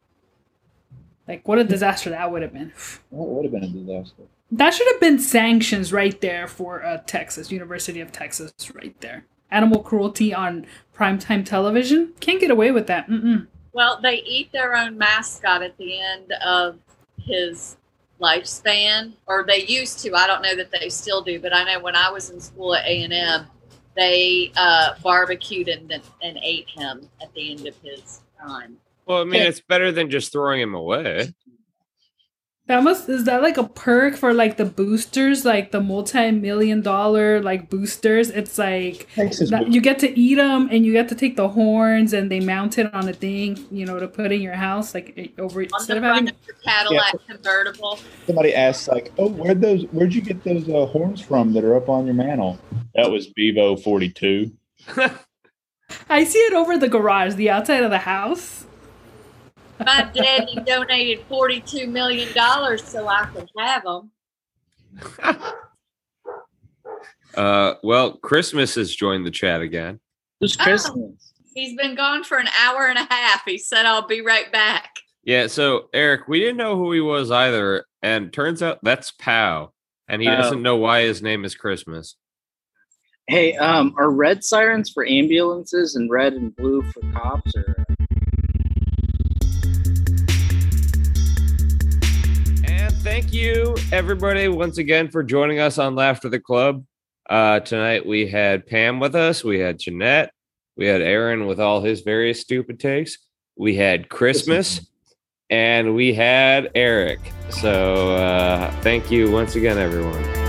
like 1.28 1.48
what 1.48 1.60
a 1.60 1.64
disaster 1.64 2.10
that 2.10 2.32
would 2.32 2.42
have 2.42 2.54
been. 2.54 2.74
That 3.12 3.18
would 3.18 3.46
have 3.46 3.52
been 3.52 3.64
a 3.64 3.68
disaster. 3.68 4.24
That 4.52 4.74
should 4.74 4.88
have 4.88 5.02
been 5.02 5.20
sanctions 5.20 5.92
right 5.92 6.20
there 6.22 6.48
for 6.48 6.84
uh, 6.84 7.00
Texas 7.06 7.52
University 7.52 8.00
of 8.00 8.12
Texas, 8.12 8.54
right 8.74 9.00
there. 9.02 9.26
Animal 9.52 9.84
cruelty 9.84 10.34
on 10.34 10.66
primetime 10.96 11.46
television 11.46 12.14
can't 12.22 12.40
get 12.40 12.50
away 12.50 12.72
with 12.72 12.88
that. 12.88 13.08
Mm-mm. 13.10 13.48
Well, 13.74 14.00
they 14.02 14.16
eat 14.16 14.52
their 14.54 14.76
own 14.76 14.98
mascot 14.98 15.62
at 15.62 15.78
the 15.78 16.00
end 16.00 16.32
of 16.46 16.80
his 17.20 17.78
lifespan, 18.22 19.14
or 19.28 19.44
they 19.48 19.66
used 19.66 20.00
to. 20.00 20.14
I 20.16 20.28
don't 20.28 20.42
know 20.42 20.56
that 20.56 20.72
they 20.72 20.90
still 20.90 21.22
do, 21.22 21.40
but 21.40 21.56
I 21.56 21.64
know 21.64 21.80
when 21.80 21.96
I 21.96 22.10
was 22.10 22.30
in 22.30 22.40
school 22.40 22.76
at 22.76 22.86
A 22.86 23.04
and 23.04 23.14
M, 23.14 23.46
they 23.96 24.52
uh, 24.56 24.96
barbecued 25.04 25.68
and 25.68 25.92
and 26.22 26.40
ate 26.42 26.70
him 26.70 27.10
at 27.22 27.34
the 27.34 27.52
end 27.52 27.68
of 27.68 27.76
his 27.84 28.22
time. 28.40 28.78
Well, 29.06 29.22
I 29.22 29.24
mean, 29.24 29.42
it's 29.42 29.62
better 29.62 29.92
than 29.92 30.10
just 30.10 30.32
throwing 30.32 30.62
him 30.62 30.74
away. 30.74 31.34
That 32.68 32.84
must 32.84 33.08
is 33.08 33.24
that 33.24 33.42
like 33.42 33.58
a 33.58 33.64
perk 33.64 34.18
for 34.18 34.34
like 34.34 34.58
the 34.58 34.66
boosters, 34.66 35.46
like 35.46 35.72
the 35.72 35.80
multi-million 35.80 36.82
dollar 36.82 37.42
like 37.42 37.70
boosters? 37.70 38.30
It's 38.30 38.58
like 38.58 39.08
that 39.16 39.70
you 39.72 39.80
get 39.80 40.00
to 40.00 40.20
eat 40.20 40.36
them 40.36 40.68
and 40.70 40.86
you 40.86 40.92
get 40.92 41.08
to 41.10 41.16
take 41.16 41.38
the 41.38 41.48
horns 41.48 42.12
and 42.12 42.30
they 42.30 42.42
mount 42.42 42.78
it 42.78 42.94
on 42.94 43.08
a 43.08 43.14
thing, 43.14 43.66
you 43.72 43.86
know, 43.86 44.00
to 44.00 44.08
put 44.10 44.34
in 44.34 44.42
your 44.42 44.56
house, 44.56 44.94
like 44.94 45.34
over 45.40 45.62
On 45.62 45.68
instead 45.74 45.94
the 45.96 45.98
of 46.00 46.04
front 46.04 46.28
having. 46.28 46.30
of 46.30 46.36
your 46.46 46.56
Cadillac 46.66 47.16
convertible. 47.30 48.00
somebody 48.26 48.54
asks 48.54 48.90
like, 48.90 49.14
"Oh, 49.18 49.30
where'd 49.30 49.62
those? 49.62 49.84
Where'd 49.92 50.14
you 50.14 50.22
get 50.22 50.44
those 50.44 50.68
uh, 50.68 50.86
horns 50.88 51.22
from 51.22 51.54
that 51.54 51.64
are 51.64 51.76
up 51.78 51.88
on 51.88 52.06
your 52.06 52.16
mantle?" 52.16 52.60
That 52.96 53.10
was 53.10 53.28
Bevo 53.28 53.78
forty 53.78 54.10
two. 54.10 54.52
I 56.10 56.26
see 56.26 56.40
it 56.40 56.54
over 56.54 56.78
the 56.78 56.90
garage, 56.90 57.36
the 57.36 57.50
outside 57.50 57.84
of 57.84 57.92
the 57.92 57.98
house. 58.00 58.66
My 59.86 60.10
daddy 60.14 60.56
donated 60.66 61.24
forty-two 61.30 61.88
million 61.88 62.32
dollars 62.34 62.84
so 62.84 63.08
I 63.08 63.26
could 63.26 63.50
have 63.58 63.84
them. 63.84 64.12
Uh, 67.36 67.76
well, 67.84 68.14
Christmas 68.18 68.74
has 68.74 68.96
joined 68.96 69.24
the 69.24 69.30
chat 69.30 69.62
again. 69.62 70.00
Who's 70.40 70.58
Oh. 70.60 70.64
Christmas? 70.64 71.34
He's 71.54 71.76
been 71.78 71.94
gone 71.94 72.24
for 72.24 72.38
an 72.40 72.48
hour 72.60 72.88
and 72.88 72.98
a 72.98 73.06
half. 73.14 73.44
He 73.46 73.60
said, 73.60 73.86
"I'll 73.86 74.08
be 74.08 74.22
right 74.22 74.52
back." 74.52 74.96
Yeah, 75.24 75.46
so 75.46 75.90
Eric, 75.94 76.28
we 76.28 76.40
didn't 76.40 76.58
know 76.58 76.76
who 76.78 76.92
he 76.94 77.00
was 77.02 77.30
either, 77.30 77.86
and 78.02 78.34
turns 78.34 78.64
out 78.64 78.80
that's 78.82 79.12
Pow, 79.12 79.72
and 80.08 80.20
he 80.22 80.28
Oh. 80.28 80.36
doesn't 80.36 80.64
know 80.64 80.78
why 80.78 81.02
his 81.02 81.22
name 81.22 81.46
is 81.46 81.54
Christmas. 81.54 82.16
Hey, 83.28 83.54
um, 83.58 83.94
are 84.00 84.10
red 84.10 84.44
sirens 84.44 84.90
for 84.90 85.06
ambulances 85.06 85.96
and 85.96 86.10
red 86.10 86.34
and 86.34 86.56
blue 86.56 86.82
for 86.92 87.02
cops? 87.12 87.52
Or 87.56 87.86
thank 93.20 93.34
you, 93.34 93.76
everybody, 93.92 94.48
once 94.48 94.78
again 94.78 95.10
for 95.10 95.24
joining 95.24 95.58
us 95.58 95.80
on 95.80 95.96
Laughter 95.96 96.30
the 96.30 96.40
Club. 96.40 96.86
Uh, 97.28 97.60
tonight 97.62 98.06
we 98.06 98.28
had 98.28 98.68
Pam 98.68 99.00
with 99.00 99.16
us, 99.16 99.44
we 99.44 99.58
had 99.58 99.80
Jeanette, 99.80 100.32
we 100.76 100.86
had 100.86 101.02
Aaron 101.02 101.48
with 101.48 101.60
all 101.60 101.82
his 101.82 102.02
various 102.02 102.42
stupid 102.42 102.80
takes, 102.80 103.18
we 103.58 103.76
had 103.76 104.08
Christmas, 104.08 104.88
and 105.50 105.96
we 105.96 106.14
had 106.14 106.70
Eric. 106.76 107.20
So 107.50 108.16
uh, 108.18 108.70
thank 108.82 109.10
you 109.10 109.32
once 109.32 109.56
again, 109.56 109.80
everyone. 109.80 110.47